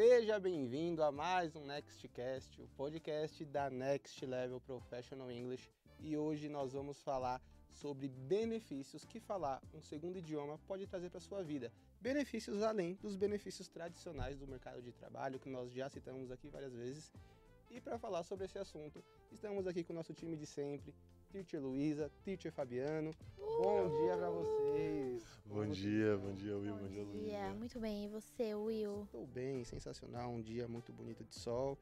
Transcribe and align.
Seja 0.00 0.38
bem-vindo 0.38 1.02
a 1.02 1.10
mais 1.10 1.56
um 1.56 1.66
Nextcast, 1.66 2.62
o 2.62 2.68
podcast 2.76 3.44
da 3.46 3.68
Next 3.68 4.24
Level 4.24 4.60
Professional 4.60 5.28
English. 5.28 5.68
E 5.98 6.16
hoje 6.16 6.48
nós 6.48 6.72
vamos 6.72 7.02
falar 7.02 7.42
sobre 7.72 8.06
benefícios 8.06 9.04
que 9.04 9.18
falar 9.18 9.60
um 9.74 9.82
segundo 9.82 10.16
idioma 10.16 10.56
pode 10.68 10.86
trazer 10.86 11.10
para 11.10 11.18
sua 11.18 11.42
vida. 11.42 11.72
Benefícios 12.00 12.62
além 12.62 12.94
dos 13.02 13.16
benefícios 13.16 13.66
tradicionais 13.66 14.38
do 14.38 14.46
mercado 14.46 14.80
de 14.80 14.92
trabalho 14.92 15.40
que 15.40 15.50
nós 15.50 15.72
já 15.72 15.88
citamos 15.88 16.30
aqui 16.30 16.48
várias 16.48 16.72
vezes. 16.72 17.12
E 17.68 17.80
para 17.80 17.98
falar 17.98 18.22
sobre 18.22 18.44
esse 18.44 18.56
assunto, 18.56 19.02
estamos 19.32 19.66
aqui 19.66 19.82
com 19.82 19.92
o 19.92 19.96
nosso 19.96 20.14
time 20.14 20.36
de 20.36 20.46
sempre, 20.46 20.94
Teacher 21.28 21.60
Luísa, 21.60 22.08
Teacher 22.22 22.52
Fabiano. 22.52 23.12
Bom 23.36 23.88
dia 24.00 24.16
para 24.16 24.30
vocês. 24.30 25.37
Bom 25.48 25.66
dia, 25.70 26.16
bom 26.18 26.32
dia, 26.34 26.56
Will, 26.56 26.76
bom, 26.76 26.86
dia, 26.88 27.04
dia. 27.04 27.04
Luísa. 27.04 27.54
Muito 27.54 27.80
bem, 27.80 28.04
e 28.04 28.08
você, 28.08 28.54
Will? 28.54 29.04
Estou 29.04 29.26
bem, 29.26 29.64
sensacional, 29.64 30.30
um 30.30 30.40
dia 30.40 30.68
muito 30.68 30.92
bonito 30.92 31.24
de 31.24 31.34
sol. 31.34 31.78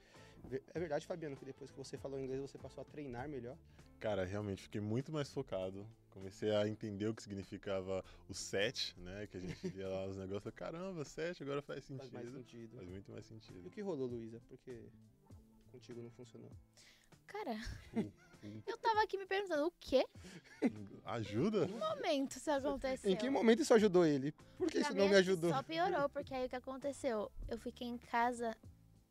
É 0.72 0.78
verdade, 0.78 1.06
Fabiano, 1.06 1.36
que 1.36 1.44
depois 1.44 1.70
que 1.70 1.76
você 1.76 1.98
falou 1.98 2.18
inglês, 2.20 2.40
você 2.40 2.56
passou 2.56 2.82
a 2.82 2.84
treinar 2.84 3.28
melhor? 3.28 3.56
Cara, 3.98 4.24
realmente 4.24 4.62
fiquei 4.62 4.80
muito 4.80 5.10
mais 5.10 5.32
focado. 5.32 5.86
Comecei 6.10 6.54
a 6.54 6.66
entender 6.68 7.08
o 7.08 7.14
que 7.14 7.22
significava 7.22 8.04
o 8.28 8.34
set, 8.34 8.94
né? 9.00 9.26
Que 9.26 9.36
a 9.36 9.40
gente 9.40 9.68
lia 9.68 9.88
lá 9.88 10.06
os 10.06 10.16
negócios. 10.16 10.44
Falei, 10.44 10.56
Caramba, 10.56 11.04
set 11.04 11.42
agora 11.42 11.60
faz 11.60 11.84
sentido. 11.84 12.10
Faz 12.10 12.24
mais 12.24 12.32
sentido. 12.34 12.76
Faz 12.76 12.88
muito 12.88 13.10
mais 13.12 13.24
E 13.24 13.28
sentido. 13.28 13.66
o 13.66 13.70
que 13.70 13.80
rolou, 13.82 14.06
Luísa? 14.06 14.40
Porque 14.48 14.84
contigo 15.72 16.00
não 16.02 16.10
funcionou. 16.10 16.50
Cara, 17.26 17.56
Hum, 17.94 18.10
eu 18.66 18.78
tava 18.78 19.02
aqui 19.02 19.16
me 19.18 19.26
perguntando 19.26 19.66
o 19.66 19.72
que 19.80 20.04
Ajuda? 21.04 21.66
momento 21.68 22.36
isso 22.36 22.50
aconteceu. 22.50 23.10
Em 23.10 23.16
que 23.16 23.28
momento 23.30 23.62
isso 23.62 23.74
ajudou 23.74 24.04
ele? 24.04 24.32
Por 24.58 24.66
que 24.68 24.78
Pra 24.80 24.88
isso 24.88 24.94
não 24.96 25.04
me 25.04 25.10
que 25.10 25.16
ajudou? 25.16 25.50
Só 25.50 25.62
piorou, 25.62 26.08
porque 26.08 26.34
aí 26.34 26.46
o 26.46 26.48
que 26.48 26.56
aconteceu? 26.56 27.30
Eu 27.48 27.58
fiquei 27.58 27.86
em 27.86 27.98
casa 27.98 28.56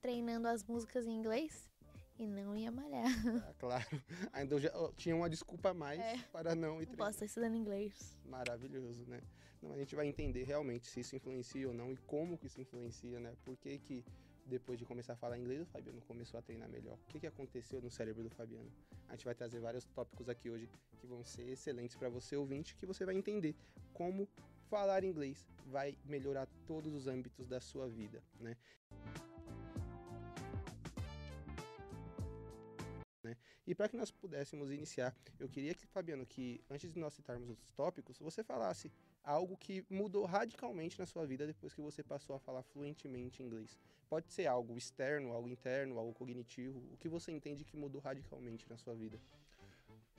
treinando 0.01 0.47
as 0.47 0.63
músicas 0.63 1.05
em 1.07 1.11
inglês 1.11 1.69
e 2.19 2.27
não 2.27 2.55
ia 2.55 2.71
malhar. 2.71 3.05
Ah, 3.47 3.53
claro. 3.57 3.85
Ainda 4.33 4.55
eu 4.55 4.59
já 4.59 4.69
eu 4.69 4.93
tinha 4.97 5.15
uma 5.15 5.29
desculpa 5.29 5.69
a 5.69 5.73
mais 5.73 5.99
É. 5.99 6.17
para 6.31 6.53
não 6.55 6.81
ir 6.81 6.87
Não 6.87 6.95
posso 6.95 6.95
treinar. 6.95 7.09
estar 7.11 7.25
estudando 7.25 7.55
inglês. 7.55 8.17
Maravilhoso, 8.25 9.05
né? 9.07 9.21
Não, 9.61 9.71
a 9.73 9.77
gente 9.77 9.95
vai 9.95 10.07
entender 10.07 10.43
realmente 10.43 10.87
se 10.87 10.99
isso 10.99 11.15
influencia 11.15 11.67
ou 11.67 11.73
não 11.73 11.91
e 11.91 11.97
como 11.97 12.37
que 12.37 12.47
isso 12.47 12.59
influencia, 12.61 13.19
né? 13.19 13.33
Por 13.43 13.55
que 13.57 13.79
que 13.79 14.05
depois 14.45 14.77
de 14.77 14.85
começar 14.85 15.13
a 15.13 15.15
falar 15.15 15.37
inglês, 15.37 15.61
o 15.61 15.65
Fabiano 15.65 15.99
começou 16.01 16.37
a 16.37 16.41
treinar 16.41 16.69
melhor? 16.69 16.97
O 17.05 17.07
que 17.07 17.19
que 17.19 17.27
aconteceu 17.27 17.81
no 17.81 17.89
cérebro 17.89 18.23
do 18.23 18.29
Fabiano? 18.29 18.71
A 19.07 19.13
gente 19.13 19.25
vai 19.25 19.33
trazer 19.33 19.59
vários 19.59 19.85
tópicos 19.85 20.29
aqui 20.29 20.49
hoje 20.49 20.69
que 20.99 21.07
vão 21.07 21.23
ser 21.23 21.47
excelentes 21.49 21.95
para 21.95 22.09
você 22.09 22.35
ouvinte, 22.35 22.75
que 22.75 22.85
você 22.85 23.05
vai 23.05 23.15
entender 23.15 23.55
como 23.93 24.27
falar 24.69 25.03
inglês 25.03 25.47
vai 25.67 25.97
melhorar 26.05 26.47
todos 26.67 26.93
os 26.93 27.07
âmbitos 27.07 27.47
da 27.47 27.59
sua 27.59 27.87
vida, 27.87 28.23
né? 28.39 28.55
né? 33.23 33.35
E 33.65 33.73
para 33.73 33.89
que 33.89 33.97
nós 33.97 34.11
pudéssemos 34.11 34.71
iniciar, 34.71 35.15
eu 35.39 35.49
queria 35.49 35.73
que, 35.73 35.87
Fabiano, 35.87 36.25
que 36.25 36.63
antes 36.69 36.91
de 36.91 36.99
nós 36.99 37.13
citarmos 37.13 37.49
os 37.49 37.71
tópicos, 37.71 38.19
você 38.19 38.43
falasse 38.43 38.91
algo 39.25 39.57
que 39.57 39.83
mudou 39.89 40.25
radicalmente 40.25 40.99
na 40.99 41.05
sua 41.05 41.25
vida 41.25 41.47
depois 41.47 41.73
que 41.73 41.81
você 41.81 42.03
passou 42.03 42.35
a 42.35 42.39
falar 42.39 42.61
fluentemente 42.63 43.41
inglês. 43.41 43.77
Pode 44.07 44.31
ser 44.31 44.45
algo 44.45 44.77
externo, 44.77 45.33
algo 45.33 45.49
interno, 45.49 45.97
algo 45.97 46.13
cognitivo, 46.13 46.79
o 46.93 46.97
que 46.97 47.09
você 47.09 47.31
entende 47.31 47.63
que 47.63 47.75
mudou 47.75 47.99
radicalmente 47.99 48.69
na 48.69 48.77
sua 48.77 48.93
vida. 48.93 49.19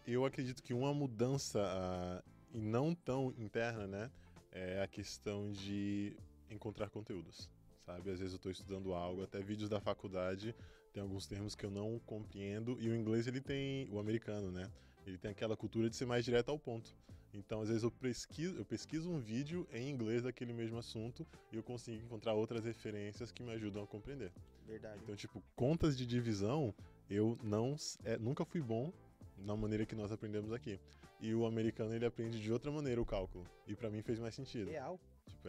Eu 0.05 0.25
acredito 0.25 0.63
que 0.63 0.75
uma 0.75 0.93
mudança, 0.93 1.61
ah, 1.65 2.23
e 2.53 2.61
não 2.61 2.95
tão 2.95 3.33
interna, 3.39 3.87
né? 3.87 4.11
É 4.51 4.83
a 4.83 4.87
questão 4.87 5.51
de 5.53 6.17
encontrar 6.51 6.91
conteúdos, 6.91 7.49
sabe? 7.85 8.11
Às 8.11 8.19
vezes 8.19 8.33
eu 8.33 8.37
estou 8.37 8.51
estudando 8.51 8.93
algo, 8.93 9.23
até 9.23 9.41
vídeos 9.41 9.69
da 9.69 9.81
faculdade, 9.81 10.55
tem 10.93 11.03
alguns 11.03 11.27
termos 11.27 11.55
que 11.55 11.65
eu 11.65 11.71
não 11.71 11.99
compreendo, 12.01 12.77
e 12.81 12.89
o 12.89 12.97
inglês 12.97 13.27
ele 13.27 13.41
tem, 13.41 13.89
o 13.91 13.99
americano, 13.99 14.51
né? 14.51 14.71
Ele 15.07 15.19
tem 15.19 15.31
aquela 15.31 15.57
cultura 15.57 15.89
de 15.89 15.95
ser 15.95 16.07
mais 16.07 16.25
direto 16.25 16.51
ao 16.51 16.59
ponto. 16.59 16.97
Então, 17.37 17.61
às 17.61 17.69
vezes 17.69 17.83
eu 17.83 17.91
pesquiso, 17.91 18.57
eu 18.57 18.65
pesquiso 18.65 19.11
um 19.11 19.21
vídeo 19.21 19.69
em 19.71 19.91
inglês 19.91 20.23
daquele 20.23 20.53
mesmo 20.53 20.79
assunto 20.79 21.27
e 21.53 21.57
eu 21.57 21.63
consigo 21.63 22.03
encontrar 22.03 22.33
outras 22.33 22.65
referências 22.65 23.31
que 23.31 23.43
me 23.43 23.53
ajudam 23.53 23.83
a 23.83 23.87
compreender. 23.87 24.33
Verdade. 24.67 24.99
Então, 25.03 25.15
tipo, 25.15 25.43
contas 25.55 25.97
de 25.97 26.07
divisão, 26.07 26.75
eu 27.11 27.39
não 27.43 27.77
é, 28.05 28.17
nunca 28.17 28.45
fui 28.45 28.63
bom 28.63 28.91
na 29.39 29.55
maneira 29.55 29.85
que 29.85 29.95
nós 29.95 30.11
aprendemos 30.11 30.53
aqui. 30.53 30.81
E 31.21 31.35
o 31.35 31.47
americano 31.47 31.95
ele 31.95 32.07
aprende 32.07 32.41
de 32.41 32.51
outra 32.51 32.71
maneira 32.71 33.01
o 33.01 33.07
cálculo. 33.07 33.45
E 33.67 33.75
pra 33.75 33.91
mim 33.91 34.03
fez 34.03 34.19
mais 34.19 34.35
sentido. 34.35 34.71
Real. 34.71 34.99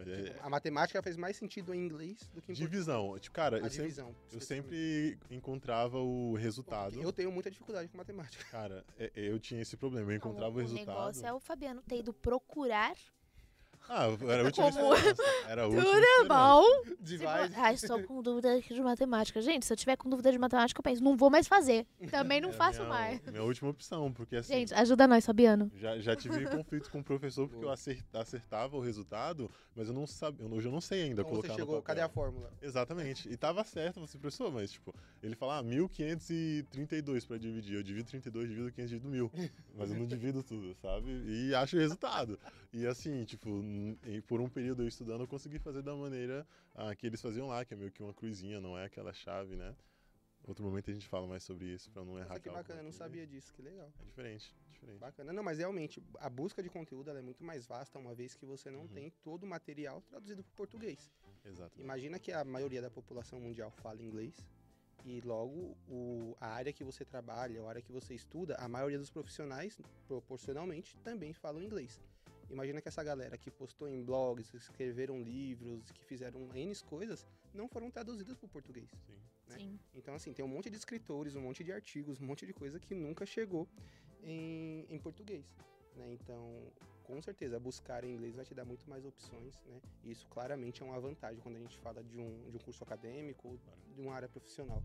Tipo, 0.04 0.28
é- 0.28 0.40
A 0.42 0.48
matemática 0.50 1.02
fez 1.02 1.16
mais 1.16 1.36
sentido 1.36 1.74
em 1.74 1.78
inglês 1.84 2.18
do 2.34 2.40
que 2.42 2.52
em 2.52 2.54
português. 2.54 2.58
divisão. 2.58 3.18
Tipo, 3.18 3.34
cara, 3.34 3.56
A 3.56 3.60
eu 3.60 3.64
sempre, 3.64 3.82
divisão. 3.82 4.08
eu 4.08 4.38
especificamente. 4.38 4.76
sempre 4.76 5.18
encontrava 5.36 5.98
o 5.98 6.34
resultado. 6.34 7.00
Eu 7.00 7.12
tenho 7.12 7.30
muita 7.32 7.50
dificuldade 7.50 7.88
com 7.88 7.96
matemática. 7.98 8.44
Cara, 8.50 8.84
é- 8.98 9.10
eu 9.14 9.38
tinha 9.38 9.60
esse 9.62 9.76
problema. 9.76 10.10
Eu 10.12 10.16
encontrava 10.16 10.54
o, 10.54 10.58
o 10.58 10.60
resultado. 10.60 10.86
negócio 10.86 11.26
é 11.26 11.32
o 11.32 11.40
Fabiano 11.40 11.82
ter 11.82 11.98
ido 11.98 12.12
procurar. 12.12 12.94
Ah, 13.88 14.06
era 14.28 14.42
a 14.42 14.44
última 14.44 14.70
Como? 14.72 14.94
Era 15.48 15.62
a 15.62 15.66
última 15.66 15.82
Tudo 15.84 16.28
bom? 16.28 16.94
Divide. 17.00 17.54
Ah, 17.56 17.72
estou 17.72 18.02
com 18.04 18.22
dúvida 18.22 18.60
de 18.60 18.82
matemática. 18.82 19.40
Gente, 19.40 19.64
se 19.64 19.72
eu 19.72 19.76
tiver 19.76 19.96
com 19.96 20.10
dúvida 20.10 20.30
de 20.30 20.38
matemática, 20.38 20.78
eu 20.78 20.82
penso, 20.82 21.02
não 21.02 21.16
vou 21.16 21.30
mais 21.30 21.48
fazer. 21.48 21.86
Também 22.10 22.40
não 22.40 22.50
É 22.50 22.52
faço 22.52 22.80
minha, 22.80 22.88
mais. 22.88 23.20
Minha 23.26 23.42
última 23.42 23.70
opção, 23.70 24.12
porque 24.12 24.36
assim. 24.36 24.52
Gente, 24.52 24.74
ajuda 24.74 25.06
nós, 25.08 25.24
Fabiano. 25.24 25.70
Já, 25.74 25.98
já 25.98 26.14
tive 26.14 26.46
conflitos 26.48 26.88
com 26.88 27.00
o 27.00 27.04
professor 27.04 27.48
porque 27.48 27.64
eu 27.64 27.70
acertava 28.20 28.76
o 28.76 28.80
resultado, 28.80 29.50
mas 29.74 29.88
eu 29.88 29.94
não 29.94 30.06
sabia, 30.06 30.44
eu, 30.44 30.48
não- 30.50 30.56
hoje 30.58 30.68
eu 30.68 30.72
não 30.72 30.80
sei 30.80 31.04
ainda 31.04 31.22
Então 31.22 31.24
colocar 31.30 31.48
você 31.48 31.52
no 31.52 31.58
chegou, 31.58 31.74
papel. 31.76 31.82
cadê 31.84 32.00
a 32.02 32.08
fórmula? 32.08 32.52
Exatamente. 32.60 33.28
E 33.30 33.36
tava 33.36 33.64
certo, 33.64 34.00
você 34.00 34.18
professor, 34.18 34.52
mas 34.52 34.70
tipo, 34.72 34.94
ele 35.22 35.34
fala 35.34 35.58
ah, 35.58 35.62
1532 35.62 37.24
pra 37.24 37.38
dividir. 37.38 37.74
Eu 37.76 37.82
divido 37.82 38.08
32, 38.08 38.48
divido 38.48 38.70
500, 38.72 38.90
divido 38.90 39.08
1000. 39.08 39.30
Mas 39.76 39.90
eu 39.90 39.96
não 39.98 40.06
divido 40.06 40.42
tudo, 40.42 40.74
sabe? 40.82 41.08
E 41.26 41.54
acho 41.54 41.76
o 41.76 41.80
resultado. 41.80 42.38
E 42.72 42.86
assim, 42.86 43.24
tipo, 43.24 43.48
e 44.04 44.20
por 44.22 44.40
um 44.40 44.48
período 44.48 44.82
eu 44.82 44.88
estudando, 44.88 45.22
eu 45.22 45.28
consegui 45.28 45.58
fazer 45.58 45.82
da 45.82 45.94
maneira 45.94 46.46
ah, 46.74 46.94
que 46.94 47.06
eles 47.06 47.20
faziam 47.20 47.46
lá, 47.48 47.64
que 47.64 47.74
é 47.74 47.76
meio 47.76 47.90
que 47.90 48.02
uma 48.02 48.14
cruzinha, 48.14 48.60
não 48.60 48.76
é 48.78 48.84
aquela 48.84 49.12
chave, 49.12 49.56
né? 49.56 49.74
Outro 50.46 50.64
momento 50.64 50.90
a 50.90 50.94
gente 50.94 51.06
fala 51.06 51.26
mais 51.26 51.42
sobre 51.42 51.66
isso 51.66 51.90
pra 51.90 52.04
não 52.04 52.16
errar 52.16 52.28
Nossa, 52.28 52.40
que 52.40 52.48
bacana, 52.48 52.80
eu 52.80 52.84
não 52.84 52.92
sabia 52.92 53.26
disso, 53.26 53.52
que 53.52 53.60
legal. 53.60 53.92
É 54.00 54.04
diferente, 54.04 54.54
diferente. 54.70 54.98
Bacana. 54.98 55.32
Não, 55.32 55.42
mas 55.42 55.58
realmente, 55.58 56.02
a 56.20 56.30
busca 56.30 56.62
de 56.62 56.70
conteúdo 56.70 57.10
é 57.10 57.20
muito 57.20 57.44
mais 57.44 57.66
vasta, 57.66 57.98
uma 57.98 58.14
vez 58.14 58.34
que 58.34 58.46
você 58.46 58.70
não 58.70 58.82
Uhum. 58.82 58.88
tem 58.88 59.10
todo 59.22 59.42
o 59.42 59.46
material 59.46 60.00
traduzido 60.02 60.42
para 60.42 60.52
português. 60.54 61.10
Exato. 61.44 61.78
Imagina 61.78 62.18
que 62.18 62.32
a 62.32 62.44
maioria 62.44 62.80
da 62.80 62.90
população 62.90 63.40
mundial 63.40 63.70
fala 63.70 64.00
inglês 64.02 64.34
e 65.04 65.20
logo 65.20 65.76
o, 65.86 66.36
a 66.40 66.48
área 66.48 66.72
que 66.72 66.84
você 66.84 67.04
trabalha, 67.04 67.62
a 67.62 67.68
área 67.68 67.82
que 67.82 67.92
você 67.92 68.14
estuda, 68.14 68.54
a 68.56 68.68
maioria 68.68 68.98
dos 68.98 69.10
profissionais, 69.10 69.78
proporcionalmente, 70.06 70.96
também 70.98 71.32
falam 71.32 71.62
inglês. 71.62 72.00
Imagina 72.50 72.80
que 72.80 72.88
essa 72.88 73.02
galera 73.02 73.36
que 73.36 73.50
postou 73.50 73.88
em 73.88 74.02
blogs, 74.02 74.50
que 74.50 74.56
escreveram 74.56 75.20
livros, 75.22 75.90
que 75.92 76.04
fizeram 76.04 76.48
N 76.54 76.74
coisas, 76.86 77.26
não 77.52 77.68
foram 77.68 77.90
traduzidas 77.90 78.36
para 78.36 78.46
o 78.46 78.48
português. 78.48 78.90
Sim. 79.06 79.18
né? 79.48 79.56
Sim. 79.58 79.78
Então, 79.94 80.14
assim, 80.14 80.32
tem 80.32 80.44
um 80.44 80.48
monte 80.48 80.70
de 80.70 80.76
escritores, 80.76 81.34
um 81.34 81.42
monte 81.42 81.62
de 81.62 81.72
artigos, 81.72 82.20
um 82.20 82.26
monte 82.26 82.46
de 82.46 82.52
coisa 82.52 82.80
que 82.80 82.94
nunca 82.94 83.26
chegou 83.26 83.68
em, 84.22 84.86
em 84.88 84.98
português, 84.98 85.44
né? 85.94 86.12
Então, 86.12 86.72
com 87.04 87.20
certeza, 87.22 87.58
buscar 87.58 88.04
em 88.04 88.12
inglês 88.12 88.34
vai 88.34 88.44
te 88.44 88.54
dar 88.54 88.64
muito 88.64 88.88
mais 88.88 89.04
opções, 89.04 89.58
né? 89.66 89.80
E 90.04 90.10
isso 90.10 90.26
claramente 90.28 90.82
é 90.82 90.84
uma 90.84 91.00
vantagem 91.00 91.40
quando 91.42 91.56
a 91.56 91.60
gente 91.60 91.78
fala 91.78 92.02
de 92.02 92.18
um, 92.18 92.50
de 92.50 92.56
um 92.56 92.60
curso 92.60 92.82
acadêmico 92.84 93.48
ou 93.48 93.58
de 93.94 94.00
uma 94.00 94.14
área 94.14 94.28
profissional. 94.28 94.82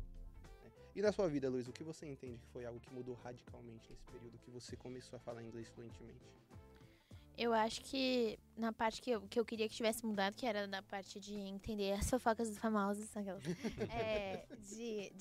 né? 0.64 0.72
E 0.96 1.02
na 1.02 1.12
sua 1.12 1.28
vida, 1.28 1.50
Luiz, 1.50 1.68
o 1.68 1.74
que 1.74 1.84
você 1.84 2.06
entende 2.06 2.40
que 2.40 2.48
foi 2.48 2.66
algo 2.66 2.80
que 2.80 2.94
mudou 2.94 3.16
radicalmente 3.16 3.90
nesse 3.90 4.06
período 4.06 4.38
que 4.40 4.52
você 4.52 4.76
começou 4.78 5.18
a 5.18 5.20
falar 5.20 5.44
inglês 5.44 5.68
fluentemente? 5.70 6.24
Eu 7.38 7.54
acho 7.54 7.82
que 7.82 8.38
na 8.56 8.72
parte 8.72 9.02
que 9.02 9.12
eu, 9.12 9.22
que 9.22 9.40
eu 9.40 9.46
queria 9.46 9.68
que 9.68 9.76
tivesse 9.76 10.06
mudado, 10.06 10.36
que 10.36 10.46
era 10.46 10.68
na 10.68 10.82
parte 10.84 11.20
de 11.20 11.34
entender 11.34 11.94
as 11.94 12.10
fofocas 12.10 12.50
dos 12.50 12.58
famosos, 12.58 13.16
aquelas, 13.16 13.44
é, 13.92 14.46
de 14.60 15.12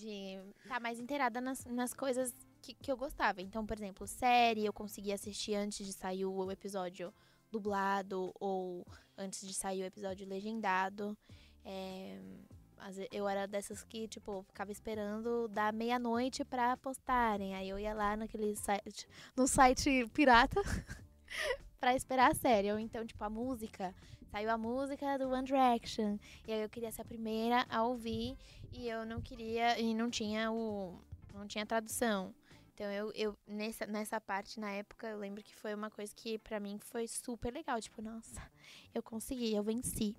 estar 0.62 0.80
mais 0.80 1.00
inteirada 1.00 1.40
nas, 1.40 1.64
nas 1.64 1.94
coisas 1.94 2.34
que, 2.60 2.74
que 2.74 2.92
eu 2.92 2.96
gostava. 2.96 3.40
Então, 3.40 3.64
por 3.64 3.76
exemplo, 3.76 4.06
série 4.06 4.64
eu 4.66 4.72
conseguia 4.72 5.14
assistir 5.14 5.54
antes 5.54 5.86
de 5.86 5.92
sair 5.92 6.26
o 6.26 6.50
episódio 6.50 7.12
dublado 7.50 8.32
ou 8.38 8.86
antes 9.16 9.46
de 9.46 9.54
sair 9.54 9.82
o 9.82 9.86
episódio 9.86 10.26
legendado. 10.26 11.16
É, 11.64 12.18
eu 13.10 13.28
era 13.28 13.46
dessas 13.46 13.84
que, 13.84 14.08
tipo, 14.08 14.42
ficava 14.42 14.72
esperando 14.72 15.48
da 15.48 15.70
meia-noite 15.70 16.44
pra 16.44 16.76
postarem. 16.76 17.54
Aí 17.54 17.68
eu 17.68 17.78
ia 17.78 17.94
lá 17.94 18.16
naquele 18.16 18.56
site, 18.56 19.06
no 19.36 19.46
site 19.46 20.08
pirata 20.12 20.60
pra 21.82 21.96
esperar 21.96 22.30
a 22.30 22.34
série. 22.34 22.70
Ou 22.70 22.78
então, 22.78 23.04
tipo, 23.04 23.24
a 23.24 23.28
música. 23.28 23.92
Saiu 24.30 24.50
a 24.50 24.56
música 24.56 25.18
do 25.18 25.28
One 25.28 25.44
Direction. 25.44 26.16
E 26.46 26.52
aí 26.52 26.62
eu 26.62 26.68
queria 26.68 26.92
ser 26.92 27.02
a 27.02 27.04
primeira 27.04 27.66
a 27.68 27.82
ouvir. 27.82 28.38
E 28.70 28.88
eu 28.88 29.04
não 29.04 29.20
queria. 29.20 29.76
E 29.80 29.92
não 29.92 30.08
tinha 30.08 30.52
o. 30.52 31.02
Não 31.34 31.44
tinha 31.44 31.66
tradução. 31.66 32.32
Então 32.72 32.86
eu, 32.86 33.12
eu 33.14 33.36
nessa, 33.46 33.84
nessa 33.86 34.20
parte, 34.20 34.60
na 34.60 34.70
época, 34.70 35.08
eu 35.08 35.18
lembro 35.18 35.42
que 35.42 35.54
foi 35.56 35.74
uma 35.74 35.90
coisa 35.90 36.12
que 36.14 36.38
pra 36.38 36.60
mim 36.60 36.78
foi 36.78 37.08
super 37.08 37.52
legal. 37.52 37.80
Tipo, 37.80 38.00
nossa, 38.00 38.40
eu 38.94 39.02
consegui, 39.02 39.52
eu 39.52 39.62
venci. 39.64 40.14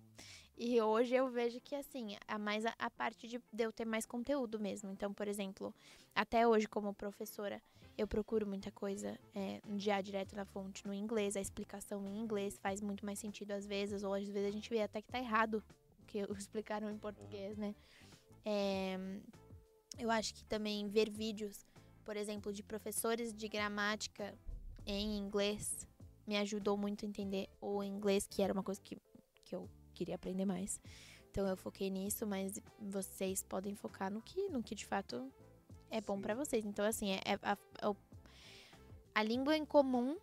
E 0.58 0.80
hoje 0.82 1.16
eu 1.16 1.30
vejo 1.30 1.60
que, 1.62 1.76
assim, 1.76 2.16
a 2.28 2.38
mais 2.38 2.66
a, 2.66 2.76
a 2.78 2.90
parte 2.90 3.28
de, 3.28 3.42
de 3.52 3.64
eu 3.64 3.72
ter 3.72 3.86
mais 3.86 4.06
conteúdo 4.06 4.60
mesmo. 4.60 4.92
Então, 4.92 5.14
por 5.14 5.28
exemplo, 5.28 5.74
até 6.14 6.46
hoje, 6.46 6.68
como 6.68 6.94
professora, 6.94 7.62
eu 7.98 8.08
procuro 8.08 8.48
muita 8.48 8.72
coisa 8.72 9.20
é, 9.36 9.62
já 9.78 10.02
direto 10.02 10.36
na 10.36 10.46
fonte 10.46 10.86
no 10.86 10.94
inglês. 10.94 11.36
A 11.36 11.42
explicação 11.42 12.08
em 12.08 12.20
inglês 12.20 12.58
faz 12.58 12.82
muito 12.82 13.06
mais 13.06 13.20
sentido 13.20 13.52
às 13.52 13.66
vezes, 13.66 14.04
ou 14.04 14.14
às 14.14 14.28
vezes 14.28 14.50
a 14.50 14.52
gente 14.52 14.70
vê 14.70 14.82
até 14.82 15.02
que 15.02 15.12
tá 15.12 15.20
errado 15.20 15.64
o 16.02 16.06
que 16.06 16.20
explicaram 16.38 16.90
em 16.90 16.98
português, 16.98 17.58
né? 17.58 17.76
É, 18.46 18.98
eu 19.98 20.10
acho 20.10 20.34
que 20.34 20.44
também 20.46 20.88
ver 20.88 21.10
vídeos, 21.10 21.66
por 22.04 22.18
exemplo, 22.18 22.52
de 22.52 22.64
professores 22.64 23.34
de 23.34 23.48
gramática 23.48 24.34
em 24.86 25.18
inglês 25.18 25.88
me 26.26 26.38
ajudou 26.38 26.78
muito 26.78 27.06
a 27.06 27.08
entender 27.08 27.50
o 27.62 27.84
inglês, 27.84 28.28
que 28.28 28.42
era 28.42 28.54
uma 28.54 28.64
coisa 28.64 28.82
que, 28.82 28.98
que 29.44 29.56
eu 29.56 29.70
queria 29.94 30.16
aprender 30.16 30.46
mais. 30.46 30.82
Então 31.30 31.48
eu 31.48 31.58
foquei 31.58 31.90
nisso, 31.90 32.26
mas 32.26 32.60
vocês 32.80 33.44
podem 33.44 33.76
focar 33.76 34.12
no 34.12 34.22
que, 34.22 34.50
no 34.50 34.62
que 34.62 34.76
de 34.76 34.86
fato 34.86 35.32
é 35.94 36.02
bom 36.02 36.20
para 36.20 36.34
vocês. 36.34 36.66
Então, 36.66 36.84
assim, 36.84 37.12
é, 37.12 37.22
é 37.24 37.40
a, 37.44 37.58
a, 37.82 37.96
a, 39.14 39.24
língua 39.24 39.56
em 39.56 39.64
comum 39.64 40.18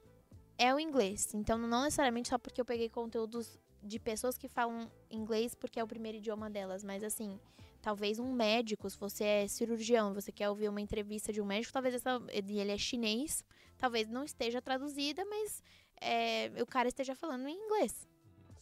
é 0.59 0.75
o 0.75 0.81
inglês. 0.81 1.33
Então, 1.33 1.57
não 1.57 1.85
necessariamente 1.85 2.29
só 2.29 2.39
porque 2.39 2.61
eu 2.61 2.65
peguei 2.65 2.89
conteúdos 2.89 3.57
de 3.81 4.01
pessoas 4.01 4.37
que 4.37 4.49
falam 4.49 4.91
inglês 5.09 5.55
porque 5.55 5.79
é 5.79 5.85
o 5.85 5.87
primeiro 5.87 6.19
idioma 6.19 6.51
delas, 6.51 6.83
mas 6.85 7.03
assim, 7.03 7.41
talvez 7.81 8.19
um 8.19 8.31
médico, 8.33 8.91
se 8.91 8.99
você 8.99 9.25
é 9.25 9.49
cirurgião, 9.49 10.13
você 10.13 10.31
quer 10.31 10.51
ouvir 10.51 10.69
uma 10.69 10.81
entrevista 10.81 11.33
de 11.33 11.41
um 11.41 11.47
médico, 11.47 11.73
talvez 11.73 11.95
essa, 11.95 12.21
ele 12.29 12.71
é 12.71 12.77
chinês, 12.77 13.43
talvez 13.79 14.09
não 14.09 14.25
esteja 14.25 14.61
traduzida, 14.61 15.25
mas 15.25 15.63
é, 16.01 16.51
o 16.61 16.67
cara 16.67 16.89
esteja 16.89 17.15
falando 17.15 17.47
em 17.49 17.57
inglês. 17.57 18.07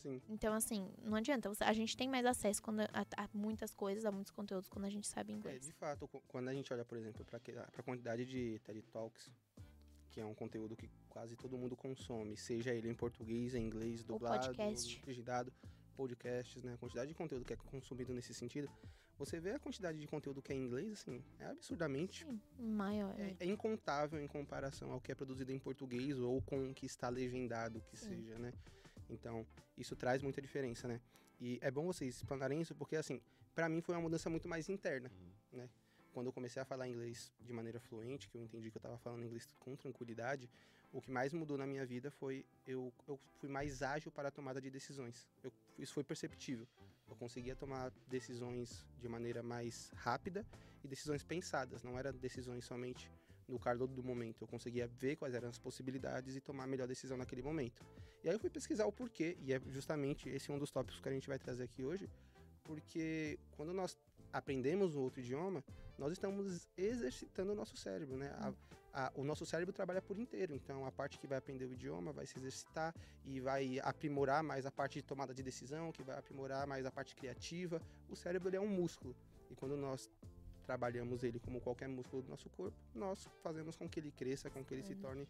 Sim. 0.09 0.23
Então, 0.29 0.55
assim, 0.55 0.89
não 1.03 1.17
adianta. 1.17 1.51
A 1.61 1.73
gente 1.73 1.97
tem 1.97 2.09
mais 2.09 2.25
acesso 2.25 2.63
quando, 2.63 2.81
a, 2.81 3.07
a 3.17 3.29
muitas 3.35 3.75
coisas, 3.75 4.05
a 4.05 4.11
muitos 4.11 4.31
conteúdos, 4.33 4.69
quando 4.69 4.87
a 4.87 4.91
gente 4.91 5.07
sabe 5.07 5.33
É, 5.33 5.37
inglês. 5.37 5.65
de 5.67 5.73
fato, 5.73 6.09
quando 6.29 6.49
a 6.49 6.55
gente 6.55 6.73
olha, 6.73 6.85
por 6.85 6.97
exemplo, 6.97 7.25
para 7.25 7.39
a 7.77 7.83
quantidade 7.83 8.25
de 8.25 8.59
TED 8.61 8.83
Talks, 8.91 9.31
que 10.11 10.21
é 10.21 10.25
um 10.25 10.35
conteúdo 10.35 10.75
que 10.77 10.89
quase 11.09 11.37
todo 11.37 11.59
mundo 11.59 11.77
consome, 11.77 12.37
seja 12.37 12.73
ele 12.75 12.89
em 12.89 12.95
português, 12.95 13.55
em 13.55 13.63
inglês, 13.63 14.03
dublado, 14.03 14.47
podcast. 14.47 15.03
legendado, 15.07 15.53
podcasts, 15.97 16.63
né? 16.65 16.75
A 16.75 16.79
quantidade 16.79 17.09
de 17.09 17.15
conteúdo 17.15 17.45
que 17.45 17.53
é 17.53 17.57
consumido 17.57 18.13
nesse 18.15 18.33
sentido, 18.33 18.69
você 19.19 19.41
vê 19.41 19.51
a 19.51 19.59
quantidade 19.59 19.99
de 19.99 20.07
conteúdo 20.07 20.41
que 20.41 20.53
é 20.53 20.55
em 20.55 20.63
inglês, 20.65 20.93
assim, 20.93 21.23
é 21.41 21.47
absurdamente 21.47 22.25
Sim, 22.25 22.41
maior. 22.57 23.15
é, 23.19 23.35
é 23.41 23.45
incontável 23.47 24.21
em 24.21 24.29
comparação 24.29 24.93
ao 24.93 25.01
que 25.01 25.11
é 25.11 25.15
produzido 25.15 25.51
em 25.53 25.59
português 25.59 26.19
ou 26.21 26.41
com 26.43 26.71
o 26.71 26.75
que 26.75 26.87
está 26.87 27.09
legendado, 27.09 27.81
que 27.91 27.97
Sim. 27.97 28.11
seja, 28.11 28.39
né? 28.39 28.53
Então, 29.09 29.47
isso 29.77 29.97
traz 29.97 30.23
muita 30.23 30.41
diferença, 30.41 30.87
né? 30.87 31.01
E 31.41 31.59
é 31.63 31.71
bom 31.71 31.87
vocês 31.87 32.17
explanarem 32.17 32.61
isso, 32.61 32.75
porque, 32.75 32.97
assim, 32.97 33.21
pra 33.55 33.69
mim 33.69 33.81
foi 33.81 33.95
uma 33.95 34.03
mudança 34.03 34.29
muito 34.29 34.49
mais 34.49 34.69
interna, 34.69 35.11
né? 35.53 35.69
Quando 36.13 36.27
eu 36.27 36.33
comecei 36.33 36.61
a 36.61 36.65
falar 36.65 36.89
inglês 36.89 37.33
de 37.41 37.53
maneira 37.53 37.79
fluente, 37.79 38.29
que 38.29 38.37
eu 38.37 38.43
entendi 38.43 38.71
que 38.71 38.77
eu 38.77 38.81
tava 38.83 38.99
falando 38.99 39.25
inglês 39.25 39.47
com 39.61 39.77
tranquilidade, 39.77 40.51
o 40.93 41.01
que 41.01 41.11
mais 41.11 41.33
mudou 41.33 41.57
na 41.57 41.67
minha 41.67 41.85
vida 41.87 42.11
foi 42.11 42.45
eu, 42.67 42.93
eu 43.07 43.21
fui 43.37 43.49
mais 43.49 43.83
ágil 43.83 44.11
para 44.11 44.29
a 44.29 44.31
tomada 44.31 44.61
de 44.61 44.71
decisões. 44.71 45.29
Eu- 45.45 45.53
isso 45.79 45.93
foi 45.95 46.03
perceptível. 46.03 46.67
Eu 47.09 47.15
conseguia 47.17 47.55
tomar 47.55 47.93
decisões 48.09 48.85
de 49.01 49.09
maneira 49.09 49.43
mais 49.43 49.91
rápida 49.97 50.45
e 50.83 50.89
decisões 50.89 51.23
pensadas, 51.23 51.83
não 51.83 51.99
eram 51.99 52.13
decisões 52.13 52.65
somente 52.65 53.11
no 53.47 53.59
calor 53.59 53.87
do 53.87 54.03
momento. 54.03 54.43
Eu 54.43 54.49
conseguia 54.49 54.87
ver 54.89 55.17
quais 55.17 55.35
eram 55.35 55.49
as 55.49 55.59
possibilidades 55.59 56.35
e 56.37 56.41
tomar 56.41 56.65
a 56.65 56.67
melhor 56.67 56.89
decisão 56.89 57.17
naquele 57.17 57.43
momento. 57.43 57.85
E 58.25 58.29
aí 58.29 58.35
eu 58.35 58.39
fui 58.41 58.51
pesquisar 58.51 58.87
o 58.87 58.93
porquê, 58.93 59.37
e 59.41 59.53
é 59.53 59.61
justamente 59.69 60.29
esse 60.29 60.51
um 60.51 60.59
dos 60.59 60.71
tópicos 60.71 61.01
que 61.01 61.09
a 61.09 61.13
gente 61.13 61.29
vai 61.29 61.39
trazer 61.39 61.65
aqui 61.65 61.85
hoje, 61.85 62.09
porque 62.65 63.39
quando 63.57 63.73
nós 63.73 63.97
aprendemos 64.33 64.95
um 64.97 65.01
outro 65.01 65.21
idioma, 65.21 65.65
nós 65.97 66.13
estamos 66.13 66.69
exercitando 66.77 67.53
o 67.53 67.55
nosso 67.55 67.77
cérebro, 67.77 68.17
né? 68.17 68.29
A- 68.41 68.53
a- 68.93 69.13
o 69.15 69.25
nosso 69.25 69.47
cérebro 69.47 69.73
trabalha 69.73 70.03
por 70.03 70.19
inteiro, 70.19 70.55
então 70.55 70.85
a 70.85 70.91
parte 70.93 71.19
que 71.19 71.27
vai 71.27 71.39
aprender 71.39 71.67
o 71.67 71.73
idioma 71.73 72.13
vai 72.13 72.27
se 72.27 72.37
exercitar 72.39 72.95
e 73.25 73.41
vai 73.41 73.79
aprimorar 73.81 74.43
mais 74.43 74.67
a 74.67 74.71
parte 74.71 74.95
de 74.95 75.03
tomada 75.05 75.33
de 75.33 75.43
decisão, 75.43 75.93
que 75.93 76.03
vai 76.03 76.19
aprimorar 76.19 76.67
mais 76.67 76.85
a 76.85 76.91
parte 76.91 77.15
criativa. 77.15 77.81
O 78.09 78.17
cérebro 78.17 78.55
é 78.55 78.61
um 78.61 78.67
músculo, 78.69 79.15
e 79.51 79.55
quando 79.55 79.77
nós 79.77 80.11
trabalhamos 80.67 81.23
ele 81.25 81.39
como 81.41 81.61
qualquer 81.61 81.89
músculo 81.89 82.23
do 82.23 82.29
nosso 82.29 82.51
corpo, 82.51 82.77
nós 82.95 83.27
fazemos 83.43 83.75
com 83.77 83.89
que 83.89 84.01
ele 84.01 84.11
cresça, 84.11 84.51
com 84.51 84.63
que 84.63 84.75
ele 84.75 84.83
se 84.83 84.93
Uhum. 84.95 85.01
torne, 85.01 85.29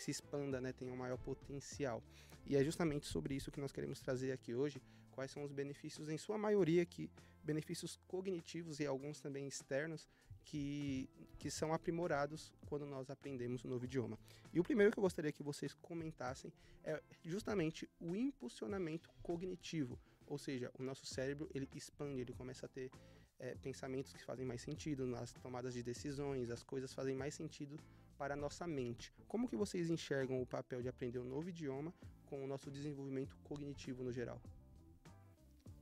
que 0.00 0.04
se 0.04 0.10
expanda, 0.10 0.62
né, 0.62 0.72
tenha 0.72 0.90
um 0.90 0.96
maior 0.96 1.18
potencial. 1.18 2.02
E 2.46 2.56
é 2.56 2.64
justamente 2.64 3.06
sobre 3.06 3.34
isso 3.34 3.50
que 3.50 3.60
nós 3.60 3.70
queremos 3.70 4.00
trazer 4.00 4.32
aqui 4.32 4.54
hoje, 4.54 4.80
quais 5.12 5.30
são 5.30 5.44
os 5.44 5.52
benefícios, 5.52 6.08
em 6.08 6.16
sua 6.16 6.38
maioria 6.38 6.82
aqui, 6.82 7.10
benefícios 7.44 7.98
cognitivos 8.08 8.80
e 8.80 8.86
alguns 8.86 9.20
também 9.20 9.46
externos, 9.46 10.08
que, 10.42 11.08
que 11.38 11.50
são 11.50 11.74
aprimorados 11.74 12.50
quando 12.66 12.86
nós 12.86 13.10
aprendemos 13.10 13.62
um 13.62 13.68
novo 13.68 13.84
idioma. 13.84 14.18
E 14.54 14.58
o 14.58 14.64
primeiro 14.64 14.90
que 14.90 14.98
eu 14.98 15.02
gostaria 15.02 15.30
que 15.30 15.42
vocês 15.42 15.74
comentassem 15.74 16.50
é 16.82 17.00
justamente 17.22 17.86
o 18.00 18.16
impulsionamento 18.16 19.10
cognitivo, 19.22 19.98
ou 20.26 20.38
seja, 20.38 20.72
o 20.78 20.82
nosso 20.82 21.04
cérebro 21.04 21.46
ele 21.54 21.68
expande, 21.74 22.22
ele 22.22 22.32
começa 22.32 22.64
a 22.64 22.68
ter 22.70 22.90
é, 23.38 23.54
pensamentos 23.56 24.14
que 24.14 24.24
fazem 24.24 24.46
mais 24.46 24.62
sentido, 24.62 25.06
nas 25.06 25.34
tomadas 25.34 25.74
de 25.74 25.82
decisões, 25.82 26.50
as 26.50 26.62
coisas 26.62 26.94
fazem 26.94 27.14
mais 27.14 27.34
sentido 27.34 27.78
para 28.20 28.34
a 28.34 28.36
nossa 28.36 28.66
mente. 28.66 29.10
Como 29.26 29.48
que 29.48 29.56
vocês 29.56 29.88
enxergam 29.88 30.42
o 30.42 30.46
papel 30.46 30.82
de 30.82 30.88
aprender 30.90 31.18
um 31.18 31.24
novo 31.24 31.48
idioma 31.48 31.90
com 32.26 32.44
o 32.44 32.46
nosso 32.46 32.70
desenvolvimento 32.70 33.34
cognitivo 33.42 34.04
no 34.04 34.12
geral? 34.12 34.38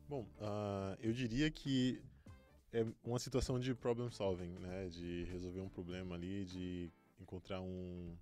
Bom, 0.09 0.25
ah, 0.41 0.97
eu 1.01 1.13
diria 1.13 1.51
que 1.51 2.01
é 2.73 2.87
uma 3.03 3.19
situação 3.19 3.59
de 3.59 3.75
problem 3.75 4.09
solving, 4.13 4.53
né? 4.61 4.89
De 4.89 5.25
resolver 5.25 5.61
um 5.61 5.69
problema 5.69 6.15
ali, 6.15 6.45
de 6.45 6.93
encontrar 7.21 7.61
um, 7.61 8.17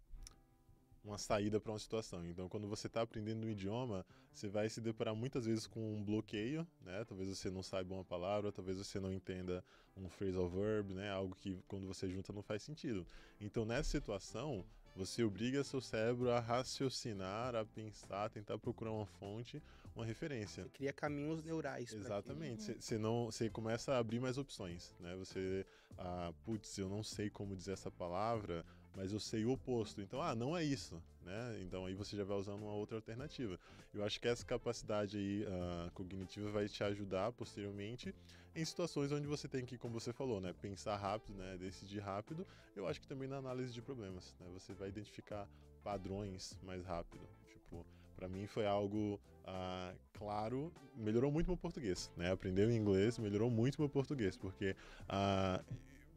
uma 1.07 1.19
saída 1.19 1.61
para 1.61 1.73
uma 1.73 1.79
situação. 1.79 2.27
Então, 2.27 2.49
quando 2.49 2.67
você 2.69 2.89
está 2.89 3.03
aprendendo 3.03 3.47
um 3.47 3.51
idioma, 3.51 4.05
você 4.33 4.49
vai 4.49 4.69
se 4.69 4.81
deparar 4.81 5.15
muitas 5.15 5.47
vezes 5.47 5.67
com 5.67 5.95
um 5.95 6.03
bloqueio, 6.03 6.67
né? 6.83 7.05
Talvez 7.05 7.31
você 7.31 7.51
não 7.51 7.63
saiba 7.63 7.95
uma 7.95 8.05
palavra, 8.05 8.51
talvez 8.51 8.77
você 8.79 8.99
não 8.99 9.13
entenda 9.13 9.65
um 9.97 10.09
phrasal 10.09 10.49
verb, 10.49 10.93
né? 10.93 11.11
Algo 11.11 11.35
que 11.35 11.59
quando 11.69 11.87
você 11.87 12.11
junta 12.11 12.33
não 12.33 12.43
faz 12.43 12.63
sentido. 12.63 13.07
Então, 13.41 13.65
nessa 13.65 13.89
situação, 13.89 14.65
você 14.97 15.23
obriga 15.23 15.63
seu 15.63 15.81
cérebro 15.81 16.31
a 16.31 16.41
raciocinar, 16.41 17.55
a 17.55 17.65
pensar, 17.65 18.31
tentar 18.31 18.59
procurar 18.59 18.93
uma 18.93 19.07
fonte, 19.07 19.63
uma 19.95 20.05
referência. 20.05 20.65
Você 20.65 20.71
cria 20.71 20.93
caminhos 20.93 21.43
neurais. 21.43 21.93
Exatamente. 21.93 22.73
Uhum. 22.73 22.81
Você 22.81 22.99
não, 22.99 23.27
você 23.27 23.49
começa 23.49 23.93
a 23.93 23.99
abrir 23.99 24.21
mais 24.21 24.39
opções, 24.39 24.95
né? 24.99 25.15
Você, 25.17 25.65
ah, 25.99 26.33
putz, 26.45 26.79
eu 26.79 26.89
não 26.89 27.03
sei 27.03 27.31
como 27.31 27.55
dizer 27.55 27.73
essa 27.73 27.91
palavra, 27.91 28.65
mas 28.97 29.13
eu 29.13 29.21
sei 29.21 29.45
o 29.45 29.53
oposto. 29.53 30.01
Então, 30.01 30.21
ah, 30.23 30.35
não 30.35 30.57
é 30.57 30.65
isso, 30.65 31.01
né? 31.23 31.59
Então 31.61 31.85
aí 31.85 31.95
você 31.95 32.17
já 32.17 32.25
vai 32.25 32.37
usando 32.37 32.63
uma 32.63 32.73
outra 32.73 32.97
alternativa. 32.97 33.61
Eu 33.93 34.03
acho 34.03 34.19
que 34.19 34.27
essa 34.27 34.45
capacidade 34.45 35.19
aí 35.19 35.45
ah, 35.47 35.91
cognitiva 35.93 36.51
vai 36.51 36.67
te 36.67 36.83
ajudar 36.83 37.31
posteriormente 37.33 38.15
em 38.55 38.65
situações 38.65 39.13
onde 39.13 39.27
você 39.27 39.47
tem 39.47 39.67
que, 39.67 39.77
como 39.77 40.01
você 40.01 40.15
falou, 40.15 40.41
né, 40.41 40.55
pensar 40.63 40.97
rápido, 40.97 41.37
né, 41.37 41.59
decidir 41.59 42.01
rápido. 42.01 42.47
Eu 42.75 42.89
acho 42.89 42.99
que 42.99 43.07
também 43.07 43.29
na 43.29 43.37
análise 43.37 43.73
de 43.73 43.83
problemas, 43.83 44.35
né? 44.41 44.47
Você 44.55 44.73
vai 44.73 44.89
identificar 44.89 45.47
padrões 45.85 46.59
mais 46.63 46.83
rápido. 46.85 47.29
Tipo, 47.47 47.85
para 48.17 48.29
mim 48.29 48.47
foi 48.47 48.67
algo 48.67 49.21
ah, 49.45 49.95
claro, 50.15 50.73
melhorou 50.97 51.31
muito 51.31 51.47
meu 51.47 51.57
português, 51.57 52.11
né? 52.17 52.33
Aprendeu 52.33 52.71
inglês, 52.71 53.19
melhorou 53.19 53.51
muito 53.51 53.81
meu 53.81 53.89
português, 53.89 54.37
porque 54.37 54.75
ah, 55.09 55.63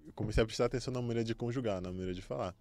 eu 0.06 0.14
comecei 0.14 0.44
a 0.44 0.46
prestar 0.46 0.66
atenção 0.66 0.94
na 0.94 1.02
maneira 1.02 1.24
de 1.24 1.36
conjugar, 1.36 1.82
na 1.82 1.90
maneira 1.92 2.14
de 2.14 2.22
falar. 2.22 2.56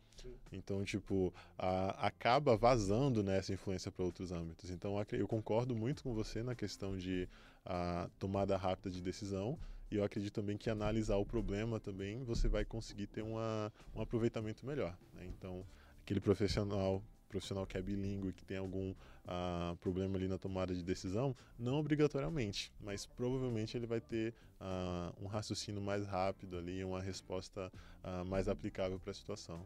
Então, 0.51 0.85
tipo, 0.85 1.33
ah, 1.59 2.07
acaba 2.07 2.57
vazando 2.57 3.23
né, 3.23 3.39
essa 3.39 3.53
influência 3.53 3.91
para 3.91 4.05
outros 4.05 4.33
âmbitos. 4.33 4.71
Então, 4.71 4.97
eu 5.13 5.29
concordo 5.29 5.75
muito 5.75 6.03
com 6.03 6.15
você 6.15 6.43
na 6.43 6.55
questão 6.55 6.97
de 6.97 7.29
ah, 7.65 8.09
tomada 8.19 8.57
rápida 8.57 8.91
de 8.91 9.01
decisão. 9.01 9.59
E 9.91 9.97
eu 9.97 10.05
acredito 10.05 10.35
também 10.35 10.57
que 10.57 10.69
analisar 10.69 11.17
o 11.17 11.25
problema 11.25 11.81
também 11.81 12.23
você 12.23 12.49
vai 12.49 12.65
conseguir 12.65 13.07
ter 13.07 13.23
uma, 13.23 13.73
um 13.95 14.03
aproveitamento 14.03 14.67
melhor. 14.67 14.97
né? 15.15 15.25
Então, 15.27 15.65
aquele 16.03 16.21
profissional 16.21 17.03
profissional 17.29 17.67
que 17.67 17.77
é 17.77 17.83
bilíngue, 17.83 18.33
que 18.33 18.45
tem 18.45 18.57
algum 18.57 18.95
ah, 19.27 19.77
problema 19.81 20.17
ali 20.17 20.27
na 20.29 20.39
tomada 20.39 20.75
de 20.75 20.83
decisão, 20.83 21.37
não 21.59 21.79
obrigatoriamente, 21.79 22.73
mas 22.81 23.05
provavelmente 23.07 23.77
ele 23.77 23.87
vai 23.87 24.01
ter 24.01 24.35
ah, 24.61 25.13
um 25.21 25.27
raciocínio 25.27 25.81
mais 25.81 26.07
rápido 26.07 26.57
ali, 26.59 26.83
uma 26.83 27.01
resposta 27.01 27.71
ah, 28.03 28.25
mais 28.25 28.49
aplicável 28.49 28.99
para 28.99 29.11
a 29.11 29.15
situação. 29.15 29.61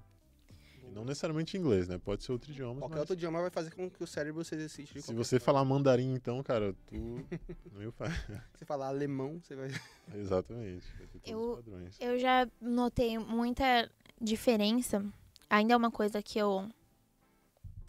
E 0.84 0.90
não 0.90 1.04
necessariamente 1.04 1.56
em 1.56 1.60
inglês, 1.60 1.86
né? 1.86 1.96
Pode 1.96 2.24
ser 2.24 2.32
outro 2.32 2.50
idioma. 2.50 2.80
Qualquer 2.80 2.94
mas 2.94 3.00
outro 3.02 3.14
idioma 3.14 3.40
vai 3.40 3.50
fazer 3.50 3.70
com 3.72 3.88
que 3.88 4.02
o 4.02 4.06
cérebro 4.06 4.44
se 4.44 4.56
exercite. 4.56 4.94
de 4.94 5.00
se 5.02 5.14
você 5.14 5.38
forma. 5.38 5.60
falar 5.60 5.64
mandarim, 5.64 6.12
então, 6.12 6.42
cara, 6.42 6.74
tu. 6.88 7.24
Meu 7.72 7.92
pai. 7.92 8.10
Se 8.58 8.64
falar 8.64 8.88
alemão, 8.88 9.40
você 9.40 9.54
vai. 9.54 9.68
Exatamente. 10.12 10.84
Vai 10.98 11.06
ter 11.06 11.18
todos 11.20 11.30
Eu- 11.30 11.50
os 11.50 11.56
padrões. 11.64 11.96
Eu 12.00 12.18
já 12.18 12.48
notei 12.60 13.16
muita 13.16 13.88
diferença. 14.20 15.04
Ainda 15.48 15.74
é 15.74 15.76
uma 15.76 15.90
coisa 15.90 16.20
que 16.20 16.36
eu 16.38 16.68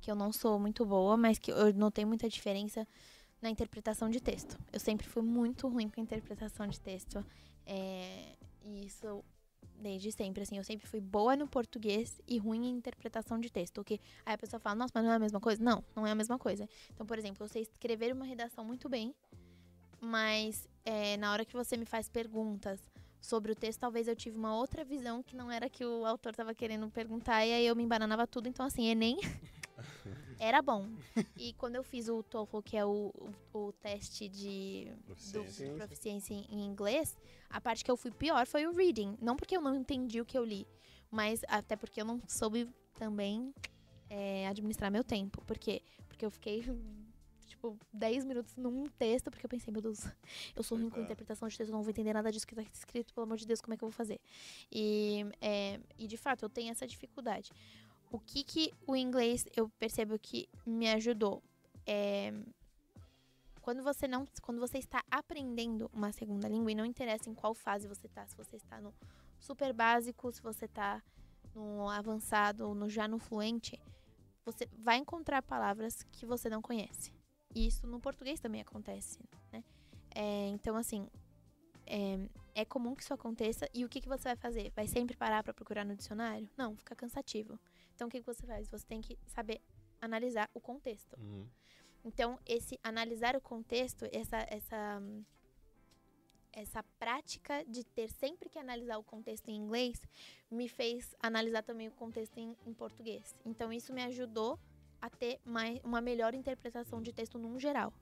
que 0.03 0.11
eu 0.11 0.15
não 0.15 0.33
sou 0.33 0.59
muito 0.59 0.85
boa, 0.85 1.15
mas 1.15 1.39
que 1.39 1.49
eu 1.49 1.73
notei 1.73 2.03
muita 2.03 2.27
diferença 2.27 2.85
na 3.41 3.49
interpretação 3.49 4.09
de 4.09 4.19
texto. 4.19 4.59
Eu 4.73 4.79
sempre 4.79 5.07
fui 5.07 5.23
muito 5.23 5.65
ruim 5.69 5.87
com 5.87 6.01
interpretação 6.01 6.67
de 6.67 6.77
texto. 6.77 7.25
É, 7.65 8.35
e 8.65 8.85
isso 8.85 9.23
desde 9.79 10.11
sempre, 10.11 10.43
assim, 10.43 10.57
eu 10.57 10.63
sempre 10.63 10.85
fui 10.85 10.99
boa 10.99 11.37
no 11.37 11.47
português 11.47 12.21
e 12.27 12.37
ruim 12.37 12.65
em 12.65 12.71
interpretação 12.71 13.39
de 13.39 13.49
texto. 13.49 13.81
Que 13.81 13.97
aí 14.25 14.33
a 14.33 14.37
pessoa 14.37 14.59
fala, 14.59 14.75
nossa, 14.75 14.91
mas 14.93 15.05
não 15.05 15.11
é 15.13 15.15
a 15.15 15.19
mesma 15.19 15.39
coisa? 15.39 15.63
Não, 15.63 15.81
não 15.95 16.05
é 16.05 16.11
a 16.11 16.15
mesma 16.15 16.37
coisa. 16.37 16.67
Então, 16.93 17.05
por 17.05 17.17
exemplo, 17.17 17.45
eu 17.45 17.47
sei 17.47 17.61
escrever 17.61 18.13
uma 18.13 18.25
redação 18.25 18.65
muito 18.65 18.89
bem, 18.89 19.15
mas 20.01 20.67
é, 20.83 21.15
na 21.15 21.31
hora 21.31 21.45
que 21.45 21.53
você 21.53 21.77
me 21.77 21.85
faz 21.85 22.09
perguntas 22.09 22.81
sobre 23.21 23.53
o 23.53 23.55
texto, 23.55 23.79
talvez 23.79 24.09
eu 24.09 24.17
tive 24.17 24.37
uma 24.37 24.53
outra 24.53 24.83
visão 24.83 25.23
que 25.23 25.33
não 25.33 25.49
era 25.49 25.69
que 25.69 25.85
o 25.85 26.05
autor 26.05 26.31
estava 26.31 26.53
querendo 26.53 26.89
perguntar, 26.89 27.45
e 27.45 27.53
aí 27.53 27.65
eu 27.65 27.73
me 27.73 27.83
embananava 27.83 28.27
tudo. 28.27 28.49
Então, 28.49 28.65
assim, 28.65 28.87
Enem 28.87 29.17
era 30.39 30.61
bom. 30.61 30.89
E 31.37 31.53
quando 31.53 31.75
eu 31.75 31.83
fiz 31.83 32.07
o 32.09 32.21
TOEFL, 32.23 32.61
que 32.61 32.77
é 32.77 32.85
o, 32.85 33.11
o, 33.53 33.57
o 33.67 33.71
teste 33.73 34.27
de 34.29 34.91
Proficiência. 35.05 35.69
do- 35.71 35.75
proficiência 35.77 36.33
em, 36.33 36.65
inglês, 36.65 37.17
a 37.49 37.59
parte 37.61 37.83
que 37.83 37.89
eu 37.91 37.97
fui 37.97 38.11
pior 38.11 38.45
foi 38.45 38.65
o 38.67 38.73
reading. 38.73 39.17
Não 39.21 39.35
porque 39.35 39.55
eu 39.57 39.61
não 39.61 39.75
entendi 39.75 40.19
o 40.21 40.25
que 40.25 40.37
eu 40.37 40.43
li, 40.43 40.67
mas 41.09 41.41
até 41.47 41.75
porque 41.75 42.01
eu 42.01 42.05
não 42.05 42.21
soube 42.27 42.69
também 42.95 43.53
é, 44.09 44.47
administrar 44.47 44.91
meu 44.91 45.03
tempo. 45.03 45.43
Por 45.45 45.57
quê? 45.57 45.81
Porque 46.07 46.25
eu 46.25 46.29
fiquei, 46.31 46.63
tipo, 47.47 47.77
10 47.91 48.25
minutos 48.25 48.55
num 48.55 48.83
texto, 48.85 49.31
porque 49.31 49.45
eu 49.45 49.49
pensei, 49.49 49.71
meu 49.71 49.81
Deus, 49.81 50.05
eu 50.55 50.61
sou 50.63 50.77
ruim 50.77 50.89
com 50.89 50.97
Exato. 50.97 51.05
interpretação 51.05 51.47
de 51.47 51.57
texto, 51.57 51.71
não 51.71 51.81
vou 51.81 51.89
entender 51.89 52.13
nada 52.13 52.31
disso 52.31 52.45
que 52.45 52.53
tá 52.55 52.61
escrito, 52.61 53.13
pelo 53.13 53.23
amor 53.25 53.37
de 53.37 53.47
Deus, 53.47 53.61
como 53.61 53.73
é 53.73 53.77
que 53.77 53.83
eu 53.83 53.87
vou 53.89 53.95
fazer? 53.95 54.19
E, 54.71 55.25
é, 55.41 55.79
e 55.97 56.07
de 56.07 56.17
fato, 56.17 56.43
eu 56.45 56.49
tenho 56.49 56.69
essa 56.71 56.85
dificuldade. 56.85 57.51
O 58.13 58.19
que 58.19 58.43
que 58.43 58.71
o 58.85 58.95
inglês 58.95 59.43
eu 59.55 59.67
percebo 59.79 60.19
que 60.19 60.47
me 60.67 60.87
ajudou? 60.91 61.41
É, 61.83 62.31
quando 63.59 63.81
você 63.81 64.07
não, 64.07 64.27
quando 64.43 64.59
você 64.59 64.77
está 64.77 65.03
aprendendo 65.09 65.89
uma 65.91 66.11
segunda 66.11 66.47
língua 66.47 66.71
e 66.71 66.75
não 66.75 66.85
interessa 66.85 67.27
em 67.27 67.33
qual 67.33 67.55
fase 67.55 67.87
você 67.87 68.05
está, 68.05 68.23
se 68.27 68.37
você 68.37 68.57
está 68.57 68.79
no 68.79 68.93
super 69.39 69.73
básico, 69.73 70.31
se 70.31 70.43
você 70.43 70.65
está 70.65 71.01
no 71.55 71.89
avançado 71.89 72.75
no 72.75 72.87
já 72.87 73.07
no 73.07 73.17
fluente, 73.17 73.79
você 74.45 74.69
vai 74.77 74.97
encontrar 74.97 75.41
palavras 75.41 76.03
que 76.11 76.23
você 76.23 76.51
não 76.51 76.61
conhece. 76.61 77.11
E 77.55 77.65
isso 77.65 77.87
no 77.87 77.99
português 77.99 78.39
também 78.39 78.61
acontece, 78.61 79.17
né? 79.51 79.63
É, 80.13 80.49
então 80.49 80.75
assim, 80.75 81.09
é, 81.87 82.29
é 82.53 82.63
comum 82.63 82.93
que 82.93 83.01
isso 83.01 83.13
aconteça 83.13 83.67
e 83.73 83.83
o 83.83 83.89
que, 83.89 83.99
que 83.99 84.07
você 84.07 84.25
vai 84.25 84.35
fazer? 84.35 84.71
Vai 84.75 84.85
sempre 84.85 85.17
parar 85.17 85.41
para 85.41 85.51
procurar 85.51 85.83
no 85.83 85.95
dicionário? 85.95 86.47
Não, 86.55 86.75
fica 86.75 86.95
cansativo. 86.95 87.59
Então 88.03 88.07
o 88.07 88.11
que, 88.11 88.19
você 88.21 88.45
faz? 88.45 88.67
Você 88.67 88.85
tem 88.85 88.99
que 88.99 89.17
saber 89.27 89.61
analisar 90.01 90.49
o 90.53 90.59
contexto. 90.59 91.17
Uhum. 91.17 91.47
Então, 92.03 92.37
esse 92.45 92.77
analisar 92.83 93.33
o 93.33 93.39
contexto, 93.39 94.05
essa, 94.11 94.45
essa, 94.49 95.01
essa 96.51 96.83
prática 96.99 97.63
de 97.63 97.85
ter 97.85 98.09
sempre 98.09 98.49
que 98.49 98.59
analisar 98.59 98.97
o 98.97 99.03
contexto 99.03 99.47
em 99.47 99.55
inglês, 99.55 100.01
me 100.51 100.67
fez 100.67 101.15
analisar 101.21 101.63
também 101.63 101.87
o 101.87 101.91
contexto 101.91 102.37
em, 102.37 102.57
em 102.65 102.73
português. 102.73 103.33
Então, 103.45 103.71
isso 103.71 103.93
me 103.93 104.03
ajudou 104.03 104.59
a 105.01 105.09
ter 105.09 105.39
mais, 105.45 105.79
uma 105.81 106.01
melhor 106.01 106.33
interpretação 106.33 107.01
de 107.01 107.13
texto 107.13 107.39
num 107.39 107.57
geral. 107.57 107.93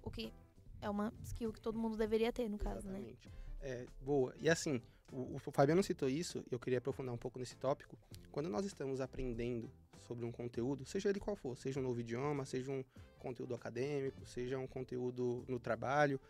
O 0.00 0.12
que 0.12 0.32
é 0.80 0.88
uma 0.88 1.12
skill 1.24 1.52
que 1.52 1.60
todo 1.60 1.76
mundo 1.76 1.96
deveria 1.96 2.32
ter, 2.32 2.48
no 2.48 2.56
caso, 2.56 2.88
né? 2.88 3.00
Exatamente. 3.00 3.28
É, 3.62 3.86
boa. 4.00 4.32
E 4.38 4.48
assim, 4.48 4.80
o, 5.12 5.36
o 5.36 5.38
Fabiano 5.38 5.82
citou 5.82 6.08
isso, 6.08 6.44
eu 6.50 6.58
queria 6.58 6.78
aprofundar 6.78 7.14
um 7.14 7.18
pouco 7.18 7.38
nesse 7.38 7.56
tópico. 7.56 7.96
Quando 8.30 8.48
nós 8.48 8.64
estamos 8.64 9.00
aprendendo 9.00 9.70
sobre 10.06 10.24
um 10.24 10.32
conteúdo, 10.32 10.84
seja 10.84 11.08
ele 11.08 11.20
qual 11.20 11.36
for, 11.36 11.56
seja 11.56 11.80
um 11.80 11.82
novo 11.82 12.00
idioma, 12.00 12.44
seja 12.44 12.70
um 12.70 12.84
conteúdo 13.18 13.54
acadêmico, 13.54 14.24
seja 14.26 14.58
um 14.58 14.66
conteúdo 14.66 15.44
no 15.46 15.58
trabalho, 15.58 16.20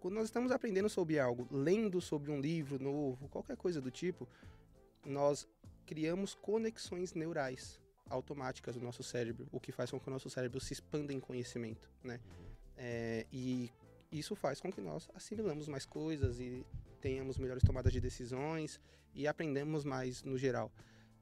quando 0.00 0.14
nós 0.14 0.24
estamos 0.24 0.52
aprendendo 0.52 0.88
sobre 0.88 1.18
algo, 1.18 1.46
lendo 1.50 2.00
sobre 2.00 2.30
um 2.30 2.40
livro 2.40 2.82
novo, 2.82 3.28
qualquer 3.28 3.56
coisa 3.56 3.80
do 3.80 3.90
tipo, 3.90 4.28
nós 5.04 5.46
criamos 5.86 6.34
conexões 6.34 7.14
neurais 7.14 7.80
automáticas 8.08 8.76
no 8.76 8.82
nosso 8.82 9.02
cérebro, 9.02 9.48
o 9.50 9.60
que 9.60 9.72
faz 9.72 9.90
com 9.90 9.98
que 9.98 10.08
o 10.08 10.10
nosso 10.10 10.30
cérebro 10.30 10.60
se 10.60 10.72
expanda 10.72 11.12
em 11.12 11.20
conhecimento, 11.20 11.90
né? 12.02 12.20
É, 12.76 13.26
e 13.32 13.70
isso 14.10 14.36
faz 14.36 14.60
com 14.60 14.72
que 14.72 14.80
nós 14.80 15.08
assimilamos 15.14 15.66
mais 15.68 15.84
coisas 15.84 16.38
e 16.38 16.64
tenhamos 16.98 17.38
melhores 17.38 17.62
tomadas 17.62 17.92
de 17.92 18.00
decisões 18.00 18.80
e 19.14 19.26
aprendemos 19.26 19.84
mais 19.84 20.22
no 20.22 20.36
geral. 20.36 20.72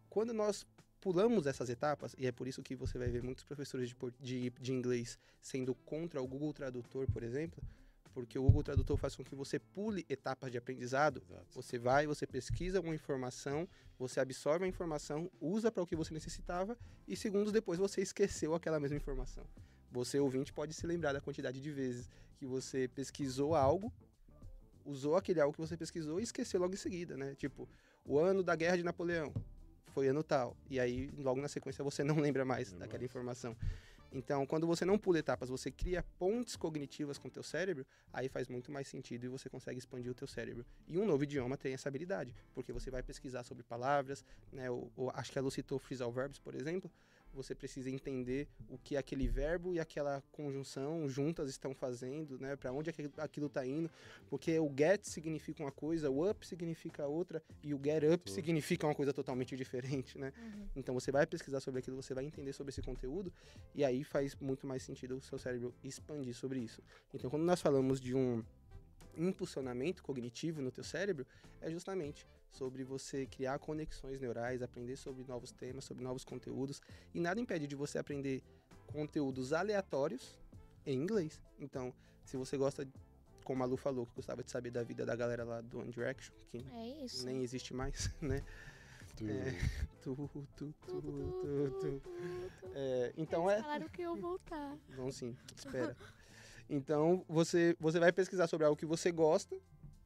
Quando 0.08 0.32
nós 0.32 0.66
pulamos 1.00 1.46
essas 1.46 1.68
etapas, 1.68 2.14
e 2.18 2.26
é 2.26 2.32
por 2.32 2.48
isso 2.48 2.62
que 2.62 2.74
você 2.74 2.98
vai 2.98 3.08
ver 3.08 3.22
muitos 3.22 3.44
professores 3.44 3.88
de, 3.88 3.96
de, 4.18 4.50
de 4.50 4.72
inglês 4.72 5.18
sendo 5.40 5.74
contra 5.74 6.20
o 6.20 6.26
Google 6.26 6.52
Tradutor, 6.52 7.06
por 7.12 7.22
exemplo, 7.22 7.62
porque 8.16 8.38
o 8.38 8.42
Google 8.42 8.62
Tradutor 8.62 8.96
faz 8.96 9.14
com 9.14 9.22
que 9.22 9.34
você 9.34 9.58
pule 9.58 10.06
etapas 10.08 10.50
de 10.50 10.56
aprendizado. 10.56 11.22
Exato. 11.28 11.46
Você 11.54 11.78
vai, 11.78 12.06
você 12.06 12.26
pesquisa 12.26 12.80
uma 12.80 12.94
informação, 12.94 13.68
você 13.98 14.20
absorve 14.20 14.64
a 14.64 14.68
informação, 14.68 15.30
usa 15.38 15.70
para 15.70 15.82
o 15.82 15.86
que 15.86 15.94
você 15.94 16.14
necessitava 16.14 16.78
e 17.06 17.14
segundos 17.14 17.52
depois 17.52 17.78
você 17.78 18.00
esqueceu 18.00 18.54
aquela 18.54 18.80
mesma 18.80 18.96
informação. 18.96 19.44
Você, 19.92 20.18
ouvinte, 20.18 20.52
pode 20.52 20.72
se 20.72 20.86
lembrar 20.86 21.12
da 21.12 21.20
quantidade 21.20 21.60
de 21.60 21.70
vezes 21.70 22.10
que 22.36 22.46
você 22.46 22.88
pesquisou 22.88 23.54
algo, 23.54 23.92
usou 24.86 25.16
aquele 25.16 25.40
algo 25.40 25.52
que 25.52 25.60
você 25.60 25.76
pesquisou 25.76 26.20
e 26.20 26.22
esqueceu 26.22 26.60
logo 26.60 26.72
em 26.74 26.76
seguida, 26.78 27.16
né? 27.16 27.34
Tipo, 27.34 27.68
o 28.04 28.18
ano 28.18 28.42
da 28.42 28.54
Guerra 28.54 28.76
de 28.76 28.82
Napoleão 28.82 29.34
foi 29.88 30.08
ano 30.08 30.22
tal. 30.22 30.56
E 30.70 30.78
aí, 30.78 31.10
logo 31.18 31.40
na 31.40 31.48
sequência, 31.48 31.82
você 31.84 32.02
não 32.04 32.16
lembra 32.20 32.44
mais 32.44 32.72
Não 32.72 32.78
daquela 32.78 33.00
mais. 33.00 33.10
informação. 33.10 33.56
Então, 34.12 34.46
quando 34.46 34.66
você 34.66 34.84
não 34.84 34.96
pula 34.96 35.18
etapas, 35.18 35.48
você 35.48 35.70
cria 35.70 36.02
pontes 36.18 36.54
cognitivas 36.56 37.18
com 37.18 37.26
o 37.28 37.30
teu 37.30 37.42
cérebro, 37.42 37.84
aí 38.12 38.28
faz 38.28 38.48
muito 38.48 38.70
mais 38.70 38.86
sentido 38.86 39.24
e 39.24 39.28
você 39.28 39.50
consegue 39.50 39.78
expandir 39.78 40.10
o 40.10 40.14
teu 40.14 40.28
cérebro. 40.28 40.64
E 40.86 40.96
um 40.96 41.04
novo 41.04 41.24
idioma 41.24 41.56
tem 41.56 41.74
essa 41.74 41.88
habilidade, 41.88 42.32
porque 42.54 42.72
você 42.72 42.90
vai 42.90 43.02
pesquisar 43.02 43.42
sobre 43.42 43.64
palavras, 43.64 44.24
né? 44.52 44.70
O, 44.70 44.90
o- 44.96 45.10
acho 45.12 45.32
que 45.32 45.38
a 45.38 45.42
Lu 45.42 45.50
citou 45.50 45.78
phrasal 45.78 46.10
verbs, 46.12 46.38
por 46.38 46.54
exemplo. 46.54 46.90
Você 47.36 47.54
precisa 47.54 47.90
entender 47.90 48.48
o 48.68 48.78
que 48.78 48.96
aquele 48.96 49.28
verbo 49.28 49.74
e 49.74 49.78
aquela 49.78 50.22
conjunção 50.32 51.08
juntas 51.08 51.50
estão 51.50 51.74
fazendo, 51.74 52.38
né? 52.38 52.56
Para 52.56 52.72
onde 52.72 52.90
aquilo, 52.90 53.12
aquilo 53.18 53.48
tá 53.48 53.64
indo. 53.64 53.90
Porque 54.28 54.58
o 54.58 54.72
get 54.76 55.04
significa 55.04 55.62
uma 55.62 55.70
coisa, 55.70 56.10
o 56.10 56.28
up 56.28 56.46
significa 56.46 57.06
outra 57.06 57.42
e 57.62 57.74
o 57.74 57.80
get 57.82 58.02
up 58.04 58.24
Tudo. 58.24 58.34
significa 58.34 58.86
uma 58.86 58.94
coisa 58.94 59.12
totalmente 59.12 59.54
diferente, 59.56 60.18
né? 60.18 60.32
Uhum. 60.36 60.68
Então 60.74 60.94
você 60.94 61.12
vai 61.12 61.26
pesquisar 61.26 61.60
sobre 61.60 61.80
aquilo, 61.80 61.96
você 61.96 62.14
vai 62.14 62.24
entender 62.24 62.52
sobre 62.52 62.70
esse 62.70 62.82
conteúdo 62.82 63.32
e 63.74 63.84
aí 63.84 64.02
faz 64.02 64.34
muito 64.36 64.66
mais 64.66 64.82
sentido 64.82 65.16
o 65.16 65.20
seu 65.20 65.38
cérebro 65.38 65.74
expandir 65.84 66.34
sobre 66.34 66.58
isso. 66.60 66.82
Então 67.12 67.28
quando 67.28 67.44
nós 67.44 67.60
falamos 67.60 68.00
de 68.00 68.14
um 68.14 68.42
impulsionamento 69.16 70.02
cognitivo 70.02 70.60
no 70.60 70.70
teu 70.70 70.84
cérebro, 70.84 71.26
é 71.60 71.70
justamente 71.70 72.26
sobre 72.50 72.84
você 72.84 73.26
criar 73.26 73.58
conexões 73.58 74.20
neurais, 74.20 74.62
aprender 74.62 74.96
sobre 74.96 75.24
novos 75.24 75.52
temas, 75.52 75.84
sobre 75.84 76.02
novos 76.02 76.24
conteúdos 76.24 76.80
e 77.14 77.20
nada 77.20 77.40
impede 77.40 77.66
de 77.66 77.74
você 77.76 77.98
aprender 77.98 78.42
conteúdos 78.86 79.52
aleatórios 79.52 80.38
em 80.84 80.96
inglês. 80.96 81.40
Então, 81.58 81.92
se 82.24 82.36
você 82.36 82.56
gosta, 82.56 82.86
como 83.44 83.62
a 83.62 83.66
Lu 83.66 83.76
falou, 83.76 84.06
que 84.06 84.14
gostava 84.14 84.42
de 84.42 84.50
saber 84.50 84.70
da 84.70 84.82
vida 84.82 85.04
da 85.04 85.14
galera 85.14 85.44
lá 85.44 85.60
do 85.60 85.80
One 85.80 85.90
Direction, 85.90 86.34
que 86.50 86.64
É 86.72 87.04
isso. 87.04 87.26
nem 87.26 87.42
existe 87.42 87.74
mais, 87.74 88.10
né? 88.22 88.42
É. 89.22 89.50
Tu, 90.02 90.14
tu, 90.56 90.74
tu, 90.86 91.00
tu. 91.00 92.02
É, 92.74 93.12
então 93.16 93.50
é. 93.50 93.62
falaram 93.62 93.88
que 93.88 94.02
eu 94.02 94.12
vou 94.14 94.30
voltar. 94.30 94.76
Vão 94.94 95.10
sim, 95.10 95.34
espera. 95.54 95.96
Então 96.68 97.24
você, 97.28 97.74
você 97.80 97.98
vai 97.98 98.12
pesquisar 98.12 98.46
sobre 98.46 98.66
algo 98.66 98.76
que 98.76 98.84
você 98.84 99.10
gosta, 99.10 99.56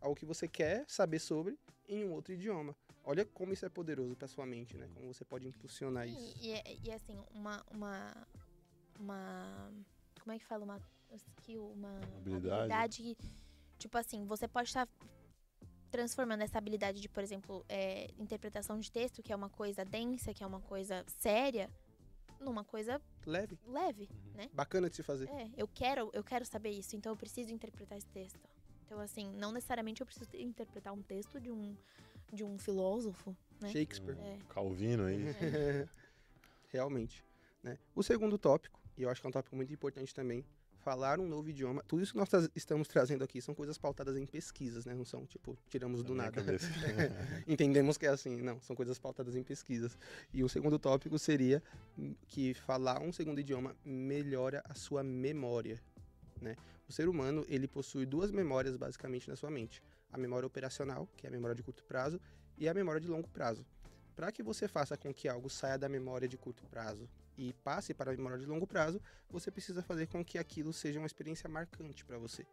algo 0.00 0.16
que 0.16 0.24
você 0.26 0.48
quer 0.48 0.84
saber 0.88 1.18
sobre 1.18 1.58
em 1.88 2.04
um 2.04 2.12
outro 2.12 2.32
idioma. 2.32 2.74
Olha 3.04 3.24
como 3.24 3.52
isso 3.52 3.64
é 3.66 3.68
poderoso 3.68 4.14
para 4.16 4.28
sua 4.28 4.46
mente, 4.46 4.76
né? 4.76 4.88
Como 4.94 5.12
você 5.12 5.24
pode 5.24 5.46
impulsionar 5.48 6.06
isso. 6.08 6.36
E, 6.40 6.48
e, 6.48 6.52
é- 6.52 6.76
e, 6.84 6.92
assim, 6.92 7.16
uma, 7.32 7.64
uma. 7.70 8.26
Uma. 8.98 9.72
Como 10.20 10.32
é 10.32 10.38
que 10.38 10.44
fala? 10.44 10.64
Uma 10.64 10.80
skill, 11.14 11.66
uma 11.72 11.96
Habilidade. 12.18 12.48
habilidade. 12.52 13.02
que, 13.02 13.16
tipo 13.78 13.96
assim, 13.98 14.24
você 14.26 14.46
pode 14.46 14.68
estar 14.68 14.86
transformando 15.90 16.42
essa 16.42 16.58
habilidade 16.58 17.00
de, 17.00 17.08
por 17.08 17.22
exemplo, 17.22 17.64
é, 17.68 18.08
interpretação 18.18 18.78
de 18.78 18.92
texto, 18.92 19.22
que 19.22 19.32
é 19.32 19.36
uma 19.36 19.50
coisa 19.50 19.84
densa, 19.84 20.32
que 20.32 20.44
é 20.44 20.46
uma 20.46 20.60
coisa 20.60 21.04
séria, 21.08 21.68
numa 22.38 22.62
coisa 22.64 23.00
Leve, 23.26 23.58
leve, 23.66 24.08
Uhum. 24.12 24.32
né? 24.34 24.48
bacana 24.52 24.88
de 24.88 24.96
se 24.96 25.02
fazer. 25.02 25.28
É, 25.30 25.50
eu 25.56 25.66
quero, 25.66 26.08
eu 26.12 26.22
quero 26.22 26.44
saber 26.44 26.70
isso, 26.70 26.94
então 26.94 27.10
eu 27.12 27.16
preciso 27.16 27.52
interpretar 27.52 27.98
esse 27.98 28.06
texto. 28.08 28.38
Então, 28.90 29.00
assim, 29.00 29.32
não 29.36 29.52
necessariamente 29.52 30.00
eu 30.00 30.06
preciso 30.06 30.28
interpretar 30.34 30.92
um 30.92 31.00
texto 31.00 31.40
de 31.40 31.48
um, 31.48 31.76
de 32.32 32.42
um 32.42 32.58
filósofo, 32.58 33.36
né? 33.60 33.70
Shakespeare. 33.70 34.18
É. 34.18 34.36
Calvino 34.48 35.04
aí. 35.04 35.26
Realmente. 36.72 37.24
Né? 37.62 37.78
O 37.94 38.02
segundo 38.02 38.36
tópico, 38.36 38.80
e 38.98 39.04
eu 39.04 39.08
acho 39.08 39.20
que 39.20 39.26
é 39.28 39.30
um 39.30 39.32
tópico 39.32 39.54
muito 39.54 39.72
importante 39.72 40.12
também, 40.12 40.44
falar 40.80 41.20
um 41.20 41.28
novo 41.28 41.48
idioma. 41.48 41.84
Tudo 41.86 42.02
isso 42.02 42.10
que 42.10 42.18
nós 42.18 42.28
tra- 42.28 42.50
estamos 42.56 42.88
trazendo 42.88 43.22
aqui 43.22 43.40
são 43.40 43.54
coisas 43.54 43.78
pautadas 43.78 44.16
em 44.16 44.26
pesquisas, 44.26 44.84
né? 44.84 44.92
Não 44.92 45.04
são, 45.04 45.24
tipo, 45.24 45.56
tiramos 45.68 46.02
do 46.02 46.12
nada. 46.12 46.42
Entendemos 47.46 47.96
que 47.96 48.06
é 48.06 48.08
assim, 48.08 48.42
não, 48.42 48.60
são 48.60 48.74
coisas 48.74 48.98
pautadas 48.98 49.36
em 49.36 49.44
pesquisas. 49.44 49.96
E 50.34 50.42
o 50.42 50.48
segundo 50.48 50.80
tópico 50.80 51.16
seria 51.16 51.62
que 52.26 52.54
falar 52.54 53.00
um 53.00 53.12
segundo 53.12 53.38
idioma 53.38 53.76
melhora 53.84 54.64
a 54.68 54.74
sua 54.74 55.04
memória. 55.04 55.80
Né? 56.40 56.56
O 56.88 56.92
ser 56.92 57.08
humano, 57.08 57.44
ele 57.48 57.68
possui 57.68 58.04
duas 58.04 58.30
memórias 58.30 58.76
basicamente 58.76 59.28
na 59.28 59.36
sua 59.36 59.50
mente. 59.50 59.82
A 60.12 60.18
memória 60.18 60.46
operacional, 60.46 61.08
que 61.16 61.26
é 61.26 61.28
a 61.28 61.32
memória 61.32 61.54
de 61.54 61.62
curto 61.62 61.84
prazo, 61.84 62.20
e 62.58 62.68
a 62.68 62.74
memória 62.74 63.00
de 63.00 63.08
longo 63.08 63.28
prazo. 63.28 63.64
Para 64.14 64.30
que 64.30 64.42
você 64.42 64.68
faça 64.68 64.96
com 64.96 65.14
que 65.14 65.28
algo 65.28 65.48
saia 65.48 65.78
da 65.78 65.88
memória 65.88 66.28
de 66.28 66.36
curto 66.36 66.64
prazo 66.66 67.08
e 67.38 67.54
passe 67.64 67.94
para 67.94 68.12
a 68.12 68.16
memória 68.16 68.38
de 68.38 68.44
longo 68.44 68.66
prazo, 68.66 69.00
você 69.30 69.50
precisa 69.50 69.82
fazer 69.82 70.06
com 70.08 70.22
que 70.22 70.36
aquilo 70.36 70.72
seja 70.72 70.98
uma 70.98 71.06
experiência 71.06 71.48
marcante 71.48 72.04
para 72.04 72.18
você. 72.18 72.46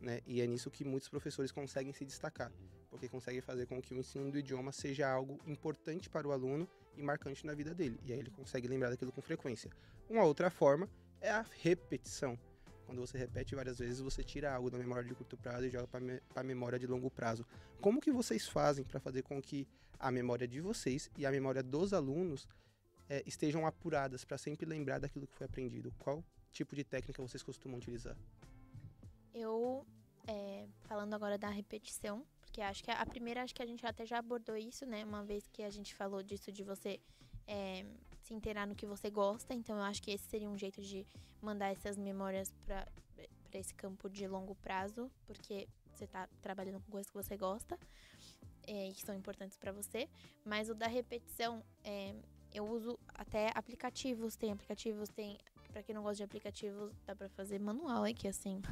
Né? 0.00 0.20
E 0.26 0.40
é 0.40 0.46
nisso 0.46 0.70
que 0.70 0.82
muitos 0.82 1.10
professores 1.10 1.52
conseguem 1.52 1.92
se 1.92 2.06
destacar, 2.06 2.50
porque 2.88 3.06
conseguem 3.06 3.42
fazer 3.42 3.66
com 3.66 3.82
que 3.82 3.92
o 3.92 3.98
ensino 3.98 4.30
do 4.30 4.38
idioma 4.38 4.72
seja 4.72 5.10
algo 5.10 5.38
importante 5.46 6.08
para 6.08 6.26
o 6.26 6.32
aluno 6.32 6.66
e 6.96 7.02
marcante 7.02 7.44
na 7.44 7.52
vida 7.54 7.74
dele. 7.74 8.00
E 8.04 8.12
aí 8.12 8.18
ele 8.18 8.30
consegue 8.30 8.66
lembrar 8.66 8.88
daquilo 8.88 9.12
com 9.12 9.20
frequência. 9.20 9.70
Uma 10.08 10.24
outra 10.24 10.50
forma 10.50 10.88
é 11.20 11.30
a 11.30 11.44
repetição. 11.60 12.38
Quando 12.90 13.06
você 13.06 13.16
repete 13.16 13.54
várias 13.54 13.78
vezes, 13.78 14.00
você 14.00 14.20
tira 14.24 14.52
algo 14.52 14.68
da 14.68 14.76
memória 14.76 15.04
de 15.04 15.14
curto 15.14 15.36
prazo 15.36 15.64
e 15.64 15.70
joga 15.70 15.86
para 15.86 16.00
me 16.00 16.20
a 16.34 16.42
memória 16.42 16.76
de 16.76 16.88
longo 16.88 17.08
prazo. 17.08 17.46
Como 17.80 18.00
que 18.00 18.10
vocês 18.10 18.48
fazem 18.48 18.84
para 18.84 18.98
fazer 18.98 19.22
com 19.22 19.40
que 19.40 19.64
a 19.96 20.10
memória 20.10 20.48
de 20.48 20.60
vocês 20.60 21.08
e 21.16 21.24
a 21.24 21.30
memória 21.30 21.62
dos 21.62 21.92
alunos 21.92 22.48
é, 23.08 23.22
estejam 23.24 23.64
apuradas 23.64 24.24
para 24.24 24.36
sempre 24.36 24.66
lembrar 24.66 24.98
daquilo 24.98 25.24
que 25.28 25.36
foi 25.36 25.46
aprendido? 25.46 25.94
Qual 26.00 26.24
tipo 26.50 26.74
de 26.74 26.82
técnica 26.82 27.22
vocês 27.22 27.44
costumam 27.44 27.78
utilizar? 27.78 28.16
Eu, 29.32 29.86
é, 30.26 30.66
falando 30.88 31.14
agora 31.14 31.38
da 31.38 31.48
repetição, 31.48 32.26
porque 32.40 32.60
acho 32.60 32.82
que 32.82 32.90
a, 32.90 33.06
primeira, 33.06 33.44
acho 33.44 33.54
que 33.54 33.62
a 33.62 33.66
gente 33.66 33.86
até 33.86 34.04
já 34.04 34.18
abordou 34.18 34.56
isso, 34.56 34.84
né? 34.84 35.04
Uma 35.04 35.22
vez 35.22 35.46
que 35.46 35.62
a 35.62 35.70
gente 35.70 35.94
falou 35.94 36.24
disso 36.24 36.50
de 36.50 36.64
você 36.64 36.98
é, 37.46 37.86
se 38.30 38.34
inteirar 38.34 38.64
no 38.64 38.76
que 38.76 38.86
você 38.86 39.10
gosta. 39.10 39.52
Então, 39.52 39.76
eu 39.76 39.82
acho 39.82 40.00
que 40.00 40.12
esse 40.12 40.24
seria 40.24 40.48
um 40.48 40.56
jeito 40.56 40.80
de 40.80 41.04
mandar 41.42 41.72
essas 41.72 41.96
memórias 41.96 42.54
para 42.64 42.86
esse 43.52 43.74
campo 43.74 44.08
de 44.08 44.28
longo 44.28 44.54
prazo, 44.54 45.10
porque 45.26 45.68
você 45.92 46.04
está 46.04 46.28
trabalhando 46.40 46.80
com 46.80 46.92
coisas 46.92 47.10
que 47.10 47.16
você 47.16 47.36
gosta 47.36 47.76
é, 48.68 48.88
e 48.88 48.92
que 48.92 49.02
são 49.02 49.14
importantes 49.14 49.58
para 49.58 49.72
você. 49.72 50.08
Mas 50.44 50.70
o 50.70 50.74
da 50.74 50.86
repetição, 50.86 51.64
é, 51.82 52.14
eu 52.54 52.64
uso 52.64 52.96
até 53.08 53.50
aplicativos. 53.52 54.36
Tem 54.36 54.52
aplicativos, 54.52 55.08
tem. 55.08 55.36
Pra 55.72 55.82
quem 55.82 55.94
não 55.94 56.02
gosta 56.02 56.16
de 56.16 56.22
aplicativos, 56.24 56.92
dá 57.06 57.14
pra 57.14 57.28
fazer 57.30 57.58
manual 57.58 58.04
aqui, 58.04 58.28
assim 58.28 58.62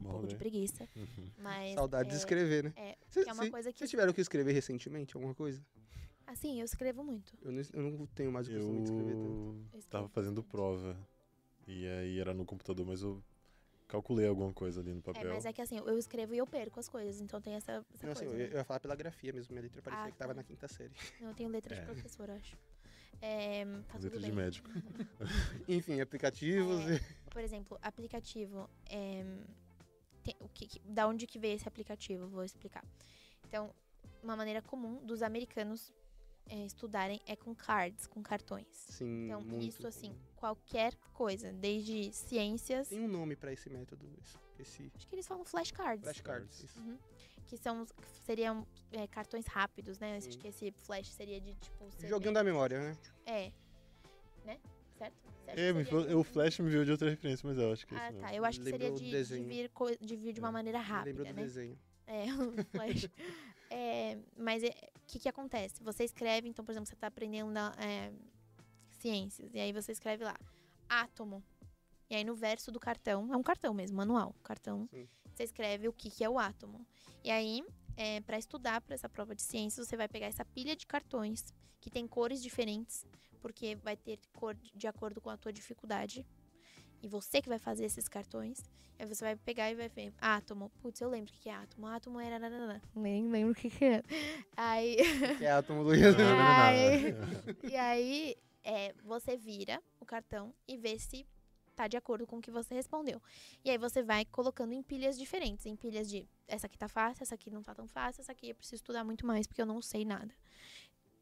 um 0.00 0.10
pouco 0.10 0.26
de 0.26 0.34
preguiça. 0.34 0.88
Uhum. 0.96 1.30
Mas, 1.38 1.74
Saudade 1.74 2.08
é, 2.08 2.10
de 2.10 2.18
escrever, 2.18 2.64
né? 2.64 2.72
É, 2.76 2.96
cê, 3.06 3.24
é 3.26 3.32
uma 3.32 3.48
coisa 3.48 3.72
que. 3.72 3.78
Vocês 3.78 3.90
tiveram 3.90 4.12
que 4.12 4.20
escrever 4.20 4.52
recentemente 4.52 5.16
alguma 5.16 5.32
coisa? 5.32 5.64
Assim, 6.26 6.60
eu 6.60 6.64
escrevo 6.64 7.04
muito. 7.04 7.36
Eu 7.42 7.52
não, 7.52 7.62
eu 7.72 7.98
não 7.98 8.06
tenho 8.06 8.32
mais 8.32 8.48
o 8.48 8.52
costume 8.52 8.78
eu... 8.78 8.82
de 8.82 8.90
escrever 8.90 9.16
tanto. 9.16 9.66
Eu 9.72 9.82
tava 9.90 10.08
fazendo 10.08 10.42
prova. 10.42 10.96
E 11.66 11.86
aí 11.86 12.18
era 12.18 12.34
no 12.34 12.44
computador, 12.44 12.84
mas 12.86 13.02
eu 13.02 13.22
calculei 13.86 14.26
alguma 14.26 14.52
coisa 14.52 14.80
ali 14.80 14.92
no 14.92 15.00
é, 15.00 15.02
papel. 15.02 15.30
É, 15.30 15.34
mas 15.34 15.44
é 15.44 15.52
que 15.52 15.60
assim, 15.60 15.78
eu 15.78 15.98
escrevo 15.98 16.34
e 16.34 16.38
eu 16.38 16.46
perco 16.46 16.80
as 16.80 16.88
coisas, 16.88 17.20
então 17.20 17.40
tem 17.40 17.54
essa, 17.54 17.84
essa 17.94 18.06
não, 18.06 18.14
coisa. 18.14 18.30
Assim, 18.30 18.36
né? 18.36 18.48
eu, 18.50 18.56
ia 18.56 18.64
falar 18.64 18.80
pela 18.80 18.96
grafia 18.96 19.32
mesmo, 19.32 19.52
minha 19.52 19.62
letra 19.62 19.82
parecia 19.82 20.06
ah, 20.06 20.10
que 20.10 20.16
tava 20.16 20.34
tá. 20.34 20.40
na 20.40 20.44
quinta 20.44 20.66
série. 20.66 20.94
Não, 21.20 21.28
eu 21.28 21.34
tenho 21.34 21.50
letra 21.50 21.74
de 21.74 21.82
É. 21.82 21.84
professor, 21.84 22.30
acho. 22.30 22.56
É, 23.20 23.64
tá 23.64 23.98
Letra 23.98 24.10
tudo 24.10 24.20
de 24.20 24.32
médico. 24.32 24.68
Enfim, 25.68 26.00
aplicativos 26.00 26.80
É. 26.88 26.96
e... 26.96 27.30
Por 27.30 27.42
exemplo, 27.42 27.78
aplicativo. 27.80 28.68
é, 28.90 29.24
tem- 30.24 30.36
o 30.40 30.48
que, 30.48 30.66
que- 30.66 30.80
da 30.80 31.06
onde 31.06 31.26
que 31.26 31.38
veio 31.38 31.54
esse 31.54 31.68
aplicativo? 31.68 32.26
Vou 32.26 32.42
explicar. 32.42 32.84
Então, 33.46 33.72
uma 34.22 34.34
maneira 34.34 34.62
comum 34.62 35.04
dos 35.04 35.22
americanos 35.22 35.92
é, 36.48 36.64
estudarem 36.66 37.20
é 37.26 37.34
com 37.36 37.54
cards, 37.54 38.06
com 38.06 38.22
cartões. 38.22 38.66
Sim, 38.72 39.26
Então, 39.26 39.40
muito 39.40 39.66
isso 39.66 39.86
assim, 39.86 40.08
comum. 40.10 40.20
qualquer 40.36 40.94
coisa, 41.12 41.52
desde 41.52 42.12
ciências. 42.12 42.88
Tem 42.88 43.00
um 43.00 43.08
nome 43.08 43.36
pra 43.36 43.52
esse 43.52 43.68
método, 43.70 44.06
esse, 44.58 44.90
Acho 44.94 45.06
que 45.08 45.14
eles 45.14 45.26
falam 45.26 45.44
flashcards. 45.44 46.02
flashcards. 46.04 46.62
isso. 46.64 46.80
Uhum. 46.80 46.98
Que 47.46 47.56
são, 47.56 47.86
seriam 48.24 48.66
é, 48.92 49.06
cartões 49.06 49.46
rápidos, 49.46 49.98
né? 49.98 50.16
Acho 50.16 50.32
Sim. 50.32 50.38
que 50.38 50.48
esse 50.48 50.70
flash 50.72 51.08
seria 51.08 51.40
de 51.40 51.54
tipo. 51.54 51.90
CD. 51.92 52.08
Joguinho 52.08 52.32
da 52.32 52.42
memória, 52.42 52.78
né? 52.80 52.96
É. 53.26 53.52
Né? 54.44 54.58
Certo? 54.96 55.14
É, 55.48 55.54
seria 55.84 56.16
o 56.18 56.22
Flash 56.24 56.58
me 56.60 56.70
viu 56.70 56.84
de 56.84 56.92
outra 56.92 57.10
referência, 57.10 57.46
mas 57.48 57.58
eu 57.58 57.72
acho 57.72 57.86
que 57.86 57.94
é 57.94 57.98
Ah, 57.98 58.10
isso 58.10 58.20
tá. 58.20 58.26
mesmo. 58.26 58.36
Eu 58.38 58.44
acho 58.44 58.58
que 58.58 58.64
seria 58.64 58.78
Lembrou 58.90 58.98
do 59.00 59.04
de, 59.04 59.24
de, 59.24 59.44
vir, 59.44 59.68
co- 59.70 59.96
de 60.00 60.16
vir 60.16 60.32
de 60.32 60.40
uma 60.40 60.48
É. 60.48 60.52
maneira 60.52 60.78
rápida, 60.80 61.24
do 61.24 61.24
né? 61.24 61.32
desenho. 61.42 61.78
É, 62.06 62.24
o 62.32 62.64
flash. 62.70 63.08
É, 63.70 64.18
mas 64.36 64.62
o 64.62 64.91
que, 65.12 65.18
que 65.18 65.28
acontece? 65.28 65.82
Você 65.82 66.04
escreve, 66.04 66.48
então, 66.48 66.64
por 66.64 66.72
exemplo, 66.72 66.86
você 66.86 66.94
está 66.94 67.08
aprendendo 67.08 67.52
é, 67.78 68.10
ciências, 68.92 69.52
e 69.52 69.60
aí 69.60 69.70
você 69.70 69.92
escreve 69.92 70.24
lá, 70.24 70.38
átomo. 70.88 71.44
E 72.08 72.14
aí 72.14 72.24
no 72.24 72.34
verso 72.34 72.72
do 72.72 72.80
cartão, 72.80 73.32
é 73.32 73.36
um 73.36 73.42
cartão 73.42 73.74
mesmo, 73.74 73.96
manual, 73.96 74.34
cartão, 74.42 74.88
Sim. 74.90 75.06
você 75.34 75.42
escreve 75.44 75.86
o 75.86 75.92
que, 75.92 76.10
que 76.10 76.24
é 76.24 76.30
o 76.30 76.38
átomo. 76.38 76.86
E 77.22 77.30
aí, 77.30 77.62
é, 77.94 78.20
para 78.22 78.38
estudar 78.38 78.80
para 78.80 78.94
essa 78.94 79.08
prova 79.08 79.34
de 79.34 79.42
ciências, 79.42 79.86
você 79.86 79.96
vai 79.96 80.08
pegar 80.08 80.26
essa 80.26 80.44
pilha 80.46 80.74
de 80.74 80.86
cartões, 80.86 81.52
que 81.78 81.90
tem 81.90 82.06
cores 82.06 82.42
diferentes, 82.42 83.04
porque 83.40 83.74
vai 83.76 83.96
ter 83.96 84.18
cor 84.34 84.54
de 84.54 84.72
de 84.74 84.86
acordo 84.86 85.20
com 85.20 85.28
a 85.28 85.36
tua 85.36 85.52
dificuldade. 85.52 86.24
E 87.02 87.08
você 87.08 87.42
que 87.42 87.48
vai 87.48 87.58
fazer 87.58 87.84
esses 87.84 88.08
cartões. 88.08 88.62
Aí 88.98 89.06
você 89.06 89.24
vai 89.24 89.34
pegar 89.34 89.70
e 89.70 89.74
vai 89.74 89.88
ver. 89.88 90.12
Átomo. 90.20 90.70
Putz, 90.80 91.00
eu 91.00 91.08
lembro 91.08 91.30
o 91.30 91.34
que 91.34 91.40
que 91.40 91.48
é 91.48 91.54
átomo. 91.54 91.86
Átomo 91.88 92.20
era. 92.20 92.38
Nem 92.94 93.28
lembro 93.28 93.52
o 93.52 93.54
que, 93.54 93.68
que 93.68 93.84
é. 93.84 94.02
Aí. 94.56 94.96
Que 95.38 95.44
é 95.44 95.50
átomo 95.50 95.82
do. 95.82 95.90
Ai. 96.40 97.14
E 97.68 97.76
aí, 97.76 98.36
é, 98.62 98.94
você 99.04 99.36
vira 99.36 99.82
o 99.98 100.06
cartão 100.06 100.54
e 100.68 100.76
vê 100.76 100.98
se 100.98 101.26
tá 101.74 101.88
de 101.88 101.96
acordo 101.96 102.26
com 102.26 102.38
o 102.38 102.40
que 102.40 102.50
você 102.50 102.74
respondeu. 102.74 103.20
E 103.64 103.70
aí 103.70 103.78
você 103.78 104.02
vai 104.02 104.24
colocando 104.24 104.72
em 104.72 104.82
pilhas 104.82 105.18
diferentes. 105.18 105.66
Em 105.66 105.74
pilhas 105.74 106.08
de 106.08 106.28
essa 106.46 106.66
aqui 106.66 106.78
tá 106.78 106.88
fácil, 106.88 107.22
essa 107.22 107.34
aqui 107.34 107.50
não 107.50 107.62
tá 107.62 107.74
tão 107.74 107.88
fácil, 107.88 108.20
essa 108.20 108.32
aqui 108.32 108.50
eu 108.50 108.54
preciso 108.54 108.76
estudar 108.76 109.04
muito 109.04 109.26
mais 109.26 109.46
porque 109.46 109.60
eu 109.60 109.66
não 109.66 109.82
sei 109.82 110.04
nada. 110.04 110.32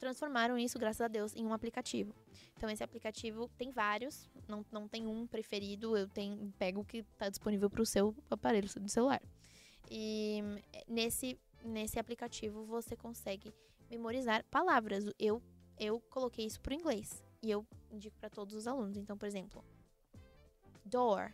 Transformaram 0.00 0.56
isso, 0.56 0.78
graças 0.78 1.02
a 1.02 1.08
Deus, 1.08 1.36
em 1.36 1.44
um 1.46 1.52
aplicativo. 1.52 2.14
Então 2.56 2.70
esse 2.70 2.82
aplicativo 2.82 3.48
tem 3.58 3.70
vários, 3.70 4.30
não, 4.48 4.64
não 4.72 4.88
tem 4.88 5.06
um 5.06 5.26
preferido, 5.26 5.94
eu 5.96 6.08
tenho, 6.08 6.50
pego 6.58 6.80
o 6.80 6.84
que 6.84 7.02
tá 7.18 7.28
disponível 7.28 7.68
pro 7.68 7.84
seu 7.84 8.14
aparelho 8.30 8.66
do 8.80 8.88
celular. 8.88 9.20
E 9.90 10.40
nesse, 10.88 11.38
nesse 11.62 11.98
aplicativo 11.98 12.64
você 12.64 12.96
consegue 12.96 13.52
memorizar 13.90 14.42
palavras. 14.50 15.04
Eu, 15.18 15.42
eu 15.78 16.00
coloquei 16.08 16.46
isso 16.46 16.60
pro 16.62 16.72
inglês 16.72 17.22
e 17.42 17.50
eu 17.50 17.66
indico 17.90 18.16
para 18.18 18.30
todos 18.30 18.54
os 18.54 18.66
alunos. 18.66 18.96
Então, 18.96 19.18
por 19.18 19.26
exemplo, 19.26 19.62
door, 20.84 21.30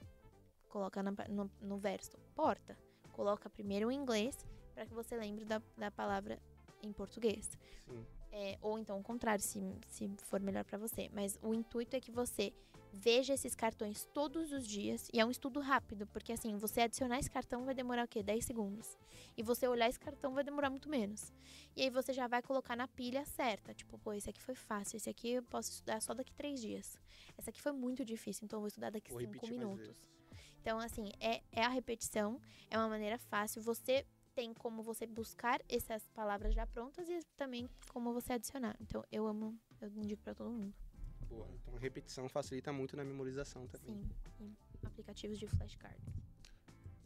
coloca 0.69 1.03
na- 1.05 1.13
no, 1.29 1.49
no 1.61 1.79
verso, 1.79 2.19
porta. 2.35 2.77
Coloca 3.13 3.49
primeiro 3.49 3.89
o 3.89 3.93
inglês 3.93 4.45
para 4.75 4.85
que 4.87 4.93
você 4.93 5.17
lembre 5.17 5.45
da, 5.45 5.63
da 5.77 5.91
palavra 5.91 6.39
em 6.83 6.93
português. 6.93 7.57
Sim. 7.89 8.05
É, 8.33 8.59
ou 8.61 8.79
então 8.79 8.99
o 8.99 9.03
contrário, 9.03 9.43
se, 9.43 9.61
se 9.89 10.09
for 10.25 10.41
melhor 10.41 10.65
para 10.65 10.79
você. 10.79 11.09
Mas 11.13 11.39
o 11.43 11.55
intuito 11.55 11.97
é 11.97 12.01
que 12.01 12.11
você 12.11 12.53
veja 12.93 13.35
esses 13.35 13.55
cartões 13.55 14.07
todos 14.13 14.53
os 14.53 14.67
dias. 14.67 15.09
E 15.13 15.21
é 15.21 15.25
um 15.25 15.31
estudo 15.31 15.61
rápido, 15.61 16.07
porque 16.07 16.33
assim, 16.33 16.57
você 16.57 16.83
adicionar 16.83 17.19
esse 17.19 17.31
cartão 17.31 17.65
vai 17.65 17.75
demorar 17.75 18.05
o 18.05 18.09
quê? 18.09 18.23
10 18.23 18.45
segundos. 18.45 18.97
E 19.37 19.43
você 19.43 19.69
olhar 19.69 19.89
esse 19.89 20.01
cartão 20.01 20.33
vai 20.35 20.43
demorar 20.43 20.71
muito 20.71 20.89
menos. 20.89 21.33
E 21.75 21.83
aí 21.83 21.91
você 21.91 22.13
já 22.13 22.27
vai 22.27 22.43
colocar 22.43 22.77
na 22.77 22.89
pilha 22.89 23.25
certa. 23.25 23.75
Tipo, 23.75 23.99
pô, 23.99 24.13
esse 24.13 24.31
aqui 24.31 24.43
foi 24.43 24.55
fácil, 24.55 24.97
esse 24.97 25.11
aqui 25.11 25.33
eu 25.33 25.43
posso 25.43 25.71
estudar 25.71 26.01
só 26.01 26.15
daqui 26.15 26.33
três 26.33 26.61
dias. 26.61 26.99
Esse 27.39 27.51
aqui 27.51 27.61
foi 27.61 27.73
muito 27.73 28.05
difícil, 28.05 28.45
então 28.45 28.59
eu 28.59 28.63
vou 28.63 28.69
estudar 28.69 28.91
daqui 28.91 29.11
Vou 29.11 29.21
cinco 29.21 29.33
repetir 29.33 29.57
mais 29.57 29.61
minutos. 29.69 29.87
vezes. 29.87 30.17
Então, 30.61 30.79
assim, 30.81 31.13
é, 31.21 31.43
é 31.53 31.63
a 31.65 31.69
repetição, 31.69 32.41
é 32.69 32.77
uma 32.77 32.89
maneira 32.89 33.19
fácil. 33.19 33.63
Você 33.63 34.05
tem 34.37 34.53
como 34.53 34.83
você 34.83 35.07
buscar 35.07 35.59
essas 35.67 36.07
palavras 36.09 36.55
já 36.55 36.67
prontas 36.67 37.09
e 37.09 37.19
também 37.39 37.67
como 37.89 38.13
você 38.13 38.35
adicionar. 38.35 38.77
Então, 38.83 39.03
eu 39.11 39.27
amo, 39.27 39.59
eu 39.81 39.89
indico 39.97 40.23
pra 40.23 40.35
todo 40.35 40.51
mundo. 40.51 40.75
Boa. 41.27 41.49
Então 41.55 41.75
a 41.75 41.79
repetição 41.79 42.29
facilita 42.29 42.71
muito 42.71 42.97
na 42.97 43.03
memorização 43.03 43.67
também. 43.67 43.99
Sim, 44.37 44.55
e 44.83 44.87
aplicativos 44.87 45.39
de 45.39 45.47
flashcard. 45.49 45.97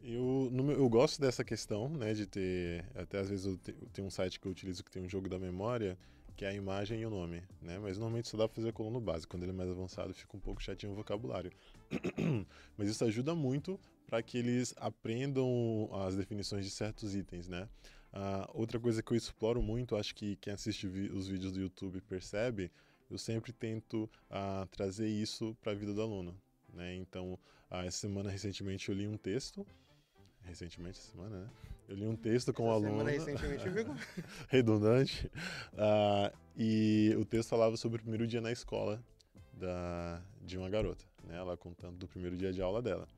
Eu, 0.03 0.49
no 0.51 0.65
meu- 0.65 0.77
eu 0.77 0.89
gosto 0.89 1.21
dessa 1.21 1.45
questão, 1.45 1.89
né, 1.89 2.13
de 2.15 2.27
ter. 2.27 2.85
Até 2.97 3.19
às 3.21 3.31
vezes 3.31 3.47
eu, 3.47 3.57
te- 3.57 3.77
eu 3.81 3.89
tenho 3.91 4.09
um 4.09 4.11
site 4.11 4.41
que 4.41 4.47
eu 4.47 4.53
utilizo 4.53 4.83
que 4.83 4.91
tem 4.91 5.01
um 5.03 5.09
jogo 5.09 5.29
da 5.29 5.39
memória, 5.39 5.97
que 6.41 6.45
é 6.47 6.49
a 6.49 6.55
imagem 6.55 7.03
e 7.03 7.05
o 7.05 7.11
nome, 7.11 7.43
né? 7.61 7.79
Mas 7.79 7.99
normalmente 7.99 8.27
só 8.27 8.35
dá 8.39 8.49
pra 8.49 8.55
fazer 8.55 8.73
colono 8.73 8.99
básico. 8.99 9.31
Quando 9.31 9.43
ele 9.43 9.53
é 9.53 9.55
mais 9.55 9.69
avançado, 9.69 10.15
fica 10.15 10.35
um 10.35 10.41
pouco 10.41 10.63
chatinho 10.63 10.93
o 10.93 10.95
vocabulário. 10.95 11.53
Mas 12.79 12.89
isso 12.89 13.05
ajuda 13.05 13.35
muito 13.35 13.79
para 14.07 14.23
que 14.23 14.39
eles 14.39 14.73
aprendam 14.79 15.91
as 15.93 16.17
definições 16.17 16.65
de 16.65 16.71
certos 16.71 17.15
itens, 17.15 17.47
né? 17.47 17.69
Ah, 18.11 18.49
outra 18.55 18.81
coisa 18.81 19.03
que 19.03 19.13
eu 19.13 19.19
exploro 19.19 19.61
muito, 19.61 19.95
acho 19.97 20.15
que 20.15 20.37
quem 20.37 20.55
assiste 20.55 20.87
os 20.87 21.29
vídeos 21.29 21.53
do 21.53 21.61
YouTube 21.61 22.01
percebe, 22.09 22.73
eu 23.11 23.19
sempre 23.19 23.53
tento 23.53 24.09
ah, 24.31 24.67
trazer 24.71 25.09
isso 25.09 25.55
para 25.61 25.73
a 25.73 25.75
vida 25.75 25.93
do 25.93 26.01
aluno, 26.01 26.35
né? 26.73 26.97
Então, 26.97 27.39
ah, 27.71 27.85
essa 27.85 27.99
semana 27.99 28.31
recentemente 28.31 28.89
eu 28.89 28.95
li 28.95 29.07
um 29.07 29.19
texto 29.19 29.67
recentemente 30.45 30.99
essa 31.01 31.11
semana, 31.11 31.41
né? 31.41 31.51
Eu 31.91 31.97
li 31.97 32.07
um 32.07 32.15
texto 32.15 32.53
com 32.53 32.69
o 32.69 32.77
Essa 32.77 32.87
aluno. 32.87 33.05
recentemente 33.05 33.65
redundante. 34.49 35.29
ah, 35.77 36.33
e 36.57 37.13
o 37.19 37.25
texto 37.25 37.49
falava 37.49 37.77
sobre 37.77 37.99
o 37.99 38.01
primeiro 38.01 38.29
dia 38.29 38.41
na 38.41 38.53
escola 38.53 39.03
da, 39.53 40.23
de 40.41 40.57
uma 40.57 40.71
garota, 40.71 41.05
né? 41.25 41.37
Ela 41.37 41.57
contando 41.57 41.97
do 41.97 42.07
primeiro 42.07 42.37
dia 42.37 42.53
de 42.53 42.63
aula 42.63 42.81
dela. 42.81 43.09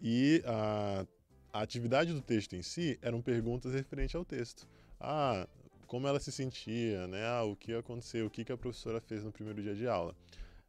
E 0.00 0.40
a, 0.46 1.04
a 1.52 1.62
atividade 1.62 2.12
do 2.12 2.22
texto 2.22 2.54
em 2.54 2.62
si 2.62 2.96
eram 3.02 3.20
perguntas 3.20 3.74
referentes 3.74 4.14
ao 4.14 4.24
texto. 4.24 4.68
Ah, 5.00 5.48
como 5.88 6.06
ela 6.06 6.20
se 6.20 6.30
sentia, 6.30 7.08
né? 7.08 7.26
Ah, 7.26 7.42
o 7.42 7.56
que 7.56 7.74
aconteceu, 7.74 8.26
o 8.26 8.30
que, 8.30 8.44
que 8.44 8.52
a 8.52 8.56
professora 8.56 9.00
fez 9.00 9.24
no 9.24 9.32
primeiro 9.32 9.60
dia 9.60 9.74
de 9.74 9.88
aula. 9.88 10.14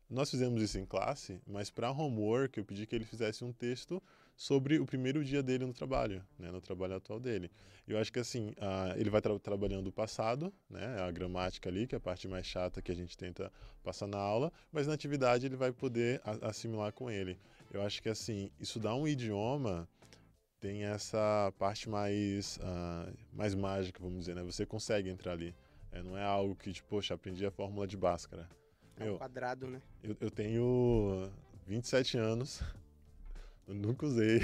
Nós 0.10 0.32
fizemos 0.32 0.60
isso 0.60 0.80
em 0.80 0.86
classe, 0.88 1.40
mas 1.46 1.70
para 1.70 1.92
homework 1.92 2.58
eu 2.58 2.66
pedi 2.66 2.88
que 2.88 2.96
ele 2.96 3.06
fizesse 3.06 3.44
um 3.44 3.54
texto 3.54 4.02
sobre 4.38 4.78
o 4.80 4.86
primeiro 4.86 5.26
dia 5.26 5.42
dele 5.42 5.66
no 5.66 5.74
trabalho, 5.74 6.24
né, 6.38 6.52
no 6.52 6.62
trabalho 6.62 6.96
atual 6.96 7.20
dele. 7.20 7.52
Eu 7.88 7.98
acho 7.98 8.14
que 8.14 8.20
assim, 8.20 8.54
ele 8.96 9.10
vai 9.10 9.20
tra 9.20 9.38
trabalhando 9.40 9.88
o 9.88 9.92
passado, 9.92 10.54
né, 10.70 11.02
a 11.02 11.10
gramática 11.10 11.68
ali, 11.68 11.88
que 11.88 11.96
é 11.96 11.98
a 11.98 12.00
parte 12.00 12.28
mais 12.28 12.46
chata 12.46 12.82
que 12.82 12.92
a 12.92 12.96
gente 12.96 13.18
tenta 13.18 13.52
passar 13.84 14.06
na 14.08 14.20
aula, 14.20 14.54
mas 14.72 14.86
na 14.86 14.94
atividade 14.94 15.48
ele 15.48 15.56
vai 15.56 15.72
poder 15.72 16.22
assimilar 16.44 16.94
com 16.94 17.10
ele. 17.10 17.40
Eu 17.74 17.82
acho 17.82 18.02
que 18.02 18.10
assim, 18.10 18.52
estudar 18.60 18.94
um 18.94 19.08
idioma 19.08 19.90
tem 20.60 20.84
essa 20.84 21.52
parte 21.58 21.90
mais, 21.90 22.58
uh, 22.58 23.14
mais 23.32 23.56
mágica, 23.56 24.00
vamos 24.02 24.20
dizer, 24.20 24.36
né? 24.36 24.44
Você 24.44 24.66
consegue 24.66 25.10
entrar 25.10 25.34
ali. 25.34 25.56
É, 25.92 26.02
não 26.02 26.18
é 26.18 26.24
algo 26.24 26.56
que, 26.56 26.74
tipo, 26.74 26.90
poxa, 26.90 27.14
aprendi 27.14 27.46
a 27.46 27.52
fórmula 27.52 27.88
de 27.88 27.96
Bhaskara. 27.96 28.50
É 28.98 29.12
um 29.12 29.18
quadrado, 29.18 29.68
né? 29.68 29.82
Eu, 30.04 30.18
eu 30.20 30.32
tenho 30.32 31.32
27 31.66 32.18
anos. 32.18 32.62
Eu 33.68 33.76
nunca 33.76 34.06
usei. 34.06 34.40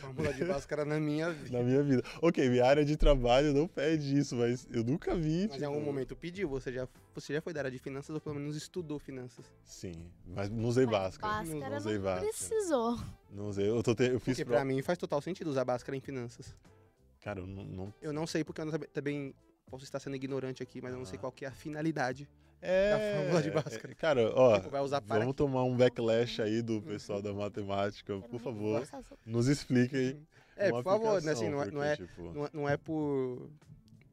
Fórmula 0.00 0.32
de 0.32 0.44
Bhaskara 0.44 0.84
na 0.84 1.00
minha 1.00 1.30
vida. 1.34 1.58
Na 1.58 1.64
minha 1.64 1.82
vida. 1.82 2.02
Ok, 2.22 2.48
minha 2.48 2.64
área 2.64 2.84
de 2.84 2.96
trabalho 2.96 3.52
não 3.52 3.66
pede 3.66 4.16
isso, 4.16 4.36
mas 4.36 4.68
eu 4.70 4.84
nunca 4.84 5.16
vi. 5.16 5.48
Mas 5.48 5.52
tipo... 5.54 5.64
em 5.64 5.66
algum 5.66 5.80
momento 5.80 6.14
pediu. 6.14 6.48
Você 6.50 6.72
já, 6.72 6.86
você 7.12 7.32
já 7.32 7.42
foi 7.42 7.52
da 7.52 7.60
área 7.60 7.70
de 7.72 7.78
finanças 7.78 8.14
ou 8.14 8.20
pelo 8.20 8.36
menos 8.36 8.54
estudou 8.54 9.00
finanças? 9.00 9.44
Sim, 9.64 10.08
mas 10.24 10.48
não 10.48 10.68
usei 10.68 10.86
Bhaskara. 10.86 11.42
Bhaskara 11.42 11.70
não, 11.70 11.76
usei 11.76 11.98
não 11.98 12.18
precisou. 12.20 12.98
Não 13.32 13.48
usei. 13.48 13.68
Eu, 13.68 13.82
tô 13.82 13.96
te... 13.96 14.04
eu 14.04 14.20
fiz 14.20 14.36
Porque 14.36 14.44
pra 14.44 14.64
mim 14.64 14.80
faz 14.80 14.96
total 14.96 15.20
sentido 15.20 15.50
usar 15.50 15.64
Bhaskara 15.64 15.96
em 15.96 16.00
finanças. 16.00 16.54
Cara, 17.20 17.40
eu 17.40 17.46
não, 17.48 17.64
não... 17.64 17.94
Eu 18.00 18.12
não 18.12 18.28
sei 18.28 18.44
porque 18.44 18.60
eu 18.60 18.66
não, 18.66 18.78
também 18.92 19.34
posso 19.66 19.82
estar 19.82 19.98
sendo 19.98 20.14
ignorante 20.14 20.62
aqui, 20.62 20.80
mas 20.80 20.92
eu 20.92 20.98
não 20.98 21.04
sei 21.04 21.18
qual 21.18 21.32
que 21.32 21.44
é 21.44 21.48
a 21.48 21.52
finalidade 21.52 22.28
é, 22.60 22.90
da 22.90 23.18
fórmula 23.18 23.42
de 23.42 23.50
Bhaskara. 23.50 23.92
É, 23.92 23.94
cara, 23.94 24.32
ó, 24.34 24.58
vamos 25.06 25.34
tomar 25.34 25.64
um 25.64 25.76
backlash 25.76 26.42
aí 26.42 26.60
do 26.62 26.82
pessoal 26.82 27.22
da 27.22 27.32
matemática, 27.32 28.18
por 28.20 28.40
favor, 28.40 28.86
nos 29.24 29.46
expliquem. 29.46 30.26
É, 30.56 30.70
por 30.70 30.82
favor, 30.82 31.22
né, 31.22 31.32
assim, 31.32 31.48
não, 31.48 31.62
é, 31.62 31.70
não, 31.70 31.82
é, 31.82 31.96
tipo... 31.96 32.50
não, 32.52 32.68
é, 32.68 32.76
por... 32.76 33.48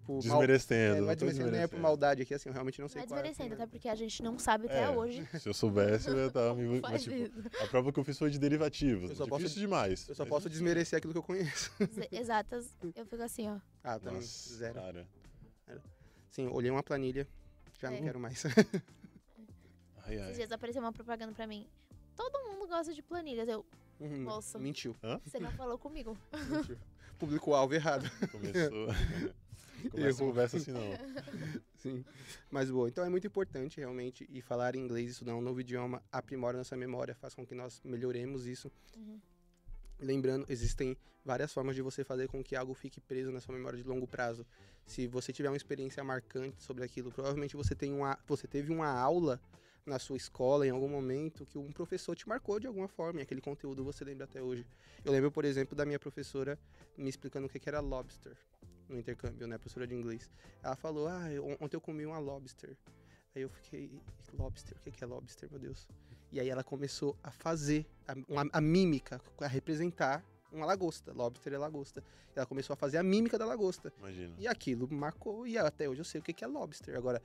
por 0.06 0.20
desmerecendo. 0.20 0.90
Mal, 0.90 0.98
é, 0.98 1.02
não 1.02 1.10
é 1.10 1.16
desmerecendo, 1.16 1.52
nem 1.52 1.62
é 1.62 1.68
por 1.68 1.80
maldade 1.80 2.22
aqui, 2.22 2.36
assim, 2.36 2.50
eu 2.50 2.54
realmente 2.54 2.80
não 2.80 2.88
sei 2.88 3.00
não 3.00 3.06
é 3.06 3.08
qual 3.08 3.20
é. 3.20 3.24
desmerecendo, 3.24 3.56
até 3.56 3.66
porque 3.66 3.90
a 3.90 3.96
gente 3.96 4.22
não 4.22 4.38
sabe 4.38 4.66
até 4.68 4.88
hoje. 4.88 5.28
Se 5.40 5.50
eu 5.50 5.54
soubesse, 5.56 6.08
eu 6.08 6.16
ia 6.16 6.28
estar 6.28 6.54
me... 6.54 6.80
Mas, 6.86 7.02
tipo, 7.02 7.50
a 7.64 7.68
prova 7.68 7.92
que 7.92 8.00
eu 8.00 8.04
fiz 8.04 8.20
foi 8.20 8.30
de 8.30 8.38
derivativos, 8.38 9.10
eu 9.10 9.16
só 9.16 9.24
difícil 9.24 9.48
posso, 9.48 9.60
demais. 9.60 10.08
Eu 10.08 10.14
só 10.14 10.24
posso 10.24 10.48
desmerecer 10.48 10.98
aquilo 10.98 11.14
que 11.14 11.20
eu 11.20 11.24
conheço. 11.24 11.72
Exatas, 12.12 12.78
eu 12.96 13.08
fico 13.08 13.24
assim, 13.24 13.50
ó. 13.50 13.58
Ah, 13.84 13.98
tá, 13.98 14.12
zero. 14.22 14.76
Cara. 14.76 15.08
Sim, 16.30 16.48
olhei 16.52 16.70
uma 16.70 16.84
planilha, 16.84 17.28
já 17.80 17.92
é. 17.92 17.96
não 17.96 18.04
quero 18.04 18.20
mais. 18.20 18.46
ai, 18.46 18.54
ai. 20.20 20.26
Esses 20.26 20.38
dias 20.38 20.52
apareceu 20.52 20.82
uma 20.82 20.94
propaganda 20.94 21.34
pra 21.34 21.48
mim. 21.48 21.68
Todo 22.16 22.44
mundo 22.48 22.68
gosta 22.68 22.94
de 22.94 23.02
planilhas. 23.02 23.48
Eu, 23.48 23.66
uhum, 24.00 24.24
moça. 24.24 24.58
Mentiu. 24.58 24.96
Hã? 25.04 25.20
Você 25.26 25.40
não 25.40 25.52
falou 25.52 25.78
comigo. 25.78 26.18
Mentiu. 26.50 26.78
Publicou 27.20 27.54
o 27.54 27.58
alvo 27.58 27.74
errado. 27.74 28.10
Começou. 28.32 28.88
Começa 29.92 30.24
a 30.24 30.26
conversa 30.26 30.58
assim, 30.58 30.72
não. 30.72 30.82
Sim. 31.78 32.04
Mas 32.50 32.72
boa. 32.72 32.88
Então 32.88 33.06
é 33.06 33.10
muito 33.10 33.28
importante 33.28 33.78
realmente 33.78 34.26
e 34.32 34.42
falar 34.42 34.76
inglês, 34.76 35.12
estudar 35.12 35.36
um 35.36 35.42
novo 35.42 35.62
idioma, 35.62 36.02
aprimora 36.12 36.58
nossa 36.58 36.76
memória, 36.76 37.14
faz 37.14 37.36
com 37.36 37.46
que 37.46 37.54
nós 37.54 37.82
melhoremos 37.84 38.48
isso. 38.48 38.72
Uhum. 38.98 39.20
Lembrando, 40.00 40.46
existem 40.50 40.98
várias 41.24 41.54
formas 41.54 41.76
de 41.76 41.82
você 41.82 42.04
fazer 42.04 42.28
com 42.28 42.44
que 42.44 42.56
algo 42.56 42.74
fique 42.74 43.00
preso 43.00 43.32
na 43.32 43.40
sua 43.40 43.56
memória 43.56 43.82
de 43.82 43.88
longo 43.88 44.06
prazo. 44.06 44.46
Se 44.86 45.08
você 45.08 45.32
tiver 45.32 45.50
uma 45.50 45.58
experiência 45.58 46.04
marcante 46.04 46.62
sobre 46.64 46.84
aquilo, 46.84 47.12
provavelmente 47.12 47.56
você, 47.56 47.74
tem 47.74 47.92
uma, 47.94 48.18
você 48.28 48.48
teve 48.48 48.72
uma 48.72 48.88
aula 48.88 49.42
na 49.86 50.00
sua 50.00 50.18
escola 50.18 50.66
em 50.66 50.72
algum 50.72 50.90
momento 50.90 51.46
que 51.46 51.58
um 51.58 51.72
professor 51.72 52.16
te 52.16 52.28
marcou 52.28 52.60
de 52.60 52.68
alguma 52.68 52.88
forma 52.88 53.20
e 53.20 53.24
aquele 53.24 53.42
conteúdo 53.42 53.84
você 53.84 54.04
lembra 54.04 54.26
até 54.26 54.42
hoje. 54.42 54.66
Eu 55.04 55.12
lembro, 55.12 55.32
por 55.32 55.46
exemplo, 55.46 55.76
da 55.76 55.86
minha 55.86 56.00
professora 56.00 56.60
me 56.98 57.10
explicando 57.10 57.48
o 57.48 57.50
que 57.50 57.62
era 57.68 57.80
lobster 57.80 58.36
no 58.90 59.00
intercâmbio, 59.00 59.48
né, 59.48 59.58
professora 59.58 59.88
de 59.88 59.96
inglês. 59.96 60.30
Ela 60.62 60.76
falou: 60.76 61.08
"Ah, 61.08 61.26
ontem 61.60 61.76
eu 61.76 61.82
comi 61.82 62.06
uma 62.06 62.20
lobster". 62.20 62.76
Aí 63.36 63.42
eu 63.42 63.50
fiquei, 63.50 63.92
lobster, 64.34 64.78
o 64.78 64.92
que 64.92 65.04
é 65.04 65.08
lobster, 65.08 65.50
meu 65.52 65.60
Deus? 65.60 65.88
E 66.32 66.40
aí 66.40 66.50
ela 66.50 66.64
começou 66.64 67.18
a 67.24 67.32
fazer 67.32 67.86
a, 68.08 68.14
a, 68.14 68.58
a 68.58 68.62
mímica, 68.62 69.22
a 69.40 69.48
representar 69.48 70.24
uma 70.52 70.66
lagosta. 70.66 71.12
Lobster 71.14 71.54
é 71.54 71.58
lagosta. 71.58 72.04
Ela 72.36 72.46
começou 72.46 72.74
a 72.74 72.78
fazer 72.78 72.98
a 72.98 73.04
mímica 73.04 73.38
da 73.38 73.46
lagosta. 73.46 73.94
Imagina. 74.00 74.36
E 74.38 74.48
aquilo 74.48 74.92
marcou, 74.92 75.46
e 75.48 75.58
até 75.58 75.88
hoje 75.88 76.02
eu 76.02 76.06
sei 76.06 76.22
o 76.22 76.24
que 76.24 76.44
é 76.44 76.48
lobster. 76.48 76.96
Agora, 76.96 77.22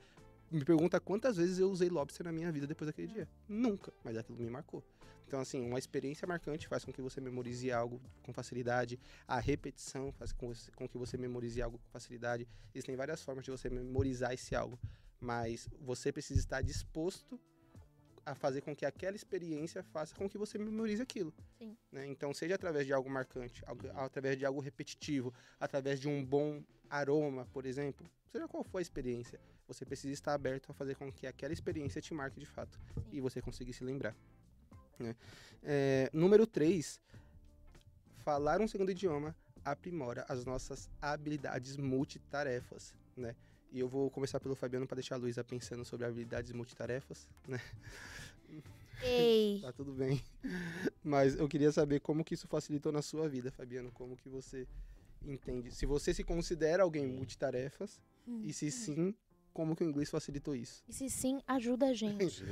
me 0.51 0.63
pergunta 0.63 0.99
quantas 0.99 1.37
vezes 1.37 1.59
eu 1.59 1.69
usei 1.69 1.89
lobster 1.89 2.25
na 2.25 2.31
minha 2.31 2.51
vida 2.51 2.67
depois 2.67 2.87
daquele 2.87 3.07
dia. 3.07 3.27
Nunca, 3.47 3.93
mas 4.03 4.17
aquilo 4.17 4.37
me 4.37 4.49
marcou. 4.49 4.83
Então, 5.25 5.39
assim, 5.39 5.65
uma 5.65 5.79
experiência 5.79 6.27
marcante 6.27 6.67
faz 6.67 6.83
com 6.83 6.91
que 6.91 7.01
você 7.01 7.21
memorize 7.21 7.71
algo 7.71 8.01
com 8.21 8.33
facilidade. 8.33 8.99
A 9.25 9.39
repetição 9.39 10.11
faz 10.11 10.33
com, 10.33 10.51
com 10.75 10.89
que 10.89 10.97
você 10.97 11.17
memorize 11.17 11.61
algo 11.61 11.77
com 11.77 11.89
facilidade. 11.89 12.45
Existem 12.75 12.97
várias 12.97 13.23
formas 13.23 13.45
de 13.45 13.51
você 13.51 13.69
memorizar 13.69 14.33
esse 14.33 14.53
algo. 14.53 14.77
Mas 15.21 15.69
você 15.79 16.11
precisa 16.11 16.37
estar 16.37 16.61
disposto 16.61 17.39
a 18.25 18.35
fazer 18.35 18.61
com 18.61 18.75
que 18.75 18.85
aquela 18.85 19.15
experiência 19.15 19.83
faça 19.83 20.15
com 20.15 20.29
que 20.29 20.37
você 20.37 20.57
memorize 20.57 21.01
aquilo. 21.01 21.33
Né? 21.91 22.07
Então, 22.07 22.33
seja 22.33 22.55
através 22.55 22.85
de 22.85 22.93
algo 22.93 23.09
marcante, 23.09 23.63
algo, 23.65 23.87
uhum. 23.87 23.99
através 23.99 24.37
de 24.37 24.45
algo 24.45 24.59
repetitivo, 24.59 25.33
através 25.59 25.99
de 25.99 26.07
um 26.07 26.23
bom 26.23 26.63
aroma, 26.89 27.47
por 27.53 27.65
exemplo, 27.65 28.09
seja 28.31 28.47
qual 28.47 28.63
for 28.63 28.77
a 28.77 28.81
experiência, 28.81 29.39
você 29.67 29.85
precisa 29.85 30.13
estar 30.13 30.33
aberto 30.33 30.69
a 30.69 30.73
fazer 30.73 30.95
com 30.95 31.11
que 31.11 31.25
aquela 31.25 31.53
experiência 31.53 32.01
te 32.01 32.13
marque 32.13 32.39
de 32.39 32.45
fato 32.45 32.79
Sim. 32.93 33.03
e 33.11 33.21
você 33.21 33.41
conseguir 33.41 33.73
se 33.73 33.83
lembrar. 33.83 34.15
Né? 34.99 35.15
É, 35.63 36.09
número 36.13 36.45
3, 36.45 36.99
falar 38.23 38.61
um 38.61 38.67
segundo 38.67 38.91
idioma 38.91 39.35
aprimora 39.63 40.25
as 40.27 40.45
nossas 40.45 40.89
habilidades 41.01 41.77
multitarefas, 41.77 42.95
né? 43.15 43.35
E 43.71 43.79
eu 43.79 43.87
vou 43.87 44.11
começar 44.11 44.39
pelo 44.39 44.53
Fabiano 44.53 44.85
para 44.85 44.95
deixar 44.95 45.15
a 45.15 45.17
Luísa 45.17 45.43
pensando 45.43 45.85
sobre 45.85 46.05
habilidades 46.05 46.51
multitarefas, 46.51 47.29
né? 47.47 47.59
Ei. 49.01 49.59
tá 49.63 49.71
tudo 49.71 49.93
bem. 49.93 50.21
Mas 51.01 51.35
eu 51.35 51.47
queria 51.47 51.71
saber 51.71 52.01
como 52.01 52.23
que 52.23 52.33
isso 52.33 52.47
facilitou 52.47 52.91
na 52.91 53.01
sua 53.01 53.29
vida, 53.29 53.49
Fabiano, 53.49 53.89
como 53.93 54.17
que 54.17 54.27
você 54.27 54.67
entende? 55.25 55.73
Se 55.73 55.85
você 55.85 56.13
se 56.13 56.23
considera 56.23 56.83
alguém 56.83 57.07
multitarefas 57.07 58.01
hum. 58.27 58.41
e 58.43 58.51
se 58.51 58.69
sim, 58.69 59.15
como 59.53 59.73
que 59.73 59.85
o 59.85 59.87
inglês 59.87 60.09
facilitou 60.09 60.53
isso? 60.53 60.83
E 60.89 60.93
se 60.93 61.09
sim, 61.09 61.41
ajuda 61.47 61.87
a 61.87 61.93
gente. 61.93 62.43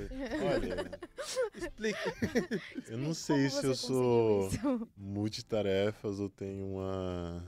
Olha, 0.53 0.89
explica. 1.53 1.99
Eu 2.87 2.97
não 2.97 3.13
sei 3.13 3.49
se 3.49 3.65
eu 3.65 3.75
sou 3.75 4.47
isso? 4.47 4.89
multitarefas 4.95 6.19
ou 6.19 6.29
tenho 6.29 6.65
uma 6.65 7.43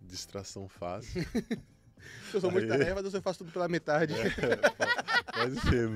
distração 0.00 0.68
fácil. 0.68 1.22
eu 2.32 2.40
sou 2.40 2.50
muito 2.50 2.68
tarefa, 2.68 3.02
você 3.02 3.20
faz 3.20 3.36
tudo 3.36 3.52
pela 3.52 3.68
metade. 3.68 4.14
É, 4.14 4.56
pode 5.32 5.60
ser, 5.60 5.88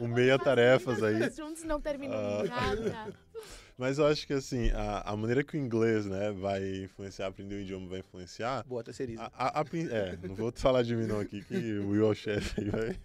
um 0.00 0.08
meia 0.08 0.38
tarefas 0.38 1.02
aí. 1.02 1.30
Juntos 1.30 1.64
não 1.64 1.80
terminam 1.80 2.16
ah. 2.16 2.44
nada. 2.44 3.14
Mas 3.76 3.98
eu 3.98 4.06
acho 4.06 4.26
que 4.26 4.32
assim, 4.32 4.70
a, 4.70 5.02
a, 5.10 5.16
maneira 5.16 5.42
que 5.42 5.56
o 5.56 5.60
inglês, 5.60 6.06
né, 6.06 6.30
vai 6.30 6.84
influenciar, 6.84 7.26
aprender 7.26 7.56
o 7.56 7.60
idioma 7.60 7.88
vai 7.88 7.98
influenciar. 8.00 8.64
Boa 8.64 8.84
terceiriza. 8.84 9.22
A, 9.22 9.60
a, 9.60 9.60
a, 9.60 9.64
é, 9.90 10.16
não 10.22 10.34
vou 10.34 10.52
falar 10.54 10.82
de 10.82 10.94
mim 10.94 11.06
não 11.06 11.20
aqui, 11.20 11.42
que 11.42 11.78
o 11.78 11.90
Will 11.90 12.06
é 12.06 12.10
o 12.10 12.14
chefe 12.14 12.60
aí 12.60 12.70
vai. 12.70 13.00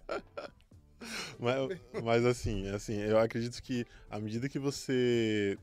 mas, 1.38 1.80
mas 2.04 2.24
assim, 2.24 2.68
assim, 2.68 3.00
eu 3.00 3.18
acredito 3.18 3.60
que 3.62 3.84
à 4.08 4.20
medida 4.20 4.48
que 4.48 4.58
você 4.58 5.58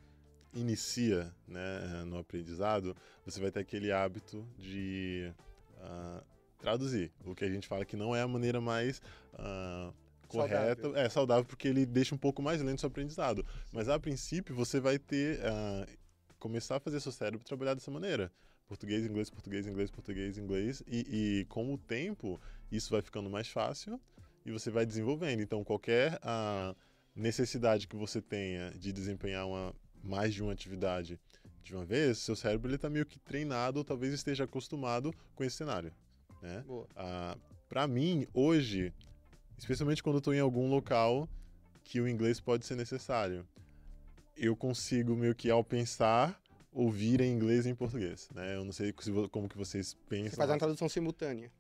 inicia 0.54 1.34
né, 1.48 2.04
no 2.06 2.18
aprendizado, 2.18 2.96
você 3.26 3.40
vai 3.40 3.52
ter 3.52 3.62
aquele 3.62 3.92
hábito 3.92 4.46
de 4.58 5.32
uh, 5.78 6.24
traduzir. 6.58 7.12
O 7.26 7.36
que 7.36 7.46
a 7.46 7.50
gente 7.50 7.68
fala 7.68 7.86
que 7.86 7.96
não 7.96 8.16
é 8.16 8.22
a 8.22 8.28
maneira 8.28 8.60
mais 8.60 9.02
uh, 9.34 9.94
correta, 10.28 10.82
saudável. 10.82 10.96
é 10.96 11.10
saudável 11.10 11.46
porque 11.46 11.68
ele 11.68 11.86
deixa 11.86 12.14
um 12.14 12.18
pouco 12.18 12.42
mais 12.42 12.62
lento 12.62 12.78
o 12.78 12.82
seu 12.82 12.88
aprendizado. 12.88 13.46
Mas 13.72 13.90
a 13.90 14.00
princípio 14.00 14.56
você 14.56 14.80
vai 14.80 14.98
ter 15.00 15.40
uh, 15.40 15.98
começar 16.40 16.78
a 16.78 16.80
fazer 16.80 17.00
seu 17.00 17.12
cérebro 17.12 17.46
trabalhar 17.46 17.74
dessa 17.74 17.92
maneira. 17.92 18.32
Português, 18.68 19.06
inglês, 19.06 19.30
português, 19.30 19.66
inglês, 19.66 19.90
português, 19.90 20.38
inglês. 20.38 20.84
E, 20.88 21.40
e 21.40 21.46
com 21.46 21.74
o 21.74 21.78
tempo, 21.78 22.40
isso 22.72 22.92
vai 22.92 23.02
ficando 23.02 23.30
mais 23.30 23.48
fácil 23.48 24.00
e 24.46 24.52
você 24.52 24.70
vai 24.70 24.86
desenvolvendo. 24.86 25.42
Então, 25.42 25.64
qualquer 25.64 26.16
uh, 26.16 26.76
necessidade 27.16 27.88
que 27.88 27.96
você 27.96 28.22
tenha 28.22 28.72
de 28.72 28.92
desempenhar 28.92 29.48
uma, 29.48 29.74
mais 30.04 30.34
de 30.34 30.44
uma 30.44 30.52
atividade 30.52 31.20
de 31.64 31.76
uma 31.76 31.86
vez, 31.86 32.20
seu 32.20 32.36
cérebro 32.36 32.74
está 32.74 32.90
meio 32.90 33.06
que 33.06 33.20
treinado 33.20 33.80
ou 33.80 33.84
talvez 33.84 34.14
esteja 34.14 34.46
acostumado 34.46 35.14
com 35.36 35.44
esse 35.44 35.58
cenário. 35.58 35.94
Né? 36.48 36.64
Ah, 36.96 37.38
para 37.68 37.86
mim, 37.88 38.26
hoje, 38.34 38.94
especialmente 39.58 40.02
quando 40.02 40.16
eu 40.16 40.20
estou 40.20 40.34
em 40.34 40.40
algum 40.40 40.70
local 40.70 41.28
que 41.84 42.00
o 42.00 42.08
inglês 42.08 42.40
pode 42.40 42.66
ser 42.66 42.76
necessário, 42.76 43.46
eu 44.36 44.56
consigo 44.56 45.16
meio 45.16 45.36
que 45.36 45.50
ao 45.50 45.64
pensar 45.64 46.42
ouvir 46.72 47.20
em 47.22 47.34
inglês 47.34 47.66
e 47.66 47.70
em 47.70 47.76
português, 47.76 48.30
né? 48.34 48.56
Eu 48.56 48.64
não 48.64 48.72
sei 48.72 48.94
como 49.32 49.50
que 49.50 49.58
vocês 49.58 49.96
pensam. 50.08 50.30
Você 50.30 50.36
faz 50.38 50.50
uma 50.50 50.58
tradução 50.58 50.88
simultânea. 50.88 51.52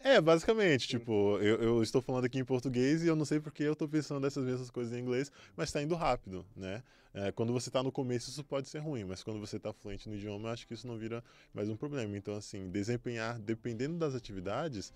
É, 0.00 0.20
basicamente, 0.20 0.86
tipo, 0.86 1.38
eu, 1.38 1.60
eu 1.60 1.82
estou 1.82 2.00
falando 2.00 2.24
aqui 2.24 2.38
em 2.38 2.44
português 2.44 3.02
e 3.02 3.08
eu 3.08 3.16
não 3.16 3.24
sei 3.24 3.40
porque 3.40 3.64
eu 3.64 3.72
estou 3.72 3.88
pensando 3.88 4.24
essas 4.26 4.44
mesmas 4.44 4.70
coisas 4.70 4.92
em 4.92 5.00
inglês, 5.00 5.30
mas 5.56 5.68
está 5.68 5.82
indo 5.82 5.94
rápido, 5.96 6.46
né? 6.54 6.82
É, 7.12 7.32
quando 7.32 7.52
você 7.52 7.68
está 7.68 7.82
no 7.82 7.90
começo, 7.90 8.30
isso 8.30 8.44
pode 8.44 8.68
ser 8.68 8.78
ruim, 8.78 9.02
mas 9.04 9.24
quando 9.24 9.40
você 9.40 9.56
está 9.56 9.72
fluente 9.72 10.08
no 10.08 10.14
idioma, 10.14 10.48
eu 10.48 10.52
acho 10.52 10.66
que 10.68 10.74
isso 10.74 10.86
não 10.86 10.96
vira 10.96 11.24
mais 11.52 11.68
um 11.68 11.76
problema. 11.76 12.16
Então, 12.16 12.36
assim, 12.36 12.70
desempenhar, 12.70 13.40
dependendo 13.40 13.98
das 13.98 14.14
atividades, 14.14 14.94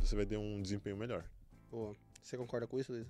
você 0.00 0.16
vai 0.16 0.26
ter 0.26 0.36
um 0.36 0.60
desempenho 0.60 0.96
melhor. 0.96 1.24
Boa. 1.70 1.94
Você 2.20 2.36
concorda 2.36 2.66
com 2.66 2.78
isso, 2.78 2.90
Luísa? 2.90 3.08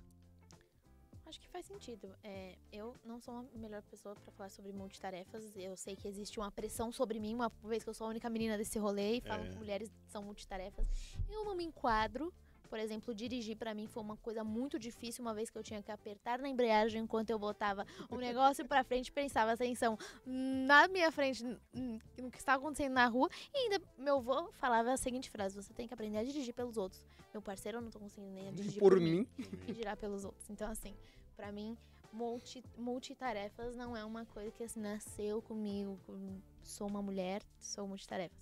Acho 1.31 1.41
que 1.41 1.49
faz 1.49 1.65
sentido. 1.65 2.13
É, 2.25 2.57
eu 2.73 2.93
não 3.05 3.21
sou 3.21 3.33
a 3.35 3.45
melhor 3.57 3.83
pessoa 3.83 4.17
pra 4.17 4.33
falar 4.33 4.49
sobre 4.49 4.73
multitarefas. 4.73 5.57
Eu 5.57 5.77
sei 5.77 5.95
que 5.95 6.09
existe 6.09 6.41
uma 6.41 6.51
pressão 6.51 6.91
sobre 6.91 7.21
mim, 7.21 7.35
uma 7.37 7.49
vez 7.63 7.85
que 7.85 7.89
eu 7.89 7.95
sou 7.95 8.09
a 8.09 8.11
única 8.11 8.29
menina 8.29 8.59
desse 8.59 8.81
rolê 8.81 9.19
e 9.19 9.21
falam 9.21 9.47
É. 9.47 9.49
que 9.49 9.55
mulheres 9.57 9.89
são 10.09 10.25
multitarefas. 10.25 10.85
Eu 11.29 11.45
não 11.45 11.55
me 11.55 11.63
enquadro. 11.65 12.35
Por 12.69 12.79
exemplo, 12.79 13.13
dirigir 13.13 13.57
pra 13.57 13.75
mim 13.75 13.89
foi 13.89 14.01
uma 14.01 14.17
coisa 14.17 14.45
muito 14.45 14.79
difícil, 14.79 15.23
uma 15.25 15.35
vez 15.35 15.51
que 15.51 15.59
eu 15.59 15.63
tinha 15.63 15.83
que 15.83 15.91
apertar 15.91 16.39
na 16.39 16.49
embreagem 16.49 17.03
enquanto 17.03 17.29
eu 17.31 17.37
botava 17.37 17.85
um 18.09 18.17
negócio 18.55 18.65
pra 18.65 18.85
frente 18.85 19.11
prestava 19.11 19.51
atenção 19.53 19.99
na 20.25 20.87
minha 20.87 21.11
frente, 21.11 21.43
no 21.43 22.31
que 22.31 22.39
estava 22.39 22.63
acontecendo 22.63 22.93
na 22.93 23.09
rua. 23.09 23.29
E 23.53 23.59
ainda 23.59 23.81
meu 23.99 24.19
avô 24.19 24.53
falava 24.53 24.93
a 24.93 24.97
seguinte 24.97 25.29
frase: 25.31 25.57
você 25.57 25.75
tem 25.75 25.89
que 25.89 25.95
aprender 25.95 26.19
a 26.19 26.23
dirigir 26.23 26.55
pelos 26.55 26.77
outros. 26.77 27.05
Meu 27.33 27.43
parceiro, 27.43 27.79
eu 27.79 27.83
não 27.83 27.91
tô 27.91 27.99
conseguindo 27.99 28.31
nem 28.33 28.47
a 28.49 28.53
dirigir 28.53 28.79
Por 28.79 28.93
por, 28.93 29.01
mim. 29.01 29.27
e 29.67 29.75
girar 29.75 29.97
pelos 29.97 30.25
outros. 30.25 30.49
Então, 30.49 30.71
assim, 30.71 30.95
pra 31.41 31.51
mim, 31.51 31.75
multi, 32.13 32.63
multitarefas 32.77 33.75
não 33.75 33.97
é 33.97 34.05
uma 34.05 34.27
coisa 34.27 34.51
que 34.51 34.63
assim, 34.63 34.79
nasceu 34.81 35.41
comigo. 35.41 35.99
com- 36.07 36.39
Sou 36.63 36.87
uma 36.87 37.01
mulher, 37.01 37.43
sou 37.59 37.89
multitarefas. 37.89 38.39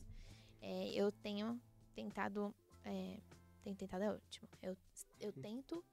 É, 0.61 0.89
eu 0.91 1.13
tenho 1.13 1.61
tentado. 1.95 2.53
É, 2.85 3.17
tenho 3.63 3.77
tentado 3.77 4.03
é 4.03 4.11
ótimo. 4.13 4.49
Eu, 4.61 4.77
eu 5.21 5.33
tento 5.33 5.85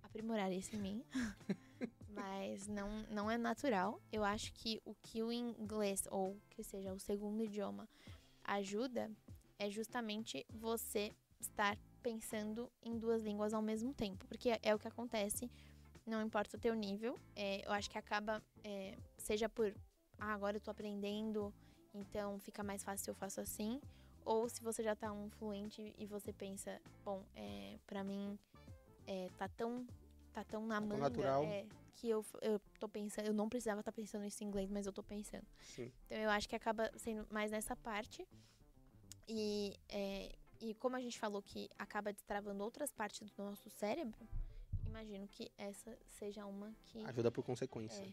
aprimorar 0.00 0.52
isso 0.52 0.76
em 0.76 0.78
mim. 0.78 1.04
mas 2.08 2.68
não, 2.68 2.88
não 3.10 3.28
é 3.28 3.36
natural. 3.36 4.00
Eu 4.12 4.22
acho 4.22 4.52
que 4.52 4.80
o 4.84 4.94
que 5.02 5.24
o 5.24 5.32
inglês, 5.32 6.06
ou 6.08 6.38
que 6.50 6.62
seja 6.62 6.92
o 6.94 7.00
segundo 7.00 7.42
idioma, 7.42 7.88
ajuda 8.44 9.10
é 9.58 9.68
justamente 9.68 10.46
você 10.48 11.12
estar 11.40 11.76
pensando 12.00 12.70
em 12.80 12.96
duas 12.96 13.22
línguas 13.22 13.52
ao 13.52 13.60
mesmo 13.62 13.92
tempo. 13.92 14.24
Porque 14.28 14.56
é 14.62 14.72
o 14.72 14.78
que 14.78 14.86
acontece, 14.86 15.50
não 16.06 16.22
importa 16.22 16.56
o 16.56 16.60
teu 16.60 16.74
nível. 16.74 17.18
é, 17.36 17.66
eu 17.66 17.72
acho 17.72 17.90
que 17.90 17.98
acaba, 17.98 18.42
é, 18.64 18.96
seja 19.16 19.48
por, 19.48 19.74
ah, 20.18 20.32
agora 20.32 20.56
eu 20.56 20.60
tô 20.60 20.70
aprendendo, 20.70 21.52
então 21.94 22.38
fica 22.38 22.62
mais 22.62 22.82
fácil 22.82 23.04
se 23.04 23.10
eu 23.10 23.14
faço 23.14 23.40
assim. 23.40 23.80
Ou 24.24 24.48
se 24.48 24.62
você 24.62 24.82
já 24.82 24.94
tá 24.94 25.12
um 25.12 25.28
fluente 25.30 25.94
e 25.98 26.06
você 26.06 26.32
pensa, 26.32 26.80
bom, 27.04 27.24
é, 27.34 27.78
pra 27.86 28.04
mim 28.04 28.38
é, 29.06 29.28
tá 29.36 29.48
tão 29.48 29.86
tá 30.32 30.42
tão 30.44 30.66
na 30.66 30.80
manga 30.80 31.10
natural. 31.10 31.44
é, 31.44 31.66
que 31.96 32.08
eu, 32.08 32.24
eu 32.40 32.58
tô 32.80 32.88
pensando, 32.88 33.26
eu 33.26 33.34
não 33.34 33.48
precisava 33.48 33.80
estar 33.80 33.92
pensando 33.92 34.24
isso 34.24 34.42
em 34.42 34.46
inglês, 34.46 34.70
mas 34.70 34.86
eu 34.86 34.92
tô 34.92 35.02
pensando. 35.02 35.46
Sim. 35.60 35.92
Então 36.06 36.18
eu 36.18 36.30
acho 36.30 36.48
que 36.48 36.56
acaba 36.56 36.90
sendo 36.96 37.26
mais 37.30 37.50
nessa 37.50 37.76
parte. 37.76 38.26
E, 39.28 39.76
é, 39.88 40.32
e 40.60 40.74
como 40.74 40.96
a 40.96 41.00
gente 41.00 41.18
falou 41.18 41.42
que 41.42 41.68
acaba 41.78 42.12
destravando 42.12 42.62
outras 42.64 42.90
partes 42.92 43.30
do 43.30 43.42
nosso 43.42 43.68
cérebro, 43.70 44.26
imagino 44.92 45.26
que 45.28 45.50
essa 45.56 45.96
seja 46.06 46.46
uma 46.46 46.72
que. 46.84 47.04
Ajuda 47.04 47.30
por 47.30 47.42
consequência. 47.42 48.04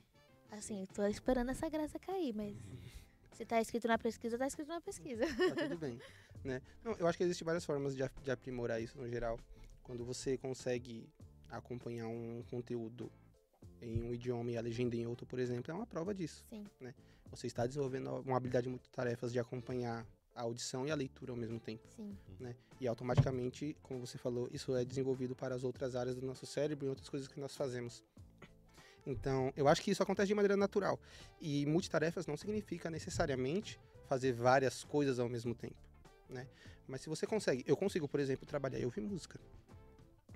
É, 0.52 0.56
assim, 0.56 0.86
tô 0.94 1.06
esperando 1.06 1.52
essa 1.52 1.70
graça 1.70 2.00
cair, 2.00 2.34
mas. 2.34 2.56
Se 3.34 3.46
tá 3.46 3.62
escrito 3.62 3.88
na 3.88 3.98
pesquisa, 3.98 4.38
tá 4.38 4.48
escrito 4.48 4.68
na 4.68 4.82
pesquisa. 4.82 5.24
Tá 5.26 5.64
tudo 5.64 5.78
bem. 5.78 6.00
Né? 6.44 6.62
Não, 6.84 6.94
eu 6.94 7.08
acho 7.08 7.18
que 7.18 7.24
existem 7.24 7.46
várias 7.46 7.64
formas 7.64 7.96
de, 7.96 8.04
de 8.24 8.32
aprimorar 8.32 8.82
isso 8.82 8.98
no 8.98 9.08
geral. 9.08 9.40
Quando 9.84 10.04
você 10.04 10.38
consegue 10.38 11.08
acompanhar 11.50 12.08
um 12.08 12.44
conteúdo 12.50 13.10
em 13.82 14.04
um 14.04 14.14
idioma 14.14 14.52
e 14.52 14.58
a 14.58 14.62
legenda 14.62 14.96
em 14.96 15.06
outro, 15.06 15.26
por 15.26 15.40
exemplo, 15.40 15.72
é 15.72 15.74
uma 15.74 15.88
prova 15.88 16.14
disso. 16.14 16.46
Sim. 16.50 16.66
Você 17.30 17.48
está 17.48 17.66
desenvolvendo 17.66 18.10
uma 18.22 18.36
habilidade 18.36 18.68
muito 18.68 18.90
tarefas 18.90 19.32
de 19.32 19.40
acompanhar 19.40 20.06
a 20.40 20.44
audição 20.44 20.88
e 20.88 20.92
a 20.92 20.96
leitura 20.96 21.32
ao 21.34 21.38
mesmo 21.38 21.60
tempo. 21.60 21.86
Sim. 21.96 22.16
E 22.80 22.88
automaticamente, 22.88 23.76
como 23.84 24.00
você 24.00 24.18
falou, 24.18 24.48
isso 24.54 24.74
é 24.74 24.86
desenvolvido 24.86 25.36
para 25.36 25.54
as 25.54 25.66
outras 25.66 25.96
áreas 25.98 26.16
do 26.16 26.26
nosso 26.26 26.46
cérebro 26.46 26.86
e 26.86 26.90
outras 26.90 27.10
coisas 27.10 27.28
que 27.28 27.40
nós 27.42 27.54
fazemos. 27.56 28.02
Então, 29.06 29.52
eu 29.58 29.68
acho 29.68 29.82
que 29.82 29.92
isso 29.92 30.02
acontece 30.02 30.28
de 30.28 30.36
maneira 30.36 30.56
natural. 30.56 30.98
E 31.42 31.66
multitarefas 31.66 32.26
não 32.26 32.38
significa 32.38 32.90
necessariamente 32.90 33.78
fazer 34.08 34.32
várias 34.32 34.84
coisas 34.84 35.20
ao 35.20 35.28
mesmo 35.28 35.54
tempo, 35.54 35.76
né? 36.30 36.48
Mas 36.88 37.02
se 37.02 37.10
você 37.10 37.28
consegue, 37.28 37.64
eu 37.68 37.76
consigo, 37.76 38.08
por 38.08 38.20
exemplo, 38.20 38.46
trabalhar 38.46 38.80
e 38.80 38.86
ouvir 38.86 39.02
música 39.02 39.40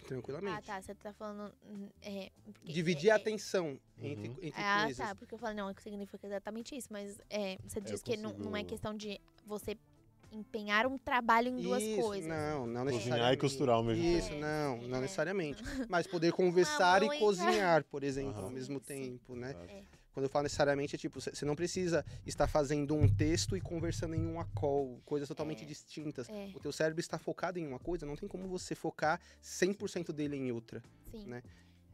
tranquilamente. 0.06 0.70
Ah, 0.70 0.76
tá. 0.76 0.82
Você 0.82 0.94
tá 0.96 1.14
falando. 1.14 1.54
hum, 1.66 1.90
É, 2.02 2.30
porque- 2.44 2.74
Dividir 2.74 3.08
é, 3.10 3.12
a 3.14 3.16
é- 3.16 3.22
atenção 3.22 3.80
entre, 3.98 4.28
Uhum. 4.30 4.36
entre 4.42 4.62
Ah, 4.62 4.84
coisas. 4.84 4.98
tá. 5.08 5.16
Porque 5.16 5.34
eu 5.34 5.40
falei, 5.40 5.56
não, 5.56 5.70
é 5.70 5.74
que 5.74 5.82
significa 5.82 6.28
exatamente 6.28 6.76
isso. 6.76 6.90
Mas 6.92 7.18
é, 7.30 7.58
você 7.66 7.80
diz 7.80 8.04
que 8.04 8.18
não, 8.18 8.34
não 8.34 8.56
é 8.58 8.64
questão 8.66 8.94
de 8.96 9.20
você 9.46 9.78
empenhar 10.34 10.86
um 10.88 10.98
trabalho 10.98 11.48
em 11.50 11.62
duas 11.62 11.84
Isso, 11.84 12.02
coisas. 12.02 12.28
Não, 12.28 12.66
não 12.66 12.84
Cozinhar 12.84 12.92
e 12.92 12.94
necessariamente. 12.98 13.40
costurar 13.40 13.76
ao 13.76 13.84
mesmo 13.84 14.04
Isso, 14.04 14.30
tempo. 14.30 14.42
não, 14.42 14.76
É, 14.78 14.88
não 14.88 14.98
é. 14.98 15.02
necessariamente. 15.02 15.64
Mas 15.90 16.08
poder 16.08 16.32
conversar 16.34 17.04
e 17.04 17.20
cozinhar, 17.20 17.84
por 17.86 18.04
exemplo, 18.04 18.32
Aham. 18.32 18.44
ao 18.46 18.50
mesmo 18.52 18.80
tempo, 18.80 19.36
né? 19.36 19.52
Exato. 19.52 19.74
Quando 20.14 20.26
eu 20.26 20.30
falo 20.30 20.44
necessariamente, 20.44 20.96
é 20.96 21.00
tipo, 21.00 21.20
você 21.20 21.44
não 21.44 21.56
precisa 21.56 22.06
estar 22.24 22.46
fazendo 22.48 22.94
um 22.94 23.08
texto 23.10 23.58
e 23.58 23.62
conversando 23.62 24.14
em 24.14 24.24
uma 24.24 24.46
call, 24.54 25.02
coisas 25.06 25.28
totalmente 25.28 25.64
É. 25.64 25.66
distintas. 25.66 26.30
É, 26.30 26.52
O 26.54 26.60
teu 26.60 26.72
cérebro 26.72 27.00
está 27.00 27.18
focado 27.18 27.58
em 27.58 27.66
uma 27.66 27.80
coisa, 27.80 28.06
não 28.06 28.16
tem 28.16 28.30
como 28.30 28.48
você 28.48 28.76
focar 28.76 29.20
100% 29.42 30.14
dele 30.14 30.36
em 30.38 30.52
outra. 30.52 30.84
sim. 31.12 31.26
né? 31.26 31.42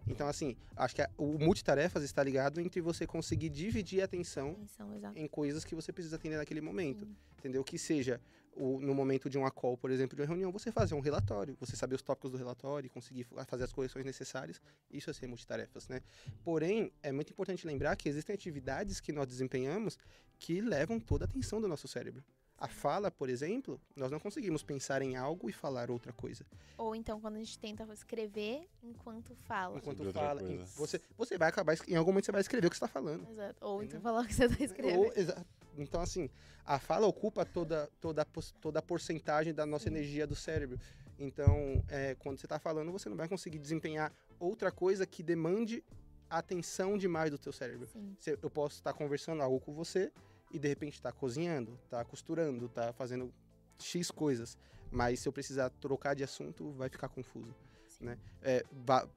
Então, 0.09 0.27
assim, 0.27 0.55
acho 0.75 0.95
que 0.95 1.01
o 1.17 1.37
multitarefas 1.37 2.03
está 2.03 2.23
ligado 2.23 2.59
entre 2.59 2.81
você 2.81 3.05
conseguir 3.07 3.49
dividir 3.49 4.01
a 4.01 4.05
atenção 4.05 4.51
Atenção, 4.51 4.93
em 5.15 5.27
coisas 5.27 5.63
que 5.63 5.75
você 5.75 5.93
precisa 5.93 6.15
atender 6.15 6.37
naquele 6.37 6.61
momento. 6.61 7.05
Sim. 7.05 7.15
Entendeu? 7.37 7.63
Que 7.63 7.77
seja 7.77 8.19
o- 8.53 8.81
no 8.81 8.93
momento 8.93 9.29
de 9.29 9.37
uma 9.37 9.49
call, 9.49 9.77
por 9.77 9.89
exemplo, 9.91 10.15
de 10.15 10.21
uma 10.21 10.27
reunião, 10.27 10.51
você 10.51 10.71
fazer 10.71 10.93
um 10.93 10.99
relatório, 10.99 11.55
você 11.59 11.75
saber 11.77 11.95
os 11.95 12.01
tópicos 12.01 12.31
do 12.31 12.37
relatório 12.37 12.87
e 12.87 12.89
conseguir 12.89 13.23
fa- 13.23 13.45
fazer 13.45 13.63
as 13.63 13.71
correções 13.71 14.03
necessárias, 14.05 14.59
isso 14.91 15.09
é 15.09 15.13
ser 15.13 15.27
multitarefas, 15.27 15.87
né? 15.87 16.01
Porém, 16.43 16.91
é 17.01 17.11
muito 17.13 17.31
importante 17.31 17.65
lembrar 17.65 17.95
que 17.95 18.09
existem 18.09 18.33
atividades 18.33 18.99
que 18.99 19.13
nós 19.13 19.27
desempenhamos 19.27 19.97
que 20.37 20.59
levam 20.59 20.99
toda 20.99 21.23
a 21.23 21.27
atenção 21.27 21.61
do 21.61 21.67
nosso 21.67 21.87
cérebro. 21.87 22.23
A 22.59 22.67
fala, 22.67 23.09
por 23.09 23.29
exemplo, 23.29 23.79
nós 23.95 24.11
não 24.11 24.19
conseguimos 24.19 24.61
pensar 24.61 25.01
em 25.01 25.15
algo 25.15 25.49
e 25.49 25.53
falar 25.53 25.89
outra 25.89 26.11
coisa. 26.11 26.45
Ou 26.77 26.93
então 26.93 27.21
quando 27.21 27.35
a 27.35 27.39
gente 27.39 27.57
tenta 27.57 27.87
escrever 27.93 28.67
enquanto 28.83 29.33
fala. 29.33 29.77
Enquanto 29.77 29.97
Sobre 29.99 30.11
fala, 30.11 30.41
você, 30.75 30.99
você 31.17 31.37
vai 31.37 31.47
acabar, 31.47 31.77
em 31.87 31.95
algum 31.95 32.11
momento 32.11 32.25
você 32.25 32.31
vai 32.33 32.41
escrever 32.41 32.67
o 32.67 32.69
que 32.69 32.75
você 32.77 32.83
está 32.83 32.87
falando. 32.99 33.25
Exato. 33.29 33.65
Ou 33.65 33.81
então 33.81 34.01
falar 34.01 34.23
o 34.23 34.27
que 34.27 34.33
você 34.33 34.49
tá 34.49 34.61
escrevendo. 34.61 34.99
Ou, 34.99 35.13
exa- 35.15 35.45
então, 35.77 36.01
assim, 36.01 36.29
a 36.65 36.77
fala 36.79 37.07
ocupa 37.07 37.45
toda, 37.45 37.89
toda, 38.01 38.25
toda 38.59 38.79
a 38.79 38.81
porcentagem 38.81 39.53
da 39.53 39.65
nossa 39.65 39.85
Sim. 39.85 39.91
energia 39.91 40.27
do 40.27 40.35
cérebro. 40.35 40.77
Então, 41.17 41.81
é, 41.87 42.15
quando 42.15 42.37
você 42.37 42.45
está 42.45 42.59
falando, 42.59 42.91
você 42.91 43.07
não 43.07 43.15
vai 43.15 43.29
conseguir 43.29 43.59
desempenhar 43.59 44.11
outra 44.37 44.69
coisa 44.69 45.05
que 45.05 45.23
demande 45.23 45.81
atenção 46.29 46.97
demais 46.97 47.31
do 47.31 47.37
teu 47.37 47.53
cérebro. 47.53 47.87
Sim. 47.87 48.15
Eu 48.41 48.49
posso 48.49 48.75
estar 48.75 48.91
conversando 48.93 49.41
algo 49.41 49.59
com 49.61 49.73
você 49.73 50.11
e, 50.51 50.57
de 50.59 50.67
repente, 50.67 50.93
estar 50.95 51.11
cozinhando, 51.11 51.77
tá 51.89 52.03
costurando, 52.03 52.67
tá 52.69 52.91
fazendo 52.93 53.33
X 53.79 54.11
coisas. 54.11 54.57
Mas 54.91 55.19
se 55.19 55.27
eu 55.29 55.33
precisar 55.33 55.69
trocar 55.69 56.15
de 56.15 56.23
assunto, 56.23 56.71
vai 56.71 56.89
ficar 56.89 57.09
confuso. 57.09 57.53
Sim. 57.87 58.05
Né? 58.05 58.17
É, 58.41 58.63
va- 58.85 59.07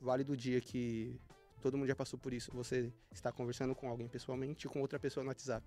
vale 0.00 0.24
do 0.24 0.36
dia 0.36 0.60
que 0.60 1.20
todo 1.60 1.76
mundo 1.76 1.86
já 1.86 1.94
passou 1.94 2.18
por 2.18 2.32
isso. 2.32 2.50
Você 2.52 2.92
está 3.12 3.30
conversando 3.30 3.74
com 3.74 3.88
alguém 3.88 4.08
pessoalmente 4.08 4.66
e 4.66 4.70
com 4.70 4.80
outra 4.80 4.98
pessoa 4.98 5.22
no 5.22 5.28
WhatsApp. 5.28 5.66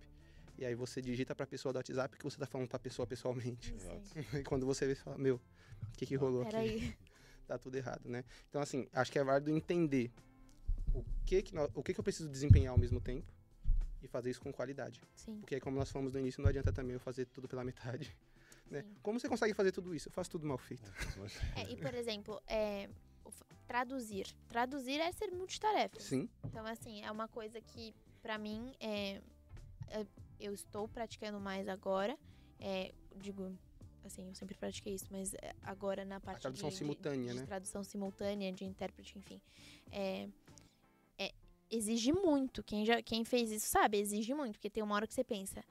E 0.57 0.65
aí 0.65 0.73
você 0.73 1.01
digita 1.01 1.35
para 1.35 1.43
a 1.43 1.47
pessoa 1.47 1.71
do 1.73 1.77
WhatsApp 1.77 2.17
que 2.17 2.23
você 2.23 2.35
está 2.37 2.45
falando 2.47 2.67
para 2.67 2.77
a 2.77 2.79
pessoa 2.79 3.05
pessoalmente. 3.05 3.73
Exato. 3.73 4.01
E 4.39 4.43
quando 4.43 4.65
você 4.65 4.87
vê, 4.87 4.95
você 4.95 5.03
fala, 5.03 5.17
meu, 5.17 5.35
o 5.35 5.97
que, 5.97 6.05
que 6.05 6.15
rolou 6.15 6.41
aqui? 6.41 6.51
Peraí. 6.51 6.97
Tá 7.45 7.59
tudo 7.59 7.75
errado, 7.75 8.09
né? 8.09 8.23
Então, 8.49 8.59
assim, 8.59 8.87
acho 8.91 9.11
que 9.11 9.19
é 9.19 9.23
válido 9.23 9.51
entender 9.51 10.11
o 10.95 11.03
que 11.23 11.43
que, 11.43 11.53
o 11.75 11.83
que 11.83 11.93
que 11.93 11.99
eu 11.99 12.03
preciso 12.03 12.27
desempenhar 12.27 12.71
ao 12.71 12.77
mesmo 12.79 12.99
tempo 12.99 13.31
e 14.05 14.07
fazer 14.07 14.29
isso 14.29 14.41
com 14.41 14.53
qualidade. 14.53 15.01
Sim. 15.15 15.39
Porque, 15.39 15.59
como 15.59 15.77
nós 15.77 15.91
falamos 15.91 16.13
no 16.13 16.19
início, 16.19 16.41
não 16.41 16.49
adianta 16.49 16.71
também 16.71 16.93
eu 16.93 16.99
fazer 16.99 17.25
tudo 17.25 17.47
pela 17.47 17.63
metade. 17.63 18.15
Né? 18.67 18.83
Como 19.03 19.19
você 19.19 19.29
consegue 19.29 19.53
fazer 19.53 19.71
tudo 19.71 19.93
isso? 19.93 20.07
Eu 20.07 20.11
faço 20.11 20.31
tudo 20.31 20.47
mal 20.47 20.57
feito. 20.57 20.91
É, 21.55 21.71
e, 21.71 21.77
por 21.77 21.93
exemplo, 21.93 22.41
é, 22.47 22.89
traduzir. 23.67 24.25
Traduzir 24.49 24.99
é 24.99 25.11
ser 25.11 25.27
multitarefa. 25.29 25.99
Sim, 25.99 26.27
Então, 26.43 26.65
assim, 26.65 27.03
é 27.03 27.11
uma 27.11 27.27
coisa 27.27 27.61
que, 27.61 27.93
pra 28.23 28.39
mim, 28.39 28.73
é, 28.79 29.21
é- 29.89 30.07
eu 30.39 30.51
estou 30.51 30.87
praticando 30.87 31.39
mais 31.39 31.67
agora. 31.67 32.17
É, 32.59 32.91
digo, 33.17 33.55
assim, 34.03 34.29
eu 34.29 34.33
sempre 34.33 34.55
pratiquei 34.55 34.95
isso, 34.95 35.05
mas 35.11 35.35
é, 35.35 35.53
agora 35.61 36.03
na 36.03 36.19
parte 36.19 36.41
tradução 36.41 36.69
de, 36.69 36.73
de- 36.73 36.79
simultânea, 36.79 37.33
de 37.33 37.39
né? 37.41 37.45
tradução 37.45 37.83
simultânea, 37.83 38.51
de 38.51 38.65
intérprete, 38.65 39.15
enfim. 39.19 39.39
É, 39.91 40.23
é, 40.23 40.29
exige 41.69 42.11
muito. 42.11 42.63
Quem, 42.63 42.85
já, 42.85 43.01
quem 43.01 43.23
fez 43.23 43.51
isso 43.51 43.67
sabe, 43.67 43.97
exige 43.97 44.33
muito. 44.33 44.53
Porque 44.53 44.69
tem 44.69 44.83
uma 44.83 44.95
hora 44.95 45.07
que 45.07 45.13
você 45.13 45.23
pensa, 45.23 45.63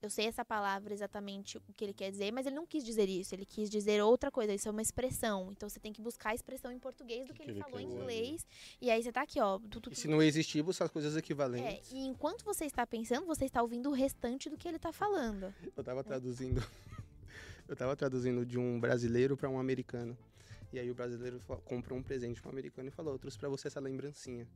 eu 0.00 0.08
sei 0.08 0.26
essa 0.26 0.44
palavra 0.44 0.94
exatamente 0.94 1.58
o 1.58 1.72
que 1.76 1.84
ele 1.84 1.92
quer 1.92 2.10
dizer, 2.12 2.30
mas 2.32 2.46
ele 2.46 2.54
não 2.54 2.64
quis 2.66 2.84
dizer 2.84 3.08
isso. 3.08 3.34
Ele 3.34 3.44
quis 3.44 3.68
dizer 3.68 4.00
outra 4.00 4.30
coisa. 4.30 4.54
Isso 4.54 4.68
é 4.68 4.70
uma 4.70 4.82
expressão. 4.82 5.50
Então 5.50 5.68
você 5.68 5.80
tem 5.80 5.92
que 5.92 6.00
buscar 6.00 6.30
a 6.30 6.34
expressão 6.34 6.70
em 6.70 6.78
português 6.78 7.26
do 7.26 7.34
que, 7.34 7.42
que 7.42 7.50
ele, 7.50 7.58
ele 7.58 7.64
falou 7.64 7.80
em 7.80 7.86
dizer? 7.88 8.00
inglês. 8.00 8.46
E 8.80 8.90
aí 8.90 9.02
você 9.02 9.10
tá 9.10 9.22
aqui, 9.22 9.40
ó. 9.40 9.58
Tu, 9.58 9.80
tu, 9.80 9.90
E 9.90 9.94
tu, 9.94 9.98
se 9.98 10.06
não 10.06 10.22
existir, 10.22 10.62
buscar 10.62 10.88
coisas 10.88 11.16
é, 11.16 11.18
equivalentes. 11.18 11.90
e 11.90 11.98
enquanto 11.98 12.44
você 12.44 12.64
está 12.64 12.86
pensando, 12.86 13.26
você 13.26 13.44
está 13.44 13.60
ouvindo 13.60 13.90
o 13.90 13.92
restante 13.92 14.48
do 14.48 14.56
que 14.56 14.68
ele 14.68 14.78
tá 14.78 14.92
falando. 14.92 15.52
Eu 15.76 15.82
tava 15.82 16.04
traduzindo. 16.04 16.62
eu 17.68 17.76
tava 17.76 17.94
traduzindo 17.96 18.46
de 18.46 18.58
um 18.58 18.78
brasileiro 18.80 19.36
para 19.36 19.48
um 19.50 19.58
americano. 19.58 20.16
E 20.72 20.78
aí 20.78 20.90
o 20.90 20.94
brasileiro 20.94 21.40
comprou 21.64 21.98
um 21.98 22.02
presente 22.02 22.40
para 22.40 22.50
um 22.50 22.52
americano 22.52 22.88
e 22.88 22.90
falou: 22.90 23.14
Eu 23.14 23.18
trouxe 23.18 23.38
pra 23.38 23.48
você 23.48 23.68
essa 23.68 23.80
lembrancinha. 23.80 24.46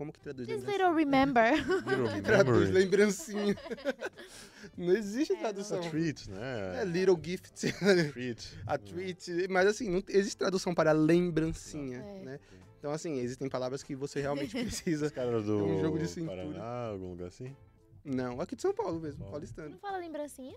Como 0.00 0.10
que 0.14 0.18
traduz 0.18 0.48
This 0.48 0.64
lembrancinha? 0.64 0.88
little 0.88 0.96
remember. 0.96 1.52
Little 2.08 2.22
Traduz 2.22 2.70
lembrancinha. 2.70 3.54
não 4.78 4.94
existe 4.94 5.34
É, 5.34 5.36
tradução. 5.36 5.78
A 5.78 5.90
treat, 5.90 6.30
É 6.30 6.32
né? 6.32 6.84
little 6.86 7.18
gift. 7.22 7.50
treat. 8.14 8.58
a 8.66 8.78
treat. 8.78 9.46
Mas 9.50 9.66
assim, 9.66 9.90
não 9.90 10.02
existe 10.08 10.38
tradução 10.38 10.74
para 10.74 10.92
lembrancinha, 10.92 11.98
É. 11.98 12.24
né? 12.24 12.40
Então 12.78 12.92
assim, 12.92 13.18
existem 13.18 13.46
palavras 13.50 13.82
que 13.82 13.94
você 13.94 14.22
realmente 14.22 14.52
precisa. 14.58 15.04
Os 15.04 15.12
caras 15.12 15.44
do 15.44 15.58
É 15.58 15.62
um 15.64 15.80
jogo 15.82 15.98
de 15.98 16.08
cintura. 16.08 16.46
Paraná, 16.46 16.86
algum 16.88 17.10
lugar 17.10 17.28
assim? 17.28 17.54
Não, 18.02 18.40
aqui 18.40 18.56
de 18.56 18.62
São 18.62 18.72
Paulo 18.72 18.98
mesmo, 18.98 19.18
Paulo. 19.18 19.32
paulistano. 19.32 19.68
Não 19.68 19.78
fala 19.80 19.98
lembrancinha? 19.98 20.56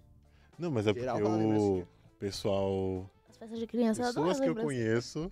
Não, 0.57 0.71
mas 0.71 0.87
é 0.87 0.93
Geral 0.93 1.17
porque 1.17 1.29
fala 1.29 1.43
o 1.43 1.45
lembrancinha. 1.49 1.87
pessoal 2.17 3.11
As 3.27 3.35
festas 3.35 3.59
de 3.59 3.67
criança 3.67 4.03
pessoas 4.03 4.39
que 4.39 4.47
eu 4.47 4.55
conheço 4.55 5.29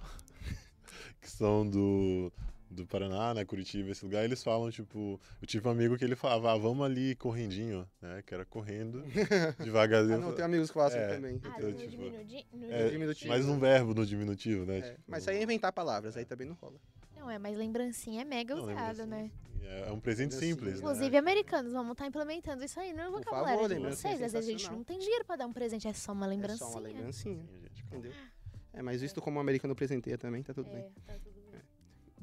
que 1.22 1.30
são 1.32 1.66
do, 1.66 2.30
do 2.72 2.88
Paraná, 2.88 3.34
né, 3.34 3.44
Curitiba, 3.44 3.92
esse 3.92 4.04
lugar, 4.06 4.24
eles 4.24 4.42
falam, 4.42 4.72
tipo, 4.72 5.20
eu 5.42 5.48
tive 5.48 5.68
um 5.68 5.72
amigo 5.72 5.98
que 5.98 6.06
ele 6.06 6.16
falava, 6.16 6.54
ah, 6.54 6.58
vamos 6.58 6.86
ali 6.86 7.16
correndinho, 7.16 7.88
né, 8.02 8.24
que 8.26 8.34
era 8.34 8.46
correndo, 8.46 9.04
devagarzinho. 9.60 10.18
Ah, 10.18 10.22
não, 10.22 10.34
tem 10.34 10.46
amigos 10.46 10.70
que 10.70 10.74
falam 10.74 10.88
assim 10.90 10.98
É. 10.98 11.16
também. 11.16 11.42
Ah, 11.44 11.60
Eu, 11.60 11.72
no 11.72 11.78
tipo, 11.78 12.02
no 12.56 12.72
é, 12.72 12.90
diminutivo. 12.90 13.30
mais 13.30 13.46
um 13.46 13.60
verbo 13.60 13.94
no 13.94 14.06
diminutivo, 14.06 14.66
né? 14.66 14.80
É, 14.80 14.82
tipo, 14.82 15.02
mas 15.08 15.24
isso 15.24 15.30
aí 15.30 15.38
é 15.38 15.44
inventar 15.44 15.74
palavras, 15.74 16.16
aí 16.16 16.24
também 16.24 16.48
não 16.48 16.56
rola. 16.56 16.80
Não, 17.16 17.30
é, 17.30 17.38
mas 17.38 17.58
lembrancinha 17.58 18.22
é 18.22 18.26
mega 18.26 18.56
não, 18.56 18.64
usada, 18.64 19.04
assim, 19.04 19.12
né? 19.12 19.32
É 19.64 19.90
é 19.90 19.92
um 19.92 20.00
presente 20.00 20.34
simples, 20.34 20.74
né? 20.74 20.80
Inclusive, 20.80 21.16
americanos, 21.18 21.72
vamos 21.74 21.92
estar 21.92 22.08
implementando 22.08 22.64
isso 22.64 22.80
aí 22.80 22.94
no 22.94 23.04
Por 23.04 23.12
vocabulário 23.20 23.60
favor, 23.60 23.70
de 23.70 23.76
é 23.86 23.90
vocês. 23.90 24.22
Às 24.22 24.34
vezes 24.34 24.36
a 24.36 24.42
gente 24.52 24.70
não 24.72 24.84
tem 24.84 24.98
dinheiro 24.98 25.24
pra 25.24 25.36
dar 25.36 25.46
um 25.46 25.54
presente, 25.54 25.88
é 25.88 25.94
só 25.94 26.14
uma 26.14 26.26
lembrancinha. 26.26 26.68
É 26.68 26.72
só 26.72 26.78
uma 26.80 26.88
lembrancinha, 26.88 27.46
gente, 27.62 27.84
entendeu? 27.86 28.12
É, 28.74 28.82
mas 28.82 29.02
visto 29.02 29.22
como 29.22 29.38
o 29.38 29.42
americano 29.42 29.76
presenteia 29.76 30.18
também, 30.18 30.42
tá 30.42 30.54
tudo 30.54 30.70
bem. 30.70 30.80
É, 30.80 30.90
tá 31.06 31.20
tudo 31.20 31.34
bem. 31.34 31.41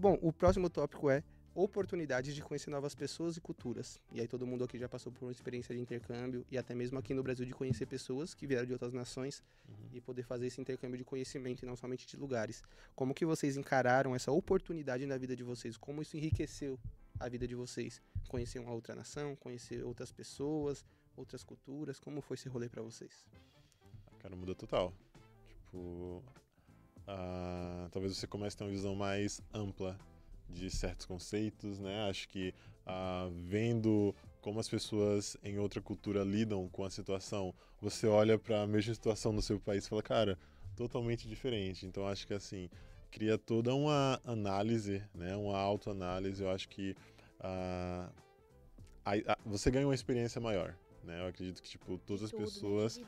Bom, 0.01 0.17
o 0.23 0.33
próximo 0.33 0.71
tópico 0.71 1.11
é 1.11 1.25
oportunidades 1.57 2.33
de 2.33 2.41
conhecer 2.41 2.71
novas 2.71 2.95
pessoas 2.95 3.37
e 3.37 3.41
culturas. 3.41 4.01
E 4.13 4.21
aí 4.21 4.29
todo 4.29 4.47
mundo 4.47 4.63
aqui 4.63 4.79
já 4.79 4.89
passou 4.89 5.11
por 5.11 5.25
uma 5.25 5.33
experiência 5.33 5.75
de 5.75 5.81
intercâmbio 5.81 6.47
e 6.53 6.57
até 6.57 6.73
mesmo 6.73 6.97
aqui 7.01 7.13
no 7.13 7.21
Brasil 7.21 7.45
de 7.45 7.53
conhecer 7.53 7.85
pessoas 7.85 8.33
que 8.33 8.47
vieram 8.47 8.65
de 8.65 8.73
outras 8.73 8.93
nações 8.93 9.43
Uhum. 9.69 9.75
e 9.93 10.01
poder 10.01 10.23
fazer 10.23 10.47
esse 10.47 10.61
intercâmbio 10.61 10.97
de 10.97 11.05
conhecimento 11.05 11.65
e 11.65 11.67
não 11.67 11.75
somente 11.75 12.07
de 12.07 12.17
lugares. 12.17 12.63
Como 12.95 13.13
que 13.13 13.27
vocês 13.27 13.57
encararam 13.57 14.15
essa 14.15 14.31
oportunidade 14.31 15.05
na 15.05 15.19
vida 15.19 15.35
de 15.35 15.43
vocês? 15.43 15.77
Como 15.77 16.01
isso 16.01 16.17
enriqueceu 16.17 16.79
a 17.19 17.29
vida 17.29 17.45
de 17.49 17.57
vocês? 17.57 18.01
Conhecer 18.29 18.61
uma 18.61 18.71
outra 18.73 18.95
nação, 18.95 19.35
conhecer 19.35 19.83
outras 19.85 20.13
pessoas, 20.13 20.85
outras 21.17 21.43
culturas, 21.43 21.99
como 21.99 22.21
foi 22.21 22.37
esse 22.37 22.49
rolê 22.49 22.69
pra 22.69 22.83
vocês? 22.83 23.27
Cara, 24.21 24.37
muda 24.37 24.55
total. 24.55 24.95
Tipo, 25.49 26.23
ah, 27.09 27.89
talvez 27.91 28.17
você 28.17 28.27
comece 28.27 28.55
a 28.55 28.59
ter 28.59 28.65
uma 28.65 28.71
visão 28.71 28.95
mais 28.95 29.41
ampla 29.53 29.99
de 30.49 30.71
certos 30.71 31.07
conceitos, 31.07 31.79
né? 31.79 32.09
Acho 32.09 32.29
que 32.29 32.55
ah, 32.87 33.29
vendo 33.33 34.15
como 34.41 34.61
as 34.61 34.69
pessoas 34.69 35.37
em 35.43 35.59
outra 35.59 35.81
cultura 35.81 36.23
lidam 36.23 36.69
com 36.69 36.85
a 36.85 36.91
situação, 36.91 37.55
você 37.81 38.07
olha 38.07 38.39
para 38.39 38.63
a 38.63 38.67
mesma 38.67 38.95
situação 38.95 39.33
no 39.33 39.43
seu 39.43 39.59
país 39.59 39.85
e 39.85 39.89
fala, 39.89 40.03
cara, 40.03 40.39
totalmente 40.77 41.27
diferente. 41.29 41.87
Então 41.87 42.07
acho 42.07 42.27
que 42.27 42.35
assim 42.35 42.69
cria 43.11 43.37
toda 43.39 43.75
uma 43.75 44.21
análise, 44.25 45.03
né? 45.15 45.35
Uma 45.35 45.57
autoanálise. 45.59 46.43
Eu 46.43 46.51
acho 46.51 46.69
que 46.69 46.95
ah, 47.41 48.11
a- 49.05 49.33
a- 49.33 49.39
você 49.45 49.71
ganha 49.71 49.87
uma 49.87 49.95
experiência 49.95 50.41
maior. 50.41 50.77
Né? 51.03 51.21
Eu 51.23 51.27
acredito 51.29 51.63
que 51.63 51.69
tipo 51.71 51.97
todas 51.99 52.25
as 52.25 52.31
Tudo, 52.31 52.45
pessoas. 52.45 53.01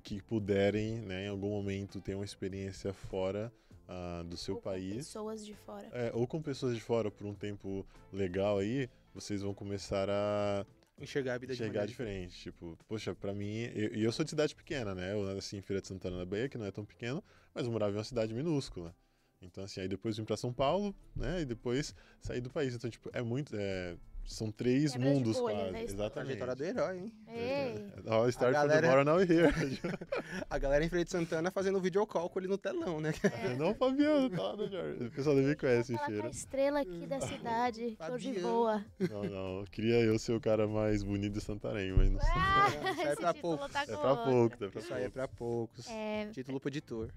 que 0.00 0.22
puderem, 0.22 1.00
né, 1.00 1.26
em 1.26 1.28
algum 1.28 1.50
momento 1.50 2.00
ter 2.00 2.14
uma 2.14 2.24
experiência 2.24 2.92
fora 2.92 3.52
ah, 3.88 4.22
do 4.26 4.36
seu 4.36 4.54
Ou 4.54 4.60
com 4.60 4.70
país, 4.70 4.96
pessoas 4.96 5.44
de 5.44 5.54
fora. 5.54 5.88
é, 5.92 6.10
ou 6.14 6.26
com 6.26 6.40
pessoas 6.40 6.74
de 6.74 6.80
fora 6.80 7.10
por 7.10 7.26
um 7.26 7.34
tempo 7.34 7.86
legal 8.12 8.58
aí, 8.58 8.88
vocês 9.14 9.42
vão 9.42 9.52
começar 9.52 10.08
a 10.08 10.64
Enxergar 11.00 11.34
a 11.34 11.38
vida 11.38 11.52
de 11.52 11.58
chegar 11.58 11.68
maneira 11.68 11.86
diferente. 11.88 12.38
Tipo, 12.38 12.78
poxa, 12.86 13.14
pra 13.14 13.34
mim, 13.34 13.46
e 13.46 13.72
eu, 13.74 13.88
eu 14.04 14.12
sou 14.12 14.24
de 14.24 14.30
cidade 14.30 14.54
pequena, 14.54 14.94
né? 14.94 15.12
Eu 15.12 15.24
nasci 15.24 15.56
em 15.56 15.62
Feira 15.62 15.80
de 15.80 15.88
Santana 15.88 16.18
da 16.18 16.24
Bahia, 16.24 16.48
que 16.48 16.56
não 16.56 16.66
é 16.66 16.70
tão 16.70 16.84
pequeno, 16.84 17.24
mas 17.52 17.66
eu 17.66 17.72
morava 17.72 17.92
em 17.92 17.96
uma 17.96 18.04
cidade 18.04 18.32
minúscula. 18.32 18.94
Então, 19.40 19.64
assim, 19.64 19.80
aí 19.80 19.88
depois 19.88 20.16
vim 20.16 20.24
pra 20.24 20.36
São 20.36 20.52
Paulo, 20.52 20.94
né? 21.16 21.40
E 21.40 21.44
depois 21.44 21.94
saí 22.20 22.40
do 22.40 22.50
país. 22.50 22.74
Então, 22.74 22.88
tipo, 22.88 23.10
é 23.12 23.20
muito. 23.20 23.56
é, 23.56 23.96
são 24.24 24.50
três 24.50 24.92
Quebra 24.92 25.08
mundos 25.10 25.36
bolhas, 25.38 25.58
quase. 25.58 25.72
né? 25.72 25.84
Isso. 25.84 25.94
Exatamente. 25.94 26.38
Trajetória 26.38 26.54
do 26.54 26.64
herói, 26.64 26.98
hein? 26.98 27.12
Ei, 27.28 27.86
All 28.06 28.28
start 28.28 28.54
from 28.54 28.62
the 28.62 28.68
galera- 28.68 28.88
bottom, 28.88 29.04
now 29.04 29.16
we're 29.16 29.30
here. 29.32 29.52
A 30.48 30.58
galera 30.58 30.84
em 30.84 30.88
Feira 30.88 31.04
de 31.04 31.10
Santana 31.10 31.50
fazendo 31.50 31.80
videocall 31.80 32.30
com 32.30 32.38
ele 32.38 32.48
no 32.48 32.56
telão, 32.56 33.00
né? 33.00 33.12
é. 33.44 33.54
Não, 33.56 33.74
Fabiano, 33.74 34.30
tá, 34.30 34.56
né, 34.56 34.68
Jorge? 34.68 35.04
O 35.04 35.10
pessoal 35.10 35.36
deve 35.36 35.56
conhece 35.56 35.94
Fala 35.96 36.20
com 36.20 36.26
a 36.26 36.30
estrela 36.30 36.80
aqui 36.80 37.06
da 37.06 37.20
cidade, 37.20 37.96
tô 38.06 38.16
de 38.18 38.32
boa. 38.40 38.84
Não, 39.10 39.24
não. 39.24 39.64
Queria 39.66 40.00
eu 40.00 40.18
ser 40.18 40.32
o 40.32 40.40
cara 40.40 40.66
mais 40.68 41.02
bonito 41.02 41.34
de 41.34 41.40
Santarém, 41.40 41.92
mas 41.92 42.10
não 42.10 42.20
sei. 42.20 42.30
Ah, 42.34 42.68
Isso 42.92 43.00
aí 43.02 43.08
é 43.08 43.16
pra 43.16 43.34
poucos. 43.34 43.72
tá 43.72 43.82
É 43.82 43.86
pra 43.86 44.10
outra. 44.10 44.24
pouco, 44.24 44.64
é 44.64 44.68
pra 44.68 44.80
Isso 44.80 44.94
aí 44.94 45.04
é 45.04 45.08
pra 45.10 45.28
poucos. 45.28 45.88
É, 45.90 46.26
Título 46.32 46.60
pro 46.60 46.68
editor. 46.68 47.08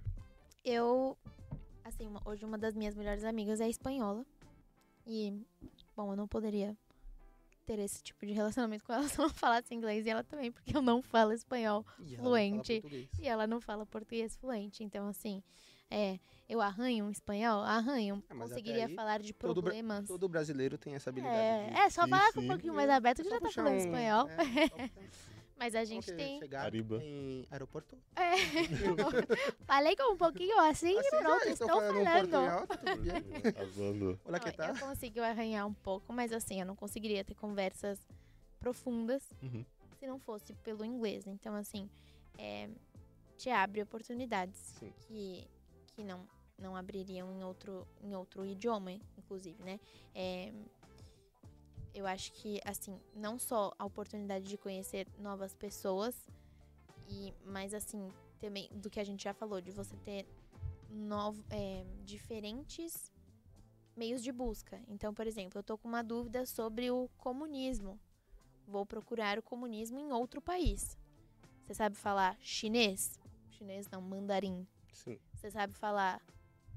eu, 0.63 1.17
assim, 1.83 2.07
uma- 2.07 2.21
hoje 2.25 2.43
uma 2.43 2.57
das 2.57 2.73
minhas 2.75 2.95
melhores 2.95 3.23
amigas 3.23 3.61
é 3.61 3.69
espanhola. 3.69 4.25
E, 5.07 5.31
bom, 5.95 6.11
eu 6.11 6.15
não 6.15 6.27
poderia 6.27 6.75
ter 7.65 7.79
esse 7.79 8.01
tipo 8.03 8.25
de 8.25 8.31
relacionamento 8.33 8.83
com 8.85 8.93
ela 8.93 9.03
se 9.09 9.19
eu 9.19 9.23
não 9.27 9.33
falasse 9.33 9.73
inglês. 9.73 10.05
E 10.05 10.09
ela 10.09 10.23
também, 10.23 10.51
porque 10.51 10.75
eu 10.75 10.81
não 10.81 11.01
falo 11.01 11.31
espanhol. 11.33 11.85
E 11.99 12.13
ela 12.15 12.23
Fluente. 12.23 12.81
português. 12.81 13.09
E 13.19 13.27
ela 13.27 13.47
não 13.47 13.59
fala 13.59 13.85
português 13.85 14.35
fluente. 14.37 14.83
Então, 14.83 15.07
assim, 15.07 15.41
é, 15.89 16.19
eu 16.47 16.61
arranho 16.61 17.05
um 17.05 17.09
espanhol? 17.09 17.61
Arranho. 17.63 18.23
Até 18.29 18.35
Conseguiria 18.39 18.85
aí, 18.87 18.95
falar 18.95 19.19
de 19.19 19.33
todo 19.33 19.61
problemas. 19.61 20.07
Todo 20.07 20.27
brasileiro 20.29 20.77
tem 20.77 20.95
essa 20.95 21.09
habilidade. 21.09 21.37
É, 21.37 21.69
de... 21.71 21.77
é 21.79 21.89
só 21.89 22.07
falar 22.07 22.31
com 22.33 22.41
um 22.41 22.47
pouquinho 22.47 22.73
mais 22.73 22.89
aberto 22.89 23.21
que 23.21 23.27
É 23.27 23.31
já 23.31 23.39
tá 23.39 23.51
falando 23.51 23.73
um- 23.73 23.77
espanhol. 23.77 24.29
é, 24.29 24.89
Mas 25.57 25.73
a 25.73 25.85
gente 25.85 26.11
tem. 26.13 26.39
Chegar 26.39 26.63
Cariba. 26.63 27.01
em 27.01 27.47
aeroporto. 27.49 27.97
É. 28.15 28.33
Falei 29.65 29.95
com 29.95 30.13
um 30.13 30.17
pouquinho 30.17 30.59
assim, 30.59 30.97
Assim, 30.97 31.07
e 31.07 31.09
pronto, 31.21 31.43
já 31.45 31.51
estou 31.51 31.67
falando 31.69 32.03
falando. 32.03 32.31
tá. 32.31 32.67
Olá, 34.25 34.39
que 34.39 34.47
Não, 34.49 34.53
tal? 34.55 34.69
Eu 34.69 34.79
consegui 34.79 35.19
arranhar 35.21 35.65
um 35.65 35.73
pouco, 35.73 36.11
mas 36.11 36.31
assim, 36.33 36.59
eu 36.59 36.65
não 36.65 36.75
conseguiria 36.75 37.23
ter 37.23 37.35
conversas 37.35 37.99
profundas 38.59 39.23
Uhum. 39.41 39.65
se 39.99 40.05
não 40.07 40.19
fosse 40.19 40.53
pelo 40.55 40.83
inglês. 40.83 41.25
Então, 41.25 41.55
assim, 41.55 41.89
é, 42.37 42.69
te 43.37 43.49
abre 43.49 43.81
oportunidades 43.81 44.57
Sim. 44.79 44.91
que, 45.07 45.47
que 45.93 46.03
não, 46.03 46.27
não 46.57 46.75
abririam 46.75 47.31
em 47.31 47.43
outro, 47.43 47.87
em 48.03 48.13
outro 48.15 48.45
idioma, 48.45 48.91
inclusive, 49.17 49.63
né? 49.63 49.79
É, 50.13 50.51
eu 51.95 52.05
acho 52.05 52.31
que, 52.33 52.59
assim, 52.65 52.99
não 53.15 53.39
só 53.39 53.73
a 53.79 53.85
oportunidade 53.85 54.45
de 54.45 54.57
conhecer 54.57 55.07
novas 55.17 55.55
pessoas, 55.55 56.15
e 57.07 57.33
mas 57.45 57.73
assim, 57.73 58.11
também 58.39 58.69
do 58.73 58.89
que 58.89 58.99
a 58.99 59.03
gente 59.03 59.23
já 59.23 59.33
falou, 59.33 59.61
de 59.61 59.71
você 59.71 59.95
ter 59.97 60.27
novo, 60.89 61.43
é, 61.49 61.85
diferentes 62.03 63.11
meios 63.95 64.21
de 64.21 64.31
busca. 64.31 64.79
Então, 64.87 65.13
por 65.13 65.25
exemplo, 65.25 65.59
eu 65.59 65.63
tô 65.63 65.77
com 65.77 65.87
uma 65.87 66.03
dúvida 66.03 66.45
sobre 66.45 66.91
o 66.91 67.09
comunismo. 67.17 67.99
Vou 68.67 68.85
procurar 68.85 69.39
o 69.39 69.43
comunismo 69.43 69.99
em 69.99 70.11
outro 70.11 70.41
país. 70.41 70.97
Você 71.61 71.73
sabe 71.73 71.95
falar 71.95 72.37
chinês? 72.41 73.19
Chinês 73.51 73.87
não, 73.89 74.01
mandarim. 74.01 74.67
Sim. 74.91 75.19
Você 75.33 75.49
sabe 75.49 75.73
falar 75.73 76.21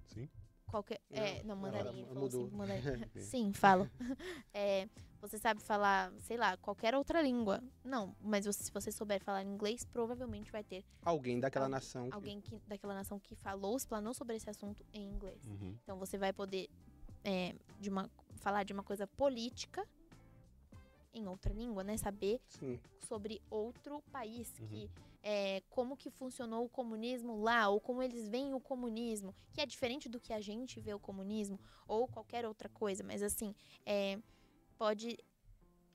Sim? 0.06 0.28
qualquer. 0.66 1.00
é, 1.10 1.42
não, 1.42 1.56
não, 1.56 1.62
mandarim. 1.62 2.06
falou 2.06 2.26
assim, 2.26 2.50
mandarim. 2.50 2.82
Sim. 3.12 3.20
Sim, 3.20 3.52
falo. 3.52 3.90
É, 4.54 4.88
você 5.20 5.38
sabe 5.38 5.60
falar, 5.60 6.12
sei 6.20 6.36
lá, 6.36 6.56
qualquer 6.56 6.94
outra 6.94 7.20
língua. 7.22 7.62
Não, 7.84 8.14
mas 8.20 8.44
você- 8.46 8.64
se 8.64 8.70
você 8.72 8.90
souber 8.92 9.20
falar 9.22 9.42
inglês, 9.42 9.84
provavelmente 9.84 10.50
vai 10.52 10.62
ter 10.64 10.84
Alguém 11.04 11.40
daquela 11.40 11.66
Al- 11.66 11.70
nação. 11.70 12.08
que- 12.08 12.14
alguém 12.14 12.40
que, 12.40 12.58
daquela 12.66 12.94
nação 12.94 13.18
que 13.18 13.34
falou, 13.34 13.76
explanou 13.76 14.14
sobre 14.14 14.36
esse 14.36 14.48
assunto 14.48 14.84
em 14.92 15.08
inglês. 15.08 15.44
Uhum. 15.46 15.76
Então 15.82 15.98
você 15.98 16.16
vai 16.18 16.32
poder 16.32 16.68
é, 17.24 17.52
de 17.80 17.90
uma, 17.90 18.08
falar 18.36 18.62
de 18.62 18.72
uma 18.72 18.82
coisa 18.84 19.04
política 19.06 19.86
em 21.12 21.26
outra 21.26 21.52
língua, 21.52 21.82
né? 21.82 21.96
Saber 21.96 22.40
Sim. 22.48 22.78
sobre 23.08 23.42
outro 23.50 24.00
país 24.12 24.54
Uhum. 24.60 24.66
que 24.68 24.90
é, 25.20 25.60
como 25.68 25.96
que 25.96 26.10
funcionou 26.10 26.64
o 26.64 26.68
comunismo 26.68 27.42
lá, 27.42 27.68
ou 27.68 27.80
como 27.80 28.02
eles 28.02 28.28
veem 28.28 28.54
o 28.54 28.60
comunismo, 28.60 29.34
que 29.52 29.60
é 29.60 29.66
diferente 29.66 30.08
do 30.08 30.20
que 30.20 30.32
a 30.32 30.40
gente 30.40 30.80
vê 30.80 30.94
o 30.94 30.98
comunismo, 31.00 31.58
ou 31.88 32.06
qualquer 32.06 32.46
outra 32.46 32.68
coisa, 32.68 33.02
mas 33.02 33.20
assim, 33.20 33.52
é, 33.84 34.16
pode, 34.78 35.18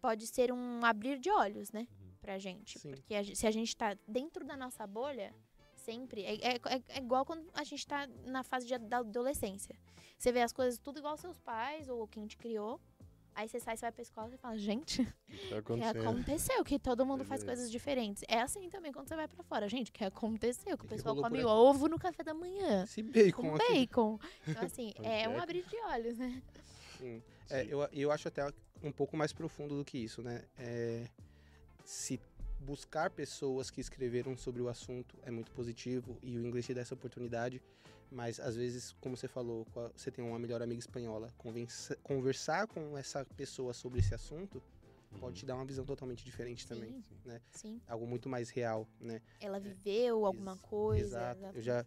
pode 0.02 0.28
ser 0.28 0.52
um 0.52 0.84
abrir 0.84 1.18
de 1.18 1.30
olhos, 1.32 1.72
né, 1.72 1.88
pra 2.22 2.38
gente. 2.38 2.78
Sim. 2.80 2.92
Porque 2.92 3.16
a 3.16 3.24
se 3.24 3.48
a 3.48 3.52
gente 3.52 3.76
tá 3.76 3.98
dentro 4.08 4.46
da 4.46 4.56
nossa 4.58 4.86
bolha, 4.86 5.34
sempre, 5.76 6.24
é, 6.24 6.34
é, 6.36 6.56
é- 6.56 6.84
é 6.90 6.98
igual 6.98 7.26
quando 7.26 7.46
a 7.54 7.64
gente 7.64 7.86
tá 7.88 8.08
na 8.26 8.44
fase 8.44 8.68
de, 8.68 8.78
da 8.78 8.98
adolescência. 9.00 9.76
Você 10.18 10.32
vê 10.32 10.42
as 10.42 10.54
coisas 10.54 10.78
tudo 10.78 11.00
igual 11.00 11.18
seus 11.18 11.40
pais, 11.40 11.90
ou 11.90 12.08
quem 12.08 12.26
te 12.28 12.38
criou, 12.38 12.80
aí 13.36 13.50
você 13.50 13.60
sai, 13.60 13.76
você 13.76 13.82
vai 13.82 13.92
pra 13.92 14.02
escola 14.02 14.34
e 14.34 14.38
fala, 14.38 14.58
gente, 14.58 15.02
O 15.02 15.06
que 15.06 15.50
tá 15.50 15.62
que 15.94 15.98
aconteceu? 16.00 16.64
Que 16.64 16.80
todo 16.80 17.06
mundo 17.06 17.26
faz 17.26 17.44
coisas 17.44 17.70
diferentes. 17.70 18.24
É 18.30 18.40
assim 18.40 18.70
também 18.70 18.94
quando 18.94 19.08
você 19.10 19.16
vai 19.18 19.28
pra 19.28 19.44
fora. 19.44 19.68
Gente, 19.68 19.90
o 19.90 19.94
que 19.94 20.06
aconteceu? 20.06 20.78
Que 20.78 20.86
o 20.86 20.88
pessoal 20.88 21.16
come 21.16 21.40
aqui? 21.40 21.46
ovo 21.46 21.90
no 21.90 22.00
café 22.00 22.24
da 22.24 22.34
manhã. 22.34 22.84
Esse 22.84 23.02
bacon 23.04 23.42
Com 23.50 23.56
aqui. 23.56 23.74
bacon. 23.74 24.20
Então, 24.48 24.64
assim, 24.72 24.94
é 25.02 25.28
um 25.28 25.38
abrir 25.42 25.66
de 25.66 25.76
olhos, 25.78 26.18
né? 26.18 26.42
Sim. 26.98 27.22
É, 27.50 27.66
eu, 27.66 27.82
eu 27.92 28.12
acho 28.12 28.28
até 28.30 28.50
um 28.84 28.92
pouco 28.92 29.16
mais 29.16 29.32
profundo 29.34 29.78
do 29.78 29.86
que 29.86 29.98
isso, 29.98 30.22
né? 30.22 30.44
É, 30.58 31.08
se 31.86 32.20
buscar 32.60 33.10
pessoas 33.10 33.70
que 33.70 33.82
escreveram 33.82 34.38
sobre 34.38 34.62
o 34.62 34.70
assunto 34.70 35.18
é 35.24 35.32
muito 35.32 35.52
positivo 35.52 36.18
e 36.22 36.38
o 36.38 36.46
inglês 36.46 36.66
te 36.66 36.74
dá 36.74 36.82
essa 36.82 36.94
oportunidade, 36.94 37.62
mas 38.12 38.40
às 38.40 38.56
vezes, 38.56 38.94
como 39.02 39.18
você 39.18 39.28
falou, 39.28 39.66
você 39.96 40.12
tem 40.12 40.24
uma 40.24 40.40
melhor 40.40 40.62
amiga 40.62 40.80
espanhola, 40.80 41.34
convença- 41.38 41.98
conversar 42.04 42.68
com 42.68 42.98
essa 42.98 43.26
pessoa 43.36 43.74
sobre 43.74 44.00
esse 44.00 44.14
assunto 44.14 44.62
pode 45.20 45.36
te 45.42 45.46
dar 45.46 45.54
uma 45.56 45.66
visão 45.66 45.86
totalmente 45.86 46.26
diferente 46.26 46.66
também. 46.68 46.90
Sim. 46.90 47.04
né? 47.24 47.42
Sim. 47.52 47.82
Algo 47.88 48.08
muito 48.08 48.28
mais 48.28 48.50
real, 48.50 48.88
né? 49.00 49.22
Ela 49.40 49.60
viveu 49.60 50.26
alguma 50.26 50.54
Ex- 50.54 50.62
coisa. 50.64 51.06
Exato. 51.06 51.40
Eu 51.44 51.60
exatamente. 51.60 51.62
já. 51.62 51.86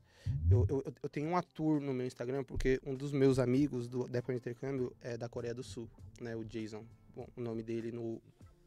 Eu, 0.49 0.64
eu, 0.68 0.94
eu 1.03 1.09
tenho 1.09 1.28
uma 1.28 1.42
tour 1.42 1.80
no 1.80 1.92
meu 1.92 2.07
Instagram 2.07 2.44
porque 2.44 2.80
um 2.86 2.94
dos 2.94 3.11
meus 3.11 3.40
amigos 3.40 3.88
do 3.88 4.07
da 4.07 4.18
Época 4.18 4.32
de 4.32 4.38
Intercâmbio 4.38 4.94
é 5.01 5.16
da 5.16 5.28
Coreia 5.28 5.53
do 5.53 5.64
Sul, 5.64 5.90
né? 6.22 6.36
O 6.36 6.44
Jason. 6.44 6.84
Bom, 7.14 7.28
o 7.36 7.40
nome 7.40 7.62
dele 7.62 7.90
no, 7.92 8.20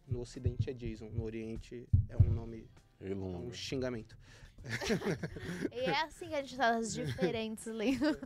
no 0.08 0.22
Ocidente 0.22 0.70
é 0.70 0.74
Jason, 0.74 1.10
no 1.10 1.24
Oriente 1.24 1.88
é 2.08 2.18
um 2.18 2.30
nome, 2.32 2.68
é 3.00 3.14
um 3.14 3.52
xingamento. 3.54 4.18
E 5.72 5.80
é 5.80 6.02
assim 6.04 6.28
que 6.28 6.36
a 6.36 6.42
gente 6.42 6.58
tá 6.58 6.76
as 6.76 6.94
diferentes 6.94 7.66
lendo. 7.68 8.18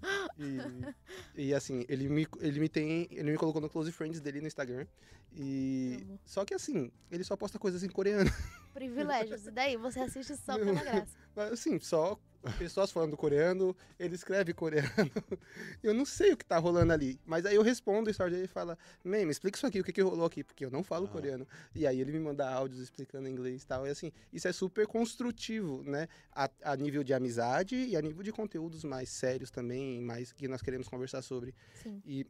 E, 1.36 1.48
e 1.50 1.54
assim, 1.54 1.86
ele 1.88 2.10
me, 2.10 2.28
ele 2.40 2.60
me 2.60 2.70
tem. 2.70 3.08
Ele 3.12 3.32
me 3.32 3.38
colocou 3.38 3.62
no 3.62 3.70
Close 3.70 3.92
Friends 3.92 4.20
dele 4.20 4.42
no 4.42 4.48
Instagram. 4.48 4.88
E. 5.36 6.00
Amo. 6.02 6.20
Só 6.26 6.46
que 6.46 6.54
assim, 6.54 6.92
ele 7.12 7.24
só 7.24 7.36
posta 7.36 7.60
coisas 7.60 7.84
em 7.84 7.90
coreano. 7.90 8.32
Privilégios. 8.74 9.46
E 9.46 9.52
daí 9.52 9.78
você 9.78 10.00
assiste 10.00 10.36
só 10.38 10.58
pela 10.58 10.74
graça. 10.84 11.16
Mas, 11.36 11.54
Assim, 11.54 11.80
só 11.80 12.20
pessoas 12.58 12.92
falando 12.92 13.16
coreano, 13.16 13.76
ele 14.00 14.16
escreve 14.16 14.54
coreano. 14.54 14.90
Eu 15.82 15.94
não 15.94 16.06
sei 16.06 16.34
o 16.34 16.38
que 16.38 16.46
tá 16.46 16.58
rolando 16.58 16.92
ali. 16.94 17.20
Mas 17.26 17.46
aí 17.46 17.56
eu 17.56 17.62
respondo 17.62 18.10
a 18.10 18.12
história 18.12 18.32
dele 18.34 18.46
e 18.46 18.48
fala, 18.48 18.78
man, 19.04 19.26
me 19.26 19.32
explica 19.32 19.58
isso 19.58 19.66
aqui, 19.66 19.80
o 19.80 19.84
que, 19.84 19.92
que 19.94 20.02
rolou 20.02 20.26
aqui, 20.26 20.44
porque 20.44 20.66
eu 20.66 20.72
não 20.72 20.84
falo 20.84 21.06
Ah. 21.06 21.10
coreano. 21.10 21.48
E 21.74 21.86
aí 21.88 22.00
ele 22.00 22.12
me 22.12 22.20
manda 22.20 22.50
áudios 22.50 22.80
explicando 22.82 23.28
em 23.28 23.32
inglês 23.32 23.64
e 23.64 23.68
tal. 23.68 23.88
E 23.88 23.90
assim, 23.90 24.12
isso 24.32 24.48
é 24.48 24.54
super 24.54 24.86
construtivo, 24.88 25.84
né? 25.84 26.08
A, 26.32 26.50
a 26.64 26.76
nível 26.76 27.04
de 27.04 27.14
amizade 27.14 27.76
e 27.76 27.96
a 27.96 28.02
nível 28.02 28.24
de 28.24 28.32
conteúdos 28.32 28.84
mais 28.84 29.10
sérios 29.10 29.50
também, 29.50 30.02
mais 30.02 30.32
que 30.32 30.48
nós 30.48 30.62
queremos 30.62 30.88
conversar 30.88 31.22
sobre. 31.22 31.54
Sim. 31.82 32.02
E 32.06 32.26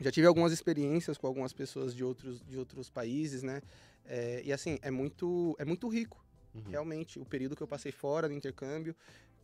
já 0.00 0.10
tive 0.12 0.26
algumas 0.26 0.52
experiências 0.52 1.18
com 1.18 1.26
algumas 1.26 1.52
pessoas 1.52 1.94
de 1.94 2.04
outros, 2.04 2.40
de 2.46 2.56
outros 2.58 2.88
países, 2.90 3.42
né? 3.42 3.60
É, 4.04 4.42
e 4.44 4.52
assim, 4.52 4.78
é 4.82 4.90
muito, 4.90 5.54
é 5.58 5.64
muito 5.64 5.88
rico 5.88 6.24
Uhum. 6.54 6.62
realmente 6.70 7.18
o 7.20 7.26
período 7.26 7.54
que 7.54 7.62
eu 7.62 7.68
passei 7.68 7.92
fora 7.92 8.26
do 8.26 8.32
intercâmbio 8.32 8.96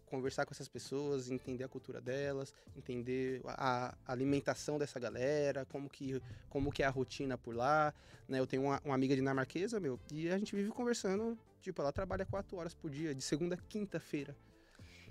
conversar 0.07 0.45
com 0.47 0.53
essas 0.53 0.69
pessoas 0.69 1.31
entender 1.31 1.65
a 1.65 1.69
cultura 1.69 2.01
delas 2.01 2.53
entender 2.77 3.41
a, 3.45 3.97
alimentação 4.07 4.79
dessa 4.79 4.99
galera 4.99 5.65
como 5.67 5.89
que 5.89 6.21
como 6.49 6.71
que 6.71 6.83
é 6.83 6.87
a 6.87 6.91
rotina 6.91 7.37
por 7.37 7.55
lá 7.55 7.93
né? 8.29 8.39
Eu 8.41 8.47
tenho 8.47 8.63
uma, 8.63 8.81
uma 8.85 8.95
amiga 8.95 9.15
dinamarquesa 9.15 9.81
meu 9.81 9.99
e 10.13 10.31
a 10.31 10.39
gente 10.39 10.55
vive 10.55 10.71
conversando 10.71 11.39
tipo 11.61 11.81
ela 11.81 11.93
trabalha 11.93 12.25
quatro 12.25 12.57
horas 12.57 12.75
por 12.75 12.91
dia 12.91 13.15
de 13.15 13.23
segunda 13.23 13.55
a 13.55 13.59
quinta-feira 13.59 14.37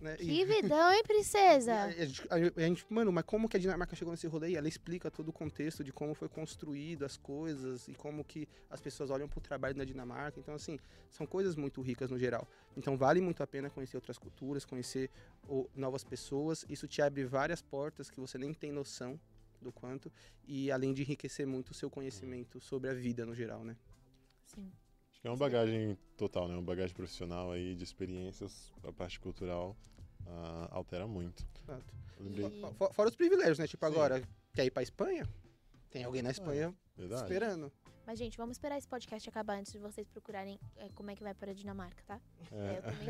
né 0.04 0.16
E- 0.20 0.26
Que 0.26 0.46
vidão, 0.46 0.92
hein, 0.92 1.00
e 1.00 1.04
princesa? 1.08 1.74
a, 1.74 1.86
a 1.86 1.92
gente, 1.92 2.28
a 2.30 2.62
gente, 2.62 2.86
mano, 2.94 3.12
mas 3.12 3.24
como 3.24 3.48
que 3.50 3.58
a 3.58 3.60
Dinamarca 3.60 3.96
chegou 3.96 4.12
nesse 4.12 4.28
rolê? 4.28 4.50
E 4.52 4.56
ela 4.56 4.68
explica 4.68 5.10
todo 5.10 5.30
o 5.30 5.34
contexto 5.34 5.84
de 5.84 5.92
como 5.92 6.14
foi 6.14 6.30
construído 6.30 7.04
as 7.06 7.18
coisas 7.18 7.88
e 7.88 7.94
como 7.96 8.24
que 8.24 8.48
as 8.70 8.82
pessoas 8.82 9.10
olham 9.10 9.28
pro 9.28 9.40
trabalho 9.42 9.74
da 9.76 9.84
Dinamarca. 9.86 10.40
Então, 10.40 10.54
assim, 10.54 10.78
são 11.10 11.26
coisas 11.26 11.56
muito 11.56 11.82
ricas 11.82 12.12
no 12.12 12.20
geral. 12.20 12.48
Então, 12.78 12.98
vale 12.98 13.22
muito 13.22 13.42
a 13.42 13.48
pena 13.48 13.70
conhecer 13.70 13.98
outras 13.98 14.18
culturas, 14.18 14.66
conhecer 14.66 15.10
o- 15.48 15.70
novas 15.74 16.04
pessoas. 16.04 16.66
Isso 16.70 16.88
te 16.88 17.02
abre 17.02 17.24
várias 17.26 17.62
portas 17.62 18.10
que 18.10 18.20
você 18.20 18.38
nem 18.38 18.54
tem 18.54 18.72
noção 18.72 19.20
do 19.62 19.72
quanto. 19.72 20.12
E 20.46 20.70
além 20.72 20.94
de 20.94 21.02
enriquecer 21.04 21.48
muito 21.48 21.72
o 21.72 21.74
seu 21.74 21.90
conhecimento 21.90 22.60
sobre 22.60 22.90
a 22.90 22.94
vida 22.94 23.26
no 23.26 23.34
geral, 23.34 23.64
né? 23.64 23.78
Sim. 24.46 24.70
Acho 25.12 25.22
que 25.22 25.28
é 25.28 25.30
uma 25.32 25.38
bagagem 25.38 25.98
total, 26.18 26.48
né? 26.50 26.56
Uma 26.56 26.62
bagagem 26.64 26.94
profissional 26.94 27.52
aí, 27.52 27.76
de 27.76 27.84
experiências, 27.84 28.74
a 28.84 28.92
parte 28.92 29.20
cultural 29.20 29.78
ah, 30.28 30.68
altera 30.72 31.08
muito. 31.08 31.46
Exato. 31.64 31.86
Eu 32.18 32.26
lembrei, 32.26 32.46
E- 32.48 32.74
Fo- 32.78 32.94
Fora 32.94 33.10
os 33.10 33.16
privilégios, 33.16 33.60
né? 33.60 33.68
Tipo, 33.68 33.86
Sim. 33.86 33.92
agora, 33.92 34.22
quer 34.54 34.66
ir 34.66 34.72
pra 34.72 34.84
Espanha? 34.84 35.28
Tem 35.90 36.04
alguém 36.04 36.22
na 36.22 36.32
Espanha 36.32 36.74
verdade? 36.98 37.22
esperando. 37.24 37.72
Mas, 38.06 38.20
gente, 38.20 38.38
vamos 38.38 38.56
esperar 38.58 38.78
esse 38.78 38.88
podcast 38.88 39.30
acabar 39.30 39.58
antes 39.58 39.72
de 39.72 39.80
vocês 39.80 40.06
procurarem 40.10 40.60
é, 40.76 40.90
como 40.90 41.10
é 41.10 41.16
que 41.16 41.24
vai 41.24 41.34
para 41.34 41.52
a 41.52 41.54
Dinamarca, 41.54 42.04
tá? 42.06 42.20
É, 42.52 42.78
eu, 42.78 42.82
também, 42.84 43.08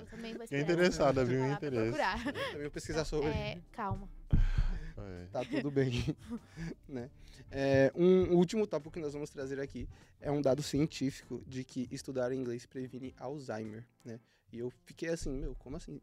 eu 0.00 0.06
também 0.06 0.32
vou 0.34 0.42
Fiquei 0.42 0.58
esperar. 0.58 0.62
interessada, 0.62 1.24
viu? 1.24 1.46
Interesse. 1.52 1.82
procurar. 1.84 2.24
Também 2.24 2.62
vou 2.62 2.70
pesquisar 2.72 3.04
sobre. 3.04 3.28
É, 3.28 3.60
calma. 3.70 4.08
É. 4.98 5.26
Tá 5.30 5.44
tudo 5.44 5.70
bem, 5.70 5.90
né? 6.88 7.10
É, 7.50 7.92
um 7.94 8.34
último 8.36 8.66
tópico 8.66 8.90
que 8.92 9.00
nós 9.00 9.12
vamos 9.12 9.30
trazer 9.30 9.58
aqui 9.60 9.88
é 10.20 10.30
um 10.30 10.40
dado 10.42 10.62
científico 10.62 11.42
de 11.46 11.64
que 11.64 11.88
estudar 11.90 12.32
inglês 12.32 12.66
previne 12.66 13.14
Alzheimer, 13.18 13.86
né? 14.04 14.18
E 14.52 14.58
eu 14.58 14.70
fiquei 14.84 15.08
assim, 15.10 15.30
meu, 15.32 15.54
como 15.56 15.76
assim? 15.76 16.00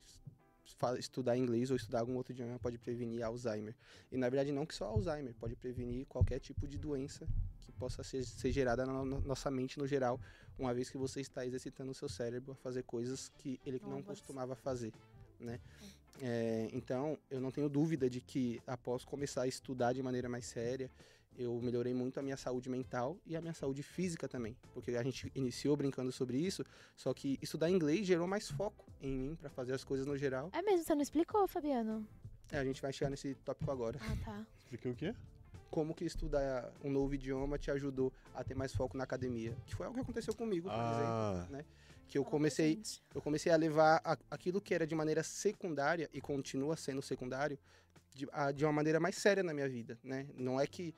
Estudar 0.97 1.37
inglês 1.37 1.69
ou 1.69 1.75
estudar 1.77 1.99
algum 1.99 2.15
outro 2.15 2.33
idioma 2.33 2.59
pode 2.59 2.77
prevenir 2.77 3.23
Alzheimer. 3.23 3.75
E 4.11 4.17
na 4.17 4.29
verdade 4.29 4.51
não 4.51 4.65
que 4.65 4.75
só 4.75 4.85
Alzheimer, 4.85 5.33
pode 5.35 5.55
prevenir 5.55 6.05
qualquer 6.07 6.39
tipo 6.39 6.67
de 6.67 6.77
doença 6.77 7.27
que 7.61 7.71
possa 7.71 8.03
ser, 8.03 8.23
ser 8.23 8.51
gerada 8.51 8.85
na 8.85 9.03
no- 9.05 9.21
nossa 9.21 9.49
mente 9.49 9.77
no 9.77 9.87
geral, 9.87 10.19
uma 10.57 10.73
vez 10.73 10.89
que 10.89 10.97
você 10.97 11.21
está 11.21 11.45
exercitando 11.45 11.91
o 11.91 11.93
seu 11.95 12.09
cérebro 12.09 12.51
a 12.53 12.55
fazer 12.55 12.83
coisas 12.83 13.29
que 13.37 13.59
ele 13.65 13.79
não 13.81 13.99
Novas. 13.99 14.19
costumava 14.19 14.55
fazer, 14.55 14.93
né? 15.39 15.59
É, 16.21 16.67
então, 16.73 17.17
eu 17.31 17.39
não 17.39 17.49
tenho 17.51 17.69
dúvida 17.69 18.09
de 18.09 18.19
que 18.19 18.61
após 18.67 19.05
começar 19.05 19.43
a 19.43 19.47
estudar 19.47 19.93
de 19.93 20.03
maneira 20.03 20.27
mais 20.27 20.45
séria, 20.45 20.91
eu 21.37 21.59
melhorei 21.61 21.93
muito 21.93 22.19
a 22.19 22.23
minha 22.23 22.35
saúde 22.37 22.69
mental 22.69 23.17
e 23.25 23.35
a 23.35 23.41
minha 23.41 23.53
saúde 23.53 23.81
física 23.83 24.27
também. 24.27 24.55
Porque 24.73 24.91
a 24.91 25.03
gente 25.03 25.31
iniciou 25.35 25.75
brincando 25.75 26.11
sobre 26.11 26.37
isso, 26.37 26.65
só 26.95 27.13
que 27.13 27.37
estudar 27.41 27.69
inglês 27.69 28.05
gerou 28.05 28.27
mais 28.27 28.49
foco 28.49 28.85
em 29.01 29.17
mim 29.17 29.35
para 29.35 29.49
fazer 29.49 29.73
as 29.73 29.83
coisas 29.83 30.05
no 30.05 30.17
geral. 30.17 30.49
É 30.51 30.61
mesmo, 30.61 30.83
você 30.85 30.93
não 30.95 31.01
explicou, 31.01 31.47
Fabiano? 31.47 32.05
É, 32.51 32.57
a 32.57 32.65
gente 32.65 32.81
vai 32.81 32.91
chegar 32.91 33.09
nesse 33.09 33.35
tópico 33.35 33.71
agora. 33.71 33.99
Ah, 34.01 34.15
tá. 34.25 34.45
Expliquei 34.57 34.91
o 34.91 34.95
quê? 34.95 35.15
Como 35.69 35.93
que 35.93 36.03
estudar 36.03 36.73
um 36.83 36.89
novo 36.89 37.13
idioma 37.13 37.57
te 37.57 37.69
ajudou 37.69 38.11
a 38.33 38.43
ter 38.43 38.55
mais 38.55 38.73
foco 38.73 38.97
na 38.97 39.03
academia? 39.03 39.55
Que 39.67 39.75
foi 39.75 39.85
algo 39.85 39.95
que 39.95 40.01
aconteceu 40.01 40.33
comigo, 40.33 40.67
por 40.67 40.75
exemplo. 40.75 41.03
Ah, 41.05 41.63
Que 42.07 42.17
eu 42.17 42.23
pra 42.23 42.31
comecei, 42.31 42.81
eu 43.13 43.21
comecei 43.21 43.51
a 43.51 43.55
levar 43.55 44.01
a- 44.03 44.17
aquilo 44.31 44.59
que 44.59 44.73
era 44.73 44.87
de 44.87 44.95
maneira 44.95 45.21
secundária 45.21 46.09
e 46.11 46.19
continua 46.19 46.75
sendo 46.75 47.03
secundário 47.03 47.57
de, 48.15 48.27
a- 48.31 48.51
de 48.51 48.65
uma 48.65 48.73
maneira 48.73 48.99
mais 48.99 49.15
séria 49.15 49.43
na 49.43 49.53
minha 49.53 49.69
vida, 49.69 49.95
né? 50.03 50.27
Não 50.35 50.59
é 50.59 50.65
que 50.65 50.95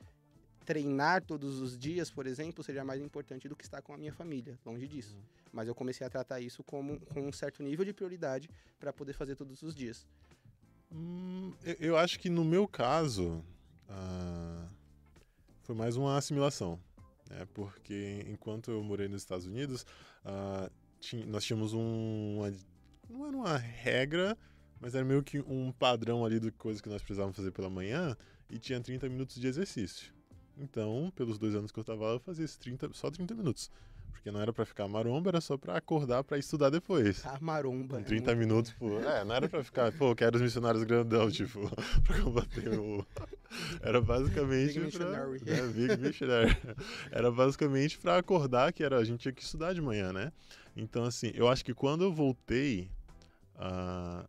treinar 0.72 1.22
todos 1.22 1.60
os 1.60 1.78
dias, 1.78 2.10
por 2.10 2.26
exemplo, 2.26 2.64
seja 2.64 2.82
mais 2.86 3.02
importante 3.02 3.50
do 3.50 3.58
que 3.58 3.66
estar 3.66 3.82
com 3.82 3.94
a 3.94 3.98
minha 3.98 4.14
família, 4.14 4.58
longe 4.66 4.88
disso. 4.88 5.14
Uhum. 5.18 5.22
Mas 5.52 5.68
eu 5.68 5.76
comecei 5.76 6.08
a 6.08 6.10
tratar 6.10 6.40
isso 6.40 6.64
como 6.64 6.98
com 7.08 7.28
um 7.28 7.32
certo 7.34 7.62
nível 7.62 7.84
de 7.84 7.92
prioridade 7.92 8.50
para 8.80 8.94
poder 8.94 9.12
fazer 9.12 9.36
todos 9.36 9.62
os 9.62 9.76
dias. 9.76 10.08
hum, 10.90 11.52
eu, 11.62 11.76
eu 11.80 11.98
acho 11.98 12.18
que 12.18 12.30
no 12.30 12.46
meu 12.46 12.70
caso 12.70 13.44
ah, 13.90 14.66
foi 15.64 15.76
mais 15.76 15.98
uma 15.98 16.16
assimilação, 16.18 16.80
né? 17.30 17.46
Porque 17.54 18.26
enquanto 18.30 18.72
eu 18.72 18.82
morei 18.82 19.10
nos 19.10 19.24
Estados 19.24 19.46
Unidos, 19.46 19.86
ah, 20.24 20.72
nós 21.28 21.44
tínhamos 21.44 21.74
um, 21.74 22.38
uma, 22.38 22.54
não 23.10 23.28
era 23.28 23.36
uma 23.36 23.58
regra, 23.58 24.38
mas 24.80 24.96
era 24.96 25.04
meio 25.04 25.22
que 25.22 25.42
um 25.42 25.70
padrão 25.74 26.24
ali 26.24 26.40
de 26.40 26.50
coisas 26.50 26.82
que 26.82 26.88
nós 26.88 27.02
precisávamos 27.02 27.36
fazer 27.36 27.52
pela 27.52 27.70
manhã 27.70 28.16
e 28.50 28.58
tinha 28.58 28.80
30 28.80 29.10
minutos 29.10 29.36
de 29.36 29.46
exercício. 29.46 30.21
Então, 30.58 31.12
pelos 31.16 31.38
dois 31.40 31.56
anos 31.56 31.72
que 31.72 31.80
eu 31.80 31.84
tava 31.84 32.06
lá, 32.06 32.12
eu 32.14 32.20
fazia 32.20 32.46
esses 32.46 32.58
30, 32.58 32.90
só 32.94 33.10
30 33.10 33.34
minutos. 33.34 33.70
Porque 34.12 34.30
não 34.30 34.40
era 34.40 34.54
pra 34.54 34.66
ficar 34.66 34.88
maromba, 34.88 35.32
era 35.32 35.42
só 35.42 35.58
pra 35.58 35.76
acordar 35.78 36.24
pra 36.24 36.38
estudar 36.38 36.70
depois. 36.70 37.26
A 37.26 37.40
maromba. 37.42 37.96
Com 37.96 38.02
é 38.02 38.04
30 38.04 38.36
muito- 38.36 38.40
minutos, 38.40 38.72
pô. 38.74 39.00
É, 39.00 39.24
não 39.26 39.34
era 39.34 39.50
pra 39.50 39.64
ficar, 39.64 39.92
pô, 39.94 40.16
quero 40.16 40.36
os 40.36 40.42
missionários 40.44 40.84
grandão, 40.84 41.32
tipo, 41.32 41.60
pra 42.06 42.22
combater 42.22 42.78
o. 42.80 43.04
Era 43.82 44.00
basicamente. 44.00 44.80
Big 44.80 44.92
pra, 44.98 45.06
missionary. 45.08 45.42
É, 45.50 45.68
Big 45.68 45.98
Missionary. 45.98 46.58
Era 47.12 47.32
basicamente 47.32 47.98
pra 47.98 48.18
acordar, 48.18 48.72
que 48.72 48.82
era, 48.84 48.98
a 48.98 49.04
gente 49.04 49.20
tinha 49.22 49.34
que 49.34 49.42
estudar 49.42 49.74
de 49.74 49.82
manhã, 49.82 50.14
né? 50.14 50.32
Então, 50.76 51.04
assim, 51.04 51.32
eu 51.34 51.50
acho 51.50 51.66
que 51.66 51.74
quando 51.74 52.04
eu 52.04 52.14
voltei, 52.14 52.90
ah, 53.56 54.26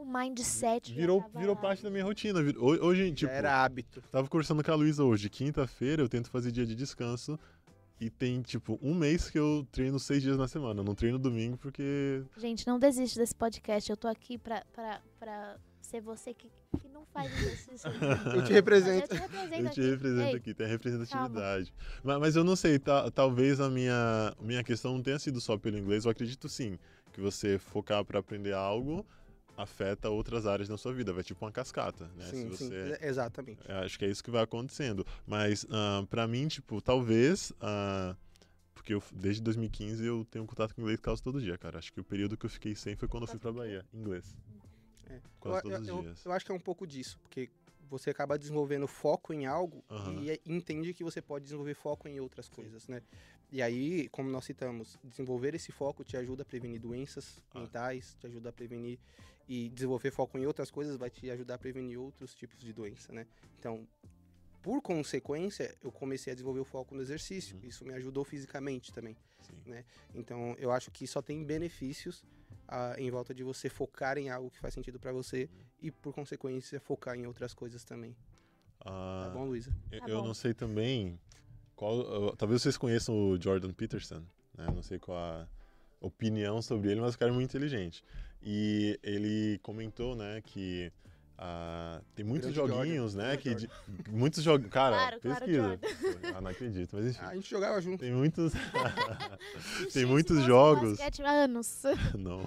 O 0.00 0.04
mindset. 0.04 0.92
virou, 0.94 1.24
virou 1.36 1.54
lá. 1.54 1.60
parte 1.60 1.82
da 1.82 1.90
minha 1.90 2.04
rotina. 2.04 2.40
Hoje, 2.58 3.12
tipo, 3.12 3.30
era 3.30 3.62
hábito. 3.62 4.00
tava 4.10 4.28
conversando 4.28 4.62
com 4.64 4.70
a 4.70 4.74
Luísa 4.74 5.04
hoje. 5.04 5.28
Quinta-feira 5.28 6.02
eu 6.02 6.08
tento 6.08 6.30
fazer 6.30 6.50
dia 6.50 6.64
de 6.66 6.74
descanso. 6.74 7.38
E 8.00 8.08
tem, 8.08 8.40
tipo, 8.40 8.78
um 8.80 8.94
mês 8.94 9.28
que 9.28 9.38
eu 9.38 9.66
treino 9.70 9.98
seis 9.98 10.22
dias 10.22 10.38
na 10.38 10.48
semana. 10.48 10.80
Eu 10.80 10.84
não 10.84 10.94
treino 10.94 11.18
domingo 11.18 11.58
porque. 11.58 12.22
Gente, 12.38 12.66
não 12.66 12.78
desiste 12.78 13.18
desse 13.18 13.34
podcast. 13.34 13.90
Eu 13.90 13.96
tô 13.96 14.08
aqui 14.08 14.38
pra, 14.38 14.64
pra, 14.72 15.02
pra 15.18 15.56
ser 15.82 16.00
você 16.00 16.32
que, 16.32 16.50
que 16.80 16.88
não 16.88 17.04
faz 17.12 17.30
exercício. 17.38 17.90
Eu 18.34 18.42
te 18.42 18.52
represento. 18.54 19.08
Mas 19.14 19.20
eu 19.22 19.28
te 19.28 19.50
represento 19.50 19.66
Eu 19.66 19.70
te 19.70 19.80
aqui. 19.80 19.90
represento 19.90 20.28
Ei, 20.30 20.36
aqui, 20.36 20.54
tem 20.54 20.66
a 20.66 20.68
representatividade. 20.70 21.74
Mas, 22.02 22.18
mas 22.20 22.36
eu 22.36 22.44
não 22.44 22.56
sei, 22.56 22.78
ta- 22.78 23.10
talvez 23.10 23.60
a 23.60 23.68
minha, 23.68 24.34
minha 24.40 24.62
questão 24.64 24.94
não 24.94 25.02
tenha 25.02 25.18
sido 25.18 25.38
só 25.40 25.58
pelo 25.58 25.76
inglês. 25.76 26.04
Eu 26.06 26.10
acredito 26.10 26.48
sim 26.48 26.78
que 27.12 27.20
você 27.20 27.58
focar 27.58 28.02
para 28.04 28.20
aprender 28.20 28.54
algo 28.54 29.04
afeta 29.62 30.08
outras 30.10 30.46
áreas 30.46 30.68
na 30.68 30.76
sua 30.76 30.92
vida. 30.92 31.12
Vai 31.12 31.22
tipo 31.22 31.44
uma 31.44 31.52
cascata, 31.52 32.08
né? 32.16 32.24
Sim, 32.26 32.50
Se 32.50 32.56
sim, 32.58 32.68
você 32.68 32.98
é- 33.00 33.08
exatamente. 33.08 33.60
Eu 33.68 33.76
acho 33.78 33.98
que 33.98 34.04
é 34.04 34.08
isso 34.08 34.22
que 34.24 34.30
vai 34.30 34.42
acontecendo. 34.42 35.06
Mas 35.26 35.66
ah, 35.70 36.04
pra 36.08 36.26
mim, 36.26 36.48
tipo, 36.48 36.80
talvez. 36.80 37.52
ah, 37.60 38.16
porque 38.74 38.94
eu, 38.94 39.02
desde 39.12 39.42
2015 39.42 40.04
eu 40.06 40.24
tenho 40.30 40.46
contato 40.46 40.74
com 40.74 40.80
inglês 40.80 40.98
quase 41.00 41.22
todo 41.22 41.40
dia, 41.40 41.58
cara. 41.58 41.78
Acho 41.78 41.92
que 41.92 42.00
o 42.00 42.04
período 42.04 42.36
que 42.36 42.46
eu 42.46 42.50
fiquei 42.50 42.74
sem 42.74 42.96
foi 42.96 43.06
quando 43.08 43.24
eu 43.24 43.28
fui 43.28 43.38
pra 43.38 43.52
Bahia. 43.52 43.84
Inglês. 43.92 44.34
É. 45.06 45.20
Quase 45.38 45.58
Eu- 45.58 45.62
todos 45.70 45.80
os 45.82 45.88
eu, 45.88 45.96
eu- 45.96 46.02
dias. 46.02 46.24
eu 46.24 46.32
acho 46.32 46.46
que 46.46 46.52
é 46.52 46.54
um 46.54 46.60
pouco 46.60 46.86
disso, 46.86 47.18
porque 47.20 47.50
você 47.90 48.10
acaba 48.10 48.38
desenvolvendo 48.38 48.86
foco 48.86 49.32
em 49.34 49.46
algo 49.46 49.84
Aham. 49.90 50.22
e 50.22 50.30
é- 50.30 50.40
entende 50.46 50.94
que 50.94 51.02
você 51.02 51.20
pode 51.20 51.42
desenvolver 51.44 51.74
foco 51.74 52.06
em 52.08 52.20
outras 52.20 52.48
coisas, 52.48 52.86
né? 52.86 53.02
E 53.50 53.60
aí, 53.60 54.08
como 54.10 54.30
nós 54.30 54.44
citamos, 54.44 54.96
desenvolver 55.02 55.54
esse 55.56 55.72
foco 55.72 56.04
te 56.04 56.16
ajuda 56.16 56.42
a 56.42 56.46
prevenir 56.46 56.80
doenças 56.80 57.42
Ah. 57.52 57.60
mentais, 57.60 58.16
te 58.20 58.26
ajuda 58.28 58.50
a 58.50 58.52
prevenir 58.52 58.98
e 59.48 59.68
desenvolver 59.70 60.12
foco 60.12 60.38
em 60.38 60.46
outras 60.46 60.70
coisas 60.70 60.96
vai 60.96 61.10
te 61.10 61.28
ajudar 61.28 61.56
a 61.56 61.58
prevenir 61.58 61.98
outros 61.98 62.32
tipos 62.32 62.60
de 62.60 62.72
doença, 62.72 63.12
né? 63.12 63.26
Então, 63.58 63.86
por 64.62 64.80
consequência, 64.80 65.74
eu 65.82 65.90
comecei 65.90 66.30
a 66.32 66.34
desenvolver 66.34 66.60
o 66.60 66.64
foco 66.64 66.94
no 66.94 67.02
exercício. 67.02 67.56
Uhum. 67.56 67.64
Isso 67.68 67.84
me 67.84 67.92
ajudou 67.94 68.24
fisicamente 68.24 68.92
também. 68.92 69.16
Sim. 69.40 69.84
Então, 70.14 70.54
eu 70.58 70.70
acho 70.70 70.90
que 70.92 71.06
só 71.08 71.20
tem 71.20 71.42
benefícios 71.42 72.22
ah, 72.70 72.94
em 72.96 73.10
volta 73.10 73.34
de 73.34 73.42
você 73.42 73.68
focar 73.68 74.16
em 74.16 74.30
algo 74.30 74.48
que 74.50 74.58
faz 74.60 74.72
sentido 74.72 74.98
pra 75.00 75.12
você 75.12 75.50
e, 75.82 75.90
por 75.90 76.14
consequência, 76.14 76.78
focar 76.80 77.16
em 77.16 77.26
outras 77.26 77.52
coisas 77.52 77.82
também. 77.84 78.16
Ah, 78.80 79.24
Tá 79.24 79.30
bom, 79.30 79.44
Luísa? 79.46 79.74
eu, 79.90 80.00
Tá 80.00 80.08
eu 80.08 80.22
não 80.22 80.32
sei 80.34 80.54
também 80.54 81.18
qual. 81.74 82.28
ah, 82.30 82.36
talvez 82.36 82.62
vocês 82.62 82.76
conheçam 82.78 83.14
o 83.14 83.40
Jordan 83.42 83.72
Peterson, 83.72 84.22
né? 84.56 84.66
Não 84.74 84.82
sei 84.82 84.98
qual 84.98 85.18
a 85.18 85.48
opinião 86.00 86.62
sobre 86.62 86.90
ele, 86.90 87.00
mas 87.00 87.14
o 87.14 87.18
cara 87.18 87.30
é 87.30 87.34
muito 87.34 87.50
inteligente. 87.50 88.02
E 88.42 88.98
ele 89.02 89.58
comentou, 89.62 90.14
né, 90.16 90.40
que 90.40 90.90
ah, 91.42 92.02
tem 92.14 92.22
muitos 92.24 92.52
Grande 92.52 92.70
joguinhos, 92.72 93.12
Jordan. 93.14 93.28
né? 93.30 93.36
Que 93.38 93.54
de- 93.54 93.70
muitos 94.10 94.42
jogos. 94.42 94.68
Cara, 94.68 94.94
Claro, 94.96 95.20
claro, 95.20 95.44
pesquisa. 95.46 95.78
Pô, 95.78 96.28
ah, 96.36 96.40
não 96.42 96.50
acredito, 96.50 96.90
mas 96.94 97.06
enfim. 97.06 97.18
Ah, 97.22 97.28
a 97.30 97.34
gente 97.34 97.48
jogava 97.50 97.80
junto. 97.80 98.00
Tem 98.00 98.12
muitos. 98.12 98.52
Tem 99.94 100.04
muitos 100.04 100.44
jogos. 100.44 100.98
basquete 100.98 101.22
há 101.22 101.30
anos. 101.30 101.82
Não. 102.18 102.44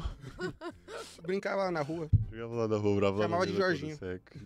Brincava 1.24 1.64
lá 1.64 1.72
na 1.72 1.82
rua. 1.82 2.08
Jogava 2.32 2.56
lá 2.56 2.68
da 2.68 2.78
rua, 2.78 2.96
bravo 2.98 3.18
lá 3.18 3.24
Chamava 3.26 3.48
de 3.48 3.56
Jorginho. 3.56 3.98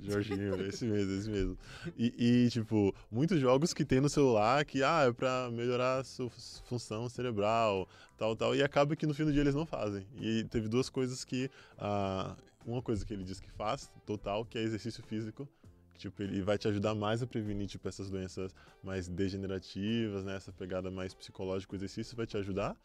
Jorginho, 0.01 0.61
esse 0.67 0.85
mesmo, 0.85 1.13
esse 1.13 1.29
mesmo. 1.29 1.57
E, 1.97 2.45
e, 2.45 2.49
tipo, 2.49 2.95
muitos 3.11 3.39
jogos 3.39 3.73
que 3.73 3.83
tem 3.83 3.99
no 3.99 4.09
celular 4.09 4.63
que, 4.65 4.83
ah, 4.83 5.05
é 5.07 5.11
pra 5.11 5.49
melhorar 5.51 5.99
a 5.99 6.03
sua 6.03 6.29
função 6.65 7.09
cerebral, 7.09 7.87
tal, 8.17 8.35
tal. 8.35 8.55
E 8.55 8.63
acaba 8.63 8.95
que 8.95 9.05
no 9.05 9.13
fim 9.13 9.25
do 9.25 9.31
dia 9.33 9.41
eles 9.41 9.55
não 9.55 9.65
fazem. 9.65 10.05
E 10.19 10.43
teve 10.45 10.67
duas 10.67 10.89
coisas 10.89 11.25
que. 11.25 11.49
ah, 11.77 12.35
uma 12.72 12.82
coisa 12.82 13.05
que 13.05 13.13
ele 13.13 13.24
diz 13.24 13.39
que 13.39 13.49
faz, 13.51 13.91
total, 14.05 14.45
que 14.45 14.57
é 14.57 14.61
exercício 14.61 15.03
físico. 15.03 15.47
que, 15.93 15.99
Tipo, 15.99 16.22
ele 16.24 16.41
vai 16.41 16.57
te 16.57 16.68
ajudar 16.68 16.93
mais 16.93 17.24
a 17.24 17.28
prevenir, 17.28 17.68
tipo, 17.68 17.88
essas 17.88 18.09
doenças 18.09 18.53
mais 18.84 19.07
degenerativas, 19.07 20.24
né? 20.26 20.36
Essa 20.36 20.51
pegada 20.51 20.91
mais 20.91 21.13
psicológica, 21.13 21.74
o 21.74 21.76
exercício 21.76 22.15
vai 22.15 22.26
te 22.28 22.38
ajudar. 22.38 22.76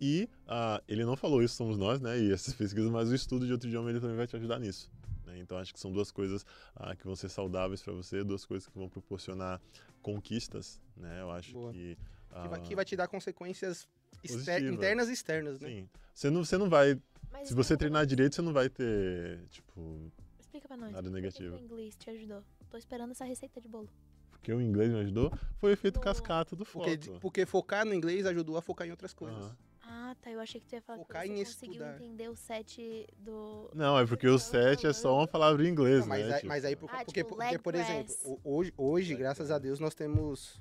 E 0.00 0.28
ah, 0.46 0.82
ele 0.88 1.04
não 1.04 1.16
falou 1.16 1.42
isso, 1.42 1.54
somos 1.54 1.76
nós, 1.78 2.00
né? 2.00 2.18
E 2.18 2.32
essas 2.32 2.52
pesquisas, 2.54 2.90
mas 2.90 3.08
o 3.10 3.14
estudo 3.14 3.46
de 3.46 3.52
outro 3.52 3.68
idioma 3.68 3.90
ele 3.90 4.00
também 4.00 4.16
vai 4.16 4.26
te 4.26 4.34
ajudar 4.36 4.58
nisso. 4.58 4.90
né? 5.26 5.38
Então 5.38 5.56
acho 5.58 5.72
que 5.72 5.78
são 5.80 5.92
duas 5.92 6.10
coisas 6.10 6.44
ah, 6.74 6.96
que 6.96 7.04
vão 7.04 7.14
ser 7.14 7.28
saudáveis 7.28 7.80
para 7.82 7.92
você, 7.92 8.24
duas 8.24 8.44
coisas 8.44 8.66
que 8.68 8.76
vão 8.76 8.88
proporcionar 8.88 9.60
conquistas, 10.02 10.80
né? 10.96 11.20
Eu 11.20 11.30
acho 11.30 11.52
Boa. 11.52 11.72
que. 11.72 11.96
Que, 12.42 12.48
vai, 12.48 12.58
ah, 12.58 12.62
que 12.62 12.74
vai 12.74 12.84
te 12.84 12.96
dar 12.96 13.06
consequências 13.06 13.86
Positiva. 14.20 14.58
internas 14.58 15.08
e 15.08 15.12
externas, 15.12 15.60
né? 15.60 15.68
Sim. 15.68 15.88
Você 16.12 16.30
não, 16.30 16.44
você 16.44 16.58
não 16.58 16.68
vai. 16.68 17.00
Mas 17.34 17.48
Se 17.48 17.54
você 17.54 17.76
treinar 17.76 18.06
direito, 18.06 18.34
você 18.36 18.42
não 18.42 18.52
vai 18.52 18.68
ter, 18.70 19.40
tipo. 19.50 20.10
Explica 20.40 20.68
pra 20.68 20.76
nós. 20.76 20.92
nada 20.92 21.08
por 21.10 21.14
negativo. 21.14 21.56
O 21.56 21.58
inglês 21.58 21.96
te 21.96 22.08
ajudou. 22.10 22.42
Tô 22.70 22.76
esperando 22.78 23.10
essa 23.10 23.24
receita 23.24 23.60
de 23.60 23.68
bolo. 23.68 23.88
Porque 24.30 24.52
o 24.52 24.60
inglês 24.60 24.90
me 24.92 25.00
ajudou. 25.00 25.32
Foi 25.58 25.70
o 25.70 25.72
efeito 25.72 25.98
cascata 26.00 26.54
do 26.54 26.64
foco. 26.64 26.84
Porque, 26.86 27.10
porque 27.20 27.46
focar 27.46 27.84
no 27.84 27.92
inglês 27.92 28.24
ajudou 28.26 28.56
a 28.56 28.62
focar 28.62 28.86
em 28.86 28.90
outras 28.90 29.12
coisas. 29.12 29.36
Aham. 29.42 29.56
Ah, 29.86 30.16
tá. 30.22 30.30
Eu 30.30 30.40
achei 30.40 30.60
que 30.60 30.66
tu 30.66 30.74
ia 30.74 30.80
falar 30.82 30.98
Focar 30.98 31.24
que 31.24 31.28
em 31.30 31.36
você 31.36 31.44
conseguiu 31.44 31.72
estudar. 31.72 31.96
entender 31.96 32.28
o 32.30 32.36
set 32.36 33.06
do... 33.18 33.70
Não, 33.74 33.98
é 33.98 34.06
porque 34.06 34.26
o 34.26 34.38
set 34.38 34.86
é 34.86 34.92
só 34.94 35.16
uma 35.18 35.26
palavra 35.26 35.66
em 35.66 35.70
inglês, 35.70 36.00
Não, 36.00 36.06
mas, 36.08 36.26
né? 36.26 36.32
aí, 36.32 36.36
tipo. 36.40 36.48
mas 36.48 36.64
aí, 36.64 36.76
por- 36.76 36.90
Ah, 36.90 37.04
porque, 37.04 37.22
tipo, 37.22 37.36
porque, 37.36 37.58
por 37.58 37.74
leg 37.74 37.82
exemplo, 37.82 38.40
hoje, 38.44 38.72
hoje 38.78 39.14
graças 39.14 39.50
a. 39.50 39.58
Deus, 39.58 39.78
nós 39.80 39.94
temos 39.94 40.60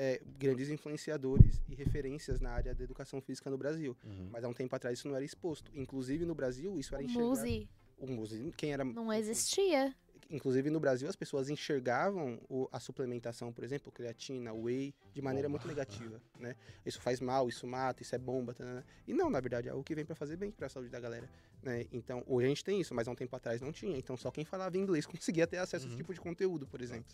é, 0.00 0.22
grandes 0.38 0.68
influenciadores 0.70 1.60
e 1.68 1.74
referências 1.74 2.40
na 2.40 2.50
área 2.50 2.72
da 2.72 2.84
educação 2.84 3.20
física 3.20 3.50
no 3.50 3.58
Brasil. 3.58 3.96
Uhum. 4.04 4.28
Mas 4.30 4.44
há 4.44 4.48
um 4.48 4.54
tempo 4.54 4.74
atrás 4.74 4.96
isso 4.98 5.08
não 5.08 5.16
era 5.16 5.24
exposto. 5.24 5.70
Inclusive 5.74 6.24
no 6.24 6.34
Brasil, 6.36 6.78
isso 6.78 6.94
era 6.94 7.02
O 7.02 7.06
enxergado. 7.06 7.28
Muzi 7.30 7.68
O 7.98 8.06
Muzi, 8.06 8.54
quem 8.56 8.72
era. 8.72 8.84
não 8.84 9.12
existia. 9.12 9.92
Inclusive 10.30 10.68
no 10.70 10.78
Brasil, 10.78 11.08
as 11.08 11.16
pessoas 11.16 11.48
enxergavam 11.48 12.38
o- 12.48 12.68
a 12.70 12.78
suplementação, 12.78 13.50
por 13.52 13.64
exemplo, 13.64 13.90
creatina, 13.90 14.52
whey, 14.52 14.94
de 15.14 15.20
maneira 15.22 15.48
Bomba. 15.48 15.58
muito 15.58 15.68
negativa, 15.68 16.20
né? 16.38 16.54
Isso 16.86 17.00
faz 17.00 17.18
mal, 17.18 17.48
isso 17.48 17.66
mata, 17.66 18.02
isso 18.02 18.14
é 18.14 18.18
bomba, 18.18 18.52
tá, 18.54 18.62
né? 18.64 18.84
E 19.06 19.12
não, 19.14 19.28
na 19.30 19.40
verdade, 19.40 19.68
é 19.68 19.70
algo 19.72 19.82
que 19.82 19.94
vem 19.94 20.04
pra 20.04 20.14
fazer 20.14 20.36
bem 20.36 20.50
pra 20.50 20.68
saúde 20.68 20.90
da 20.90 21.00
galera, 21.00 21.28
né? 21.62 21.86
Então, 21.90 22.22
hoje 22.26 22.44
a 22.46 22.48
gente 22.50 22.62
tem 22.62 22.78
isso, 22.80 22.94
mas 22.94 23.08
há 23.08 23.10
um 23.10 23.14
tempo 23.16 23.34
atrás 23.34 23.60
não 23.62 23.72
tinha. 23.72 23.96
Então, 23.96 24.16
só 24.18 24.30
quem 24.30 24.44
falava 24.44 24.76
inglês 24.76 25.06
conseguia 25.10 25.46
ter 25.46 25.56
acesso 25.56 25.86
a 25.86 25.88
esse 25.88 25.92
Uhum. 25.94 25.96
tipo 25.96 26.12
de 26.14 26.20
conteúdo, 26.20 26.66
por 26.66 26.80
exemplo. 26.82 27.10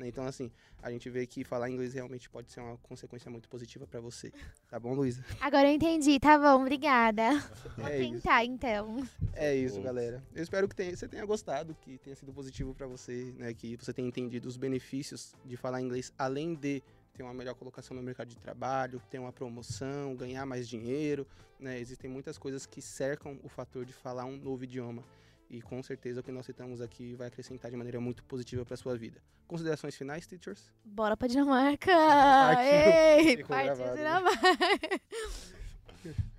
Né? 0.00 0.08
Então, 0.08 0.24
assim, 0.24 0.50
a 0.82 0.90
gente 0.90 1.08
vê 1.10 1.26
que 1.26 1.44
falar 1.44 1.70
inglês 1.70 1.92
realmente 1.94 2.28
pode 2.28 2.50
ser 2.50 2.60
uma 2.60 2.76
consequência 2.78 3.30
muito 3.30 3.48
positiva 3.48 3.86
pra 3.86 4.00
você. 4.00 4.32
Tá 4.68 4.80
bom, 4.80 4.94
Luísa? 4.94 5.22
Agora 5.40 5.68
eu 5.70 5.74
entendi. 5.74 6.18
Tá 6.18 6.38
bom, 6.38 6.62
obrigada. 6.62 7.38
Vou 7.76 7.86
É 7.86 8.00
isso. 8.00 8.12
tentar, 8.14 8.44
então. 8.44 9.06
É 9.34 9.54
isso, 9.54 9.80
galera. 9.80 10.22
Eu 10.34 10.42
espero 10.42 10.66
que 10.68 10.74
tenha- 10.74 10.96
você 10.96 11.06
tenha 11.06 11.24
gostado, 11.24 11.76
que 11.82 11.98
tenha 11.98 12.16
sido 12.16 12.32
positivo 12.32 12.74
pra 12.74 12.86
você, 12.86 13.32
né? 13.36 13.52
Que 13.54 13.76
você 13.76 13.92
tenha 13.92 14.08
entendido 14.08 14.48
os 14.48 14.56
benefícios 14.56 15.34
de 15.44 15.56
falar 15.56 15.80
inglês, 15.80 16.12
além 16.18 16.54
de 16.54 16.82
ter 17.12 17.22
uma 17.22 17.34
melhor 17.34 17.54
colocação 17.54 17.94
no 17.96 18.02
mercado 18.02 18.28
de 18.28 18.36
trabalho, 18.38 19.00
ter 19.10 19.18
uma 19.18 19.32
promoção, 19.32 20.16
ganhar 20.16 20.46
mais 20.46 20.66
dinheiro, 20.66 21.26
né? 21.58 21.78
Existem 21.78 22.10
muitas 22.10 22.38
coisas 22.38 22.64
que 22.64 22.80
cercam 22.80 23.38
o 23.42 23.48
fator 23.48 23.84
de 23.84 23.92
falar 23.92 24.24
um 24.24 24.36
novo 24.36 24.64
idioma. 24.64 25.04
E 25.50 25.60
com 25.60 25.82
certeza 25.82 26.20
o 26.20 26.22
que 26.22 26.30
nós 26.30 26.46
citamos 26.46 26.80
aqui 26.80 27.14
vai 27.16 27.26
acrescentar 27.26 27.70
de 27.72 27.76
maneira 27.76 28.00
muito 28.00 28.22
positiva 28.24 28.64
pra 28.64 28.76
sua 28.76 28.96
vida. 28.96 29.20
Considerações 29.48 29.96
finais, 29.96 30.24
teachers? 30.24 30.72
Bora 30.84 31.16
pra 31.16 31.26
Dinamarca! 31.26 31.90
Partiu. 31.90 32.62
Ei, 32.72 33.44
partiu 33.44 33.84
né? 33.84 33.96
Dinamarca! 33.96 35.00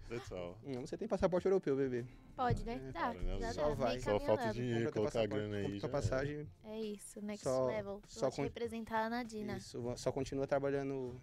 That's 0.10 0.32
all. 0.32 0.58
Não, 0.64 0.82
você 0.88 0.98
tem 0.98 1.08
passaporte 1.10 1.46
europeu, 1.46 1.76
bebê. 1.76 2.06
Pode, 2.38 2.64
né? 2.64 2.76
É, 2.88 2.92
Tá, 2.94 3.00
cara, 3.02 3.20
né? 3.22 3.38
já 3.40 3.54
Só 3.54 3.62
tá, 3.70 3.74
vai. 3.76 4.00
Só 4.00 4.20
falta 4.20 4.54
dinheiro, 4.54 4.92
colocar 4.94 5.22
a 5.22 5.26
grana 5.26 5.58
aí. 5.58 5.80
já 5.80 5.90
passagem. 5.90 6.48
É 6.64 6.80
isso, 6.82 7.22
next 7.22 7.44
Só- 7.44 7.68
level. 7.68 8.02
só 8.08 8.22
Vou 8.22 8.30
te 8.32 8.36
con- 8.38 8.44
representar 8.44 9.10
na 9.10 9.24
Dina. 9.24 9.58
Isso, 9.58 9.94
só 9.98 10.12
continua 10.12 10.48
trabalhando 10.48 11.20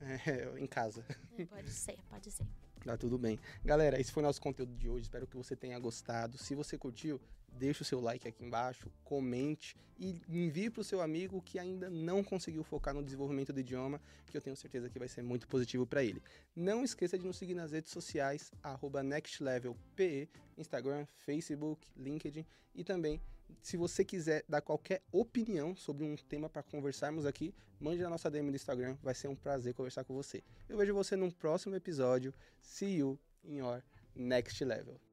é, 0.00 0.58
em 0.60 0.66
casa. 0.66 1.04
É, 1.36 1.44
Pode 1.46 1.70
ser, 1.70 1.98
pode 2.08 2.30
ser. 2.30 2.46
Tá 2.88 2.96
tudo 2.96 3.18
bem. 3.18 3.38
Galera, 3.62 4.00
esse 4.00 4.10
foi 4.10 4.22
o 4.22 4.26
nosso 4.26 4.40
conteúdo 4.40 4.74
de 4.74 4.88
hoje. 4.88 5.02
Espero 5.02 5.26
que 5.26 5.36
você 5.36 5.54
tenha 5.54 5.78
gostado. 5.78 6.38
Se 6.38 6.54
você 6.54 6.78
curtiu, 6.78 7.20
deixa 7.52 7.82
o 7.82 7.84
seu 7.84 8.00
like 8.00 8.26
aqui 8.26 8.42
embaixo, 8.42 8.90
comente 9.04 9.76
e 9.98 10.22
envie 10.26 10.70
para 10.70 10.80
o 10.80 10.84
seu 10.84 11.02
amigo 11.02 11.42
que 11.42 11.58
ainda 11.58 11.90
não 11.90 12.24
conseguiu 12.24 12.64
focar 12.64 12.94
no 12.94 13.02
desenvolvimento 13.02 13.52
do 13.52 13.60
idioma, 13.60 14.00
que 14.30 14.34
eu 14.34 14.40
tenho 14.40 14.56
certeza 14.56 14.88
que 14.88 14.98
vai 14.98 15.06
ser 15.06 15.20
muito 15.20 15.46
positivo 15.48 15.86
para 15.86 16.02
ele. 16.02 16.22
Não 16.56 16.82
esqueça 16.82 17.18
de 17.18 17.26
nos 17.26 17.36
seguir 17.36 17.52
nas 17.52 17.72
redes 17.72 17.92
sociais, 17.92 18.50
nextlevelpe, 19.04 20.26
Instagram, 20.56 21.04
Facebook, 21.26 21.86
LinkedIn 21.94 22.46
e 22.74 22.82
também, 22.82 23.20
se 23.62 23.76
você 23.76 24.04
quiser 24.04 24.44
dar 24.48 24.60
qualquer 24.60 25.02
opinião 25.12 25.74
sobre 25.76 26.04
um 26.04 26.16
tema 26.16 26.48
para 26.48 26.62
conversarmos 26.62 27.26
aqui, 27.26 27.54
mande 27.80 28.02
na 28.02 28.10
nossa 28.10 28.30
DM 28.30 28.50
do 28.50 28.56
Instagram, 28.56 28.96
vai 29.02 29.14
ser 29.14 29.28
um 29.28 29.36
prazer 29.36 29.74
conversar 29.74 30.04
com 30.04 30.14
você. 30.14 30.42
Eu 30.68 30.76
vejo 30.76 30.94
você 30.94 31.16
num 31.16 31.30
próximo 31.30 31.74
episódio. 31.74 32.34
See 32.60 32.96
you 32.96 33.18
in 33.44 33.58
your 33.58 33.82
next 34.14 34.64
level. 34.64 35.07